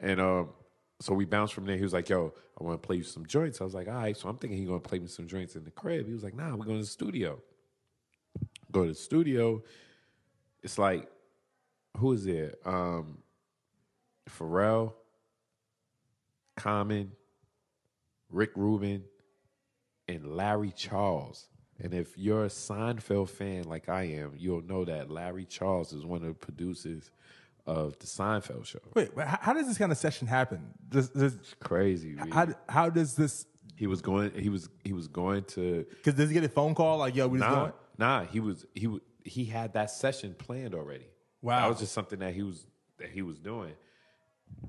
and 0.00 0.20
um, 0.20 0.48
so 1.00 1.14
we 1.14 1.24
bounced 1.24 1.54
from 1.54 1.66
there. 1.66 1.76
He 1.76 1.82
was 1.82 1.92
like, 1.92 2.08
"Yo, 2.08 2.32
I 2.58 2.64
want 2.64 2.80
to 2.80 2.86
play 2.86 2.96
you 2.96 3.02
some 3.02 3.26
joints." 3.26 3.60
I 3.60 3.64
was 3.64 3.74
like, 3.74 3.88
"All 3.88 3.94
right." 3.94 4.16
So 4.16 4.28
I'm 4.28 4.36
thinking 4.36 4.58
he's 4.58 4.68
gonna 4.68 4.80
play 4.80 4.98
me 4.98 5.08
some 5.08 5.26
joints 5.26 5.56
in 5.56 5.64
the 5.64 5.70
crib. 5.70 6.06
He 6.06 6.12
was 6.12 6.24
like, 6.24 6.34
"Nah, 6.34 6.56
we're 6.56 6.64
going 6.64 6.78
to 6.78 6.82
the 6.84 6.86
studio." 6.86 7.40
Go 8.72 8.82
to 8.82 8.88
the 8.88 8.94
studio. 8.94 9.62
It's 10.62 10.78
like, 10.78 11.08
who 11.96 12.12
is 12.12 12.24
there? 12.24 12.54
Um, 12.64 13.18
Pharrell, 14.28 14.94
Common, 16.56 17.12
Rick 18.30 18.50
Rubin, 18.56 19.04
and 20.08 20.36
Larry 20.36 20.72
Charles. 20.72 21.48
And 21.78 21.92
if 21.92 22.16
you're 22.16 22.44
a 22.44 22.48
Seinfeld 22.48 23.28
fan 23.28 23.64
like 23.64 23.88
I 23.88 24.04
am, 24.04 24.32
you'll 24.36 24.62
know 24.62 24.84
that 24.84 25.10
Larry 25.10 25.44
Charles 25.44 25.92
is 25.92 26.04
one 26.04 26.22
of 26.22 26.28
the 26.28 26.34
producers 26.34 27.10
of 27.66 27.98
the 27.98 28.06
Seinfeld 28.06 28.66
show. 28.66 28.78
Wait, 28.94 29.10
how, 29.16 29.38
how 29.40 29.52
does 29.52 29.66
this 29.66 29.78
kind 29.78 29.90
of 29.92 29.98
session 29.98 30.26
happen? 30.26 30.60
This 30.88 31.08
does, 31.08 31.36
Crazy. 31.60 32.12
man. 32.14 32.30
how, 32.30 32.48
how 32.68 32.88
does 32.90 33.14
this? 33.14 33.46
he 33.76 33.86
was 33.86 34.00
going. 34.00 34.30
He 34.32 34.48
was. 34.48 34.68
He 34.84 34.92
was 34.94 35.06
going 35.08 35.44
to. 35.44 35.84
Because 35.90 36.14
does 36.14 36.30
he 36.30 36.34
get 36.34 36.44
a 36.44 36.48
phone 36.48 36.74
call 36.74 36.96
like, 36.98 37.14
"Yo, 37.14 37.26
we 37.28 37.38
just 37.38 37.50
Nah, 37.50 37.56
going"? 37.56 37.72
nah. 37.98 38.24
He 38.24 38.40
was. 38.40 38.64
He 38.74 38.88
he 39.24 39.44
had 39.44 39.74
that 39.74 39.90
session 39.90 40.34
planned 40.38 40.74
already. 40.74 41.06
Wow. 41.42 41.60
that 41.60 41.68
was 41.68 41.78
just 41.80 41.92
something 41.92 42.20
that 42.20 42.32
he 42.34 42.42
was 42.42 42.66
that 42.98 43.10
he 43.10 43.20
was 43.22 43.38
doing. 43.38 43.74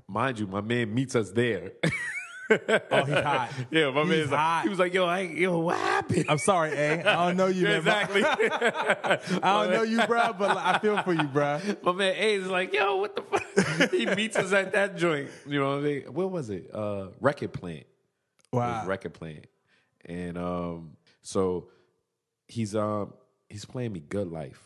Mind 0.06 0.38
you, 0.38 0.46
my 0.46 0.60
man 0.60 0.92
meets 0.92 1.14
us 1.16 1.30
there. 1.30 1.72
Oh, 2.90 3.04
he's 3.04 3.14
hot. 3.14 3.50
yeah, 3.70 3.90
my 3.90 4.00
He's 4.02 4.08
man's 4.10 4.30
like, 4.30 4.40
hot. 4.40 4.62
he 4.64 4.68
was 4.70 4.78
like, 4.78 4.94
"Yo, 4.94 5.04
I, 5.06 5.20
yo, 5.20 5.58
what 5.58 5.76
happened?" 5.76 6.24
I'm 6.28 6.38
sorry, 6.38 6.72
A. 6.72 7.00
I 7.04 7.26
don't 7.26 7.36
know 7.36 7.46
you, 7.46 7.64
man. 7.64 7.76
exactly. 7.76 8.22
I 8.24 9.18
don't 9.42 9.70
know 9.72 9.82
you, 9.82 10.04
bro, 10.06 10.32
but 10.32 10.56
like, 10.56 10.76
I 10.76 10.78
feel 10.78 11.02
for 11.02 11.12
you, 11.12 11.24
bro. 11.24 11.60
My 11.82 11.92
man 11.92 12.14
A 12.16 12.34
is 12.34 12.46
like, 12.46 12.72
yo, 12.72 12.96
what 12.96 13.16
the 13.16 13.22
fuck? 13.22 13.90
he 13.90 14.06
meets 14.06 14.36
us 14.36 14.52
at 14.52 14.72
that 14.72 14.96
joint. 14.96 15.28
You 15.46 15.60
know 15.60 15.70
what 15.70 15.78
I 15.78 15.82
mean? 15.82 16.02
Where 16.12 16.26
was 16.28 16.50
it? 16.50 16.70
Uh, 16.72 17.08
record 17.20 17.52
plant. 17.52 17.86
Wow. 18.52 18.86
record 18.86 19.12
plant. 19.14 19.46
And 20.06 20.38
um, 20.38 20.96
so 21.22 21.68
he's 22.46 22.74
um 22.74 23.12
he's 23.50 23.64
playing 23.66 23.92
me 23.92 24.00
good 24.00 24.28
life. 24.30 24.62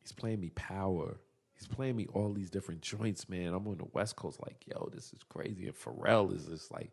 He's 0.00 0.12
playing 0.12 0.40
me 0.40 0.50
power. 0.54 1.18
He's 1.60 1.68
playing 1.68 1.96
me 1.96 2.06
all 2.14 2.32
these 2.32 2.48
different 2.48 2.80
joints, 2.80 3.28
man. 3.28 3.52
I'm 3.52 3.68
on 3.68 3.76
the 3.76 3.88
West 3.92 4.16
Coast, 4.16 4.40
like, 4.40 4.64
yo, 4.66 4.88
this 4.94 5.12
is 5.12 5.22
crazy. 5.28 5.66
And 5.66 5.74
Pharrell 5.74 6.34
is 6.34 6.46
just 6.46 6.72
like 6.72 6.90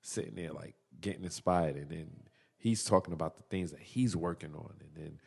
sitting 0.00 0.36
there, 0.36 0.52
like 0.52 0.76
getting 1.00 1.24
inspired. 1.24 1.74
And 1.74 1.90
then 1.90 2.08
he's 2.56 2.84
talking 2.84 3.12
about 3.12 3.36
the 3.36 3.42
things 3.50 3.72
that 3.72 3.80
he's 3.80 4.14
working 4.14 4.54
on. 4.54 4.74
And 4.80 4.90
then 4.94 5.20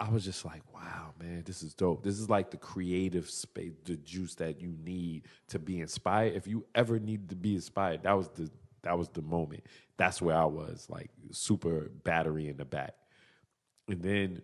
I 0.00 0.10
was 0.10 0.24
just 0.24 0.44
like, 0.44 0.62
wow, 0.74 1.14
man, 1.20 1.44
this 1.46 1.62
is 1.62 1.72
dope. 1.72 2.02
This 2.02 2.18
is 2.18 2.28
like 2.28 2.50
the 2.50 2.56
creative 2.56 3.30
space, 3.30 3.74
the 3.84 3.96
juice 3.96 4.34
that 4.36 4.60
you 4.60 4.74
need 4.84 5.28
to 5.48 5.60
be 5.60 5.80
inspired. 5.80 6.34
If 6.34 6.48
you 6.48 6.66
ever 6.74 6.98
need 6.98 7.28
to 7.28 7.36
be 7.36 7.54
inspired, 7.54 8.02
that 8.02 8.14
was 8.14 8.28
the 8.30 8.50
that 8.82 8.98
was 8.98 9.08
the 9.10 9.22
moment. 9.22 9.62
That's 9.96 10.20
where 10.20 10.36
I 10.36 10.44
was, 10.46 10.88
like 10.90 11.10
super 11.30 11.92
battery 12.02 12.48
in 12.48 12.56
the 12.56 12.64
back. 12.64 12.94
And 13.88 14.02
then 14.02 14.42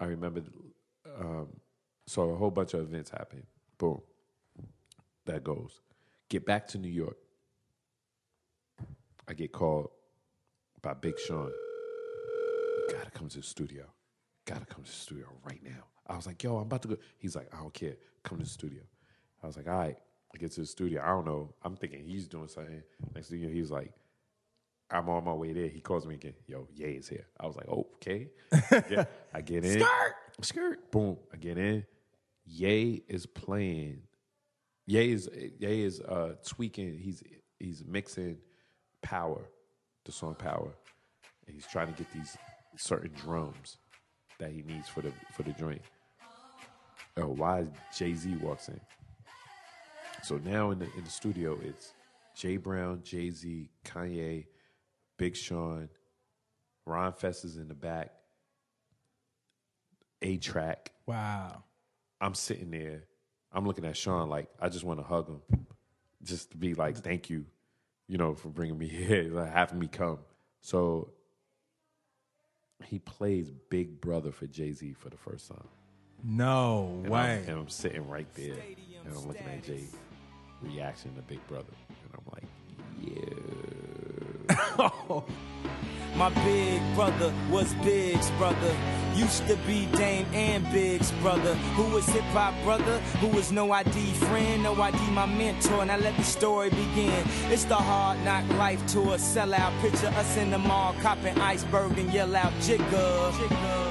I 0.00 0.06
remember 0.06 0.42
um, 1.18 1.48
So 2.06 2.30
a 2.30 2.36
whole 2.36 2.50
bunch 2.50 2.74
of 2.74 2.80
events 2.80 3.10
happen. 3.10 3.46
Boom. 3.78 4.00
That 5.26 5.44
goes. 5.44 5.80
Get 6.28 6.44
back 6.44 6.66
to 6.68 6.78
New 6.78 6.88
York. 6.88 7.16
I 9.28 9.34
get 9.34 9.52
called 9.52 9.90
by 10.80 10.94
Big 10.94 11.18
Sean. 11.18 11.50
You 12.88 12.96
gotta 12.96 13.10
come 13.10 13.28
to 13.28 13.38
the 13.38 13.42
studio. 13.42 13.84
Gotta 14.44 14.66
come 14.66 14.82
to 14.82 14.90
the 14.90 14.96
studio 14.96 15.26
right 15.44 15.60
now. 15.62 15.84
I 16.06 16.16
was 16.16 16.26
like, 16.26 16.42
yo, 16.42 16.56
I'm 16.56 16.62
about 16.62 16.82
to 16.82 16.88
go. 16.88 16.96
He's 17.18 17.36
like, 17.36 17.48
I 17.54 17.58
don't 17.58 17.72
care. 17.72 17.94
Come 18.24 18.38
to 18.38 18.44
the 18.44 18.50
studio. 18.50 18.82
I 19.42 19.46
was 19.46 19.56
like, 19.56 19.68
all 19.68 19.78
right. 19.78 19.96
I 20.34 20.38
get 20.38 20.50
to 20.52 20.60
the 20.60 20.66
studio. 20.66 21.02
I 21.02 21.08
don't 21.08 21.26
know. 21.26 21.54
I'm 21.62 21.76
thinking 21.76 22.04
he's 22.04 22.26
doing 22.26 22.48
something. 22.48 22.82
Next 23.14 23.28
thing 23.28 23.40
you 23.40 23.48
know, 23.48 23.52
he's 23.52 23.70
like, 23.70 23.92
I'm 24.90 25.08
on 25.08 25.24
my 25.24 25.32
way 25.32 25.52
there. 25.52 25.68
He 25.68 25.80
calls 25.80 26.06
me 26.06 26.14
again. 26.14 26.34
Yo, 26.46 26.68
Ye 26.74 26.86
is 26.86 27.08
here. 27.08 27.26
I 27.38 27.46
was 27.46 27.56
like, 27.56 27.68
okay. 27.68 28.28
Yeah, 28.90 29.04
I 29.32 29.40
get 29.42 29.64
in. 29.64 29.80
Skirt. 29.80 30.14
Skirt. 30.40 30.90
Boom. 30.90 31.18
I 31.32 31.36
get 31.36 31.58
in. 31.58 31.84
Ye 32.44 33.02
is 33.08 33.26
playing. 33.26 34.02
Ye 34.86 35.12
is 35.12 35.28
Ye 35.58 35.82
is 35.82 36.00
uh, 36.00 36.34
tweaking. 36.44 36.98
He's 36.98 37.22
he's 37.58 37.84
mixing 37.86 38.38
power, 39.02 39.42
the 40.04 40.12
song 40.12 40.34
Power, 40.34 40.74
and 41.46 41.54
he's 41.54 41.66
trying 41.66 41.92
to 41.92 41.98
get 41.98 42.12
these 42.12 42.36
certain 42.76 43.12
drums 43.14 43.78
that 44.38 44.50
he 44.50 44.62
needs 44.62 44.88
for 44.88 45.02
the 45.02 45.12
for 45.32 45.42
the 45.42 45.52
joint. 45.52 45.82
Oh, 47.16 47.28
why 47.28 47.66
Jay 47.96 48.14
Z 48.14 48.34
walks 48.36 48.68
in? 48.68 48.80
So 50.22 50.38
now 50.38 50.70
in 50.70 50.78
the 50.78 50.86
in 50.96 51.04
the 51.04 51.10
studio, 51.10 51.58
it's 51.62 51.92
Jay 52.34 52.56
Brown, 52.56 53.02
Jay 53.04 53.30
Z, 53.30 53.68
Kanye, 53.84 54.46
Big 55.18 55.36
Sean, 55.36 55.88
Ron 56.86 57.12
Fest 57.12 57.44
is 57.44 57.56
in 57.56 57.68
the 57.68 57.74
back, 57.74 58.10
A-Trak. 60.22 60.88
Wow. 61.06 61.62
I'm 62.20 62.34
sitting 62.34 62.70
there. 62.70 63.04
I'm 63.52 63.66
looking 63.66 63.84
at 63.84 63.96
Sean 63.96 64.28
like 64.28 64.48
I 64.60 64.68
just 64.68 64.84
want 64.84 65.00
to 65.00 65.04
hug 65.04 65.28
him, 65.28 65.42
just 66.22 66.52
to 66.52 66.56
be 66.56 66.74
like, 66.74 66.96
thank 66.98 67.28
you, 67.28 67.44
you 68.08 68.16
know, 68.16 68.34
for 68.34 68.48
bringing 68.48 68.78
me 68.78 68.88
here, 68.88 69.24
like 69.32 69.52
having 69.52 69.78
me 69.78 69.88
come. 69.88 70.18
So 70.60 71.10
he 72.86 72.98
plays 72.98 73.50
Big 73.70 74.00
Brother 74.00 74.32
for 74.32 74.46
Jay 74.46 74.72
Z 74.72 74.94
for 74.94 75.10
the 75.10 75.16
first 75.16 75.48
time. 75.48 75.68
No 76.24 77.00
And 77.02 77.08
way. 77.10 77.42
I'm, 77.44 77.48
and 77.50 77.58
I'm 77.60 77.68
sitting 77.68 78.08
right 78.08 78.32
there, 78.34 78.54
and 79.04 79.14
I'm 79.16 79.26
looking 79.26 79.46
at 79.46 79.64
Jay 79.64 79.84
reaction 80.62 81.14
to 81.16 81.22
Big 81.22 81.44
Brother, 81.48 81.72
and 81.88 82.14
I'm 82.14 82.24
like, 82.32 82.44
yeah. 84.48 84.88
Oh. 85.08 85.24
My 86.16 86.28
big 86.44 86.80
brother 86.94 87.32
was 87.50 87.72
Big's 87.76 88.30
brother. 88.32 88.76
Used 89.14 89.46
to 89.46 89.56
be 89.66 89.86
Dame 89.92 90.26
and 90.32 90.64
Big's 90.72 91.12
brother. 91.20 91.54
Who 91.76 91.94
was 91.94 92.06
hip 92.06 92.22
hop 92.32 92.54
brother? 92.64 92.98
Who 93.20 93.28
was 93.28 93.52
no 93.52 93.70
ID 93.72 94.12
friend? 94.14 94.62
No 94.62 94.80
ID 94.80 94.98
my 95.10 95.26
mentor. 95.26 95.84
Now 95.84 95.98
let 95.98 96.16
the 96.16 96.22
story 96.22 96.70
begin. 96.70 97.24
It's 97.50 97.64
the 97.64 97.74
hard 97.76 98.18
knock 98.24 98.48
life 98.58 98.84
tour. 98.86 99.16
Sellout 99.18 99.78
picture 99.82 100.06
us 100.08 100.36
in 100.38 100.50
the 100.50 100.58
mall, 100.58 100.94
copping 101.02 101.38
iceberg 101.38 101.98
and 101.98 102.12
yell 102.12 102.34
out 102.34 102.52
jigger. 102.60 103.30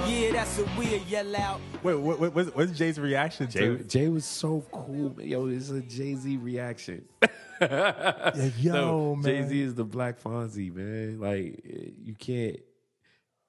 Yeah, 0.07 0.31
that's 0.33 0.57
what 0.57 0.77
we'll 0.77 1.01
yell 1.03 1.35
out. 1.35 1.61
Wait, 1.83 1.95
what, 1.95 2.19
what, 2.19 2.33
what's, 2.35 2.49
what's 2.55 2.71
Jay's 2.71 2.99
reaction 2.99 3.49
Jay, 3.49 3.59
to? 3.59 3.77
Jay 3.83 4.07
was 4.07 4.25
so 4.25 4.63
cool. 4.71 5.15
Yo, 5.21 5.47
it's 5.47 5.69
a 5.69 5.81
Jay 5.81 6.15
Z 6.15 6.37
reaction. 6.37 7.05
Yeah, 7.61 8.49
yo, 8.57 9.15
man. 9.15 9.23
Jay 9.23 9.47
Z 9.47 9.61
is 9.61 9.75
the 9.75 9.83
Black 9.83 10.19
Fonzie, 10.19 10.73
man. 10.73 11.19
Like 11.19 11.63
you 11.63 12.15
can't. 12.17 12.59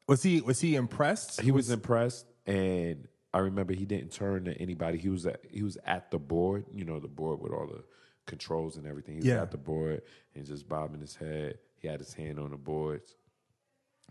Was 0.08 0.22
he 0.22 0.40
was 0.40 0.60
he 0.60 0.74
impressed? 0.74 1.40
He 1.40 1.50
was 1.52 1.70
impressed, 1.70 2.26
and 2.46 3.06
I 3.32 3.38
remember 3.38 3.72
he 3.72 3.84
didn't 3.84 4.12
turn 4.12 4.44
to 4.44 4.52
anybody. 4.60 4.98
He 4.98 5.08
was 5.08 5.26
at 5.26 5.40
he 5.50 5.62
was 5.62 5.78
at 5.86 6.10
the 6.10 6.18
board, 6.18 6.64
you 6.72 6.84
know, 6.84 6.98
the 6.98 7.08
board 7.08 7.40
with 7.40 7.52
all 7.52 7.66
the 7.66 7.82
controls 8.26 8.76
and 8.76 8.86
everything. 8.86 9.14
He 9.14 9.20
was 9.20 9.26
Yeah. 9.26 9.42
at 9.42 9.50
the 9.50 9.58
board 9.58 10.02
and 10.34 10.44
just 10.44 10.68
bobbing 10.68 11.00
his 11.00 11.14
head. 11.16 11.58
He 11.78 11.88
had 11.88 12.00
his 12.00 12.14
hand 12.14 12.38
on 12.38 12.50
the 12.50 12.56
boards. 12.56 13.14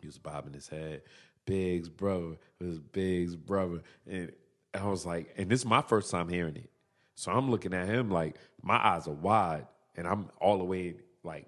He 0.01 0.07
was 0.07 0.17
bobbing 0.17 0.53
his 0.53 0.67
head. 0.67 1.03
Big's 1.45 1.89
brother 1.89 2.37
it 2.59 2.63
was 2.65 2.79
Big's 2.79 3.35
brother, 3.35 3.81
and 4.09 4.31
I 4.73 4.85
was 4.87 5.05
like, 5.05 5.33
and 5.37 5.49
this 5.49 5.59
is 5.61 5.65
my 5.65 5.81
first 5.81 6.09
time 6.11 6.29
hearing 6.29 6.55
it. 6.55 6.69
So 7.15 7.31
I'm 7.31 7.51
looking 7.51 7.73
at 7.73 7.87
him 7.87 8.09
like 8.09 8.37
my 8.63 8.75
eyes 8.77 9.07
are 9.07 9.13
wide, 9.13 9.67
and 9.95 10.07
I'm 10.07 10.29
all 10.39 10.57
the 10.57 10.63
way 10.63 10.95
like 11.23 11.47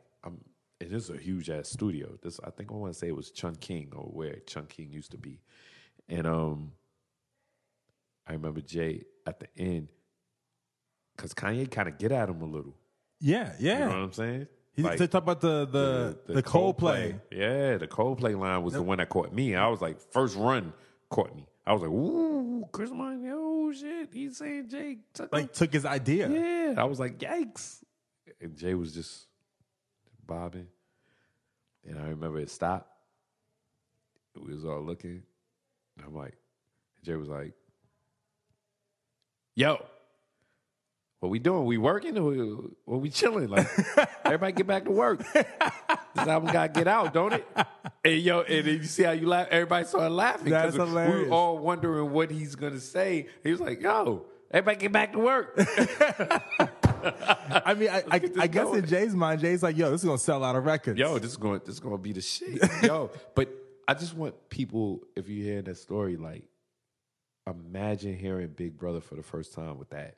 This 0.89 1.05
is 1.05 1.09
a 1.09 1.17
huge 1.17 1.49
ass 1.49 1.69
studio. 1.69 2.17
This 2.21 2.39
I 2.43 2.49
think 2.49 2.71
I 2.71 2.75
want 2.75 2.93
to 2.93 2.99
say 2.99 3.07
it 3.07 3.15
was 3.15 3.31
Chung 3.31 3.55
King 3.55 3.91
or 3.95 4.03
where 4.05 4.35
Chung 4.45 4.65
King 4.67 4.91
used 4.91 5.11
to 5.11 5.17
be, 5.17 5.39
and 6.09 6.27
um, 6.27 6.71
I 8.27 8.33
remember 8.33 8.61
Jay 8.61 9.03
at 9.25 9.39
the 9.39 9.47
end 9.57 9.89
because 11.15 11.33
Kanye 11.33 11.69
kind 11.69 11.87
of 11.87 11.97
get 11.97 12.11
at 12.11 12.29
him 12.29 12.41
a 12.41 12.45
little. 12.45 12.75
yeah, 13.19 13.53
yeah. 13.59 13.73
You 13.73 13.79
know 13.79 13.87
what 13.87 13.95
I'm 13.95 14.13
saying? 14.13 14.47
He 14.75 14.81
Like, 14.81 14.97
talk 14.97 15.21
about 15.21 15.39
the 15.39 15.65
the 15.65 16.33
the, 16.33 16.43
Coldplay. 16.43 17.19
Yeah, 17.31 17.77
the 17.77 17.87
Coldplay 17.87 18.37
line 18.37 18.63
was 18.63 18.73
the 18.73 18.81
one 18.81 18.97
that 18.97 19.09
caught 19.09 19.31
me. 19.31 19.55
I 19.55 19.67
was 19.67 19.81
like, 19.81 19.99
first 20.11 20.35
run 20.35 20.73
caught 21.09 21.35
me. 21.35 21.45
I 21.65 21.73
was 21.73 21.81
like, 21.83 21.91
ooh, 21.91 22.65
Chris 22.71 22.89
Martin, 22.89 23.31
oh 23.33 23.71
shit, 23.71 24.09
he's 24.11 24.37
saying 24.37 24.67
Jay 24.69 24.97
took 25.13 25.33
him. 25.33 25.49
Took 25.53 25.73
his 25.73 25.85
idea. 25.85 26.27
Yeah, 26.27 26.73
I 26.81 26.85
was 26.85 26.99
like, 26.99 27.19
yikes. 27.19 27.83
And 28.41 28.57
Jay 28.57 28.73
was 28.73 28.93
just 28.93 29.27
bobbing. 30.25 30.67
And 31.87 31.99
I 31.99 32.07
remember 32.09 32.39
it 32.39 32.49
stopped. 32.49 32.89
We 34.39 34.53
was 34.53 34.65
all 34.65 34.81
looking. 34.81 35.23
And 35.97 36.05
I'm 36.05 36.15
like, 36.15 36.35
Jay 37.03 37.15
was 37.15 37.29
like, 37.29 37.53
yo, 39.55 39.83
what 41.19 41.29
we 41.29 41.39
doing? 41.39 41.65
We 41.65 41.77
working 41.77 42.17
or 42.17 42.23
we, 42.23 42.39
or 42.85 42.97
we 42.99 43.09
chilling? 43.09 43.49
Like, 43.49 43.67
everybody 44.25 44.53
get 44.53 44.67
back 44.67 44.85
to 44.85 44.91
work. 44.91 45.23
this 45.33 45.45
album 46.15 46.51
got 46.51 46.73
to 46.73 46.79
get 46.79 46.87
out, 46.87 47.13
don't 47.13 47.33
it? 47.33 47.47
And 48.03 48.19
yo, 48.21 48.41
and 48.41 48.65
you 48.67 48.83
see 48.83 49.03
how 49.03 49.11
you 49.11 49.27
laugh? 49.27 49.47
Everybody 49.51 49.85
started 49.85 50.09
laughing. 50.13 50.49
That's 50.51 50.73
We 50.75 50.83
hilarious. 50.85 51.27
were 51.29 51.33
all 51.33 51.57
wondering 51.59 52.11
what 52.11 52.31
he's 52.31 52.55
going 52.55 52.73
to 52.73 52.79
say. 52.81 53.27
He 53.43 53.51
was 53.51 53.61
like, 53.61 53.81
yo, 53.81 54.25
everybody 54.51 54.81
get 54.81 54.91
back 54.91 55.13
to 55.13 55.19
work. 55.19 55.55
I 57.65 57.73
mean, 57.73 57.89
I, 57.89 58.03
I, 58.09 58.21
I 58.39 58.47
guess 58.47 58.63
going. 58.63 58.79
in 58.79 58.87
Jay's 58.87 59.15
mind, 59.15 59.41
Jay's 59.41 59.63
like, 59.63 59.77
"Yo, 59.77 59.91
this 59.91 60.01
is 60.01 60.05
gonna 60.05 60.17
sell 60.17 60.43
out 60.43 60.55
of 60.55 60.65
records." 60.65 60.99
yo, 60.99 61.19
this 61.19 61.31
is 61.31 61.37
going 61.37 61.59
this 61.65 61.75
is 61.75 61.79
going 61.79 61.95
to 61.95 62.01
be 62.01 62.13
the 62.13 62.21
shit. 62.21 62.61
Yo, 62.83 63.11
but 63.35 63.49
I 63.87 63.93
just 63.93 64.15
want 64.15 64.49
people 64.49 65.01
if 65.15 65.27
you 65.27 65.43
hear 65.43 65.61
that 65.61 65.77
story 65.77 66.15
like 66.15 66.43
imagine 67.47 68.17
hearing 68.17 68.47
Big 68.49 68.77
Brother 68.77 69.01
for 69.01 69.15
the 69.15 69.23
first 69.23 69.53
time 69.53 69.77
with 69.77 69.89
that. 69.89 70.15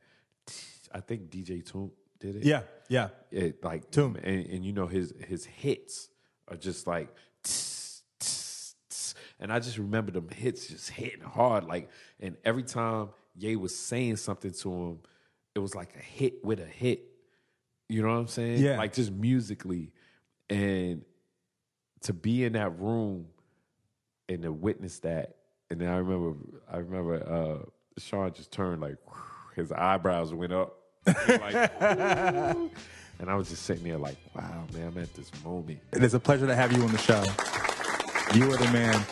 I 0.93 0.99
think 0.99 1.29
DJ 1.29 1.63
Toomp 1.63 1.91
did 2.19 2.38
it. 2.38 2.43
yeah, 2.43 2.61
yeah. 2.88 3.09
It 3.31 3.63
like 3.63 3.89
Toomp. 3.91 4.17
and, 4.23 4.45
and 4.45 4.65
you 4.65 4.73
know 4.73 4.88
his 4.88 5.13
his 5.27 5.45
hits 5.45 6.09
are 6.47 6.57
just 6.57 6.86
like 6.86 7.09
tss, 7.43 8.03
tss, 8.19 8.75
tss. 8.89 9.15
and 9.39 9.51
I 9.51 9.59
just 9.59 9.77
remember 9.79 10.11
them 10.11 10.29
hits 10.29 10.67
just 10.67 10.91
hitting 10.91 11.21
hard 11.21 11.63
like 11.63 11.89
and 12.19 12.38
every 12.45 12.63
time 12.63 13.09
Ye 13.38 13.55
was 13.55 13.77
saying 13.77 14.15
something 14.17 14.51
to 14.51 14.71
him, 14.71 14.99
it 15.56 15.60
was 15.60 15.74
like 15.74 15.95
a 15.95 16.03
hit 16.03 16.43
with 16.43 16.60
a 16.60 16.66
hit. 16.66 17.01
You 17.88 18.01
know 18.01 18.10
what 18.10 18.20
I'm 18.20 18.28
saying? 18.28 18.62
Yeah. 18.62 18.78
Like 18.78 18.93
just 18.93 19.12
musically. 19.12 19.91
And 20.49 21.03
to 22.01 22.14
be 22.14 22.43
in 22.43 22.53
that 22.53 22.80
room 22.80 23.28
and 24.28 24.43
to 24.43 24.51
witness 24.51 24.99
that, 24.99 25.38
and 25.72 25.80
then 25.80 25.89
I 25.89 25.97
remember 25.97 26.38
I 26.72 26.78
remember 26.78 27.64
uh 27.66 27.99
Sean 27.99 28.32
just 28.34 28.51
turned 28.51 28.82
like 28.82 28.97
his 29.56 29.72
eyebrows 29.72 30.34
went 30.34 30.53
up. 30.53 30.78
like, 31.06 31.72
and 31.80 33.30
I 33.30 33.36
was 33.36 33.49
just 33.49 33.64
sitting 33.64 33.84
there 33.84 33.97
like, 33.97 34.18
wow, 34.36 34.66
man, 34.74 34.88
I'm 34.88 34.97
at 35.01 35.14
this 35.14 35.32
moment. 35.43 35.80
It 35.93 36.03
is 36.03 36.16
a 36.16 36.20
pleasure 36.20 36.47
to 36.47 36.56
have 36.56 36.74
you 36.74 36.82
on 36.82 36.91
the 36.91 36.97
show. 36.97 37.24
You 38.34 38.51
are 38.51 38.58
the 38.58 38.72
man. 38.74 39.06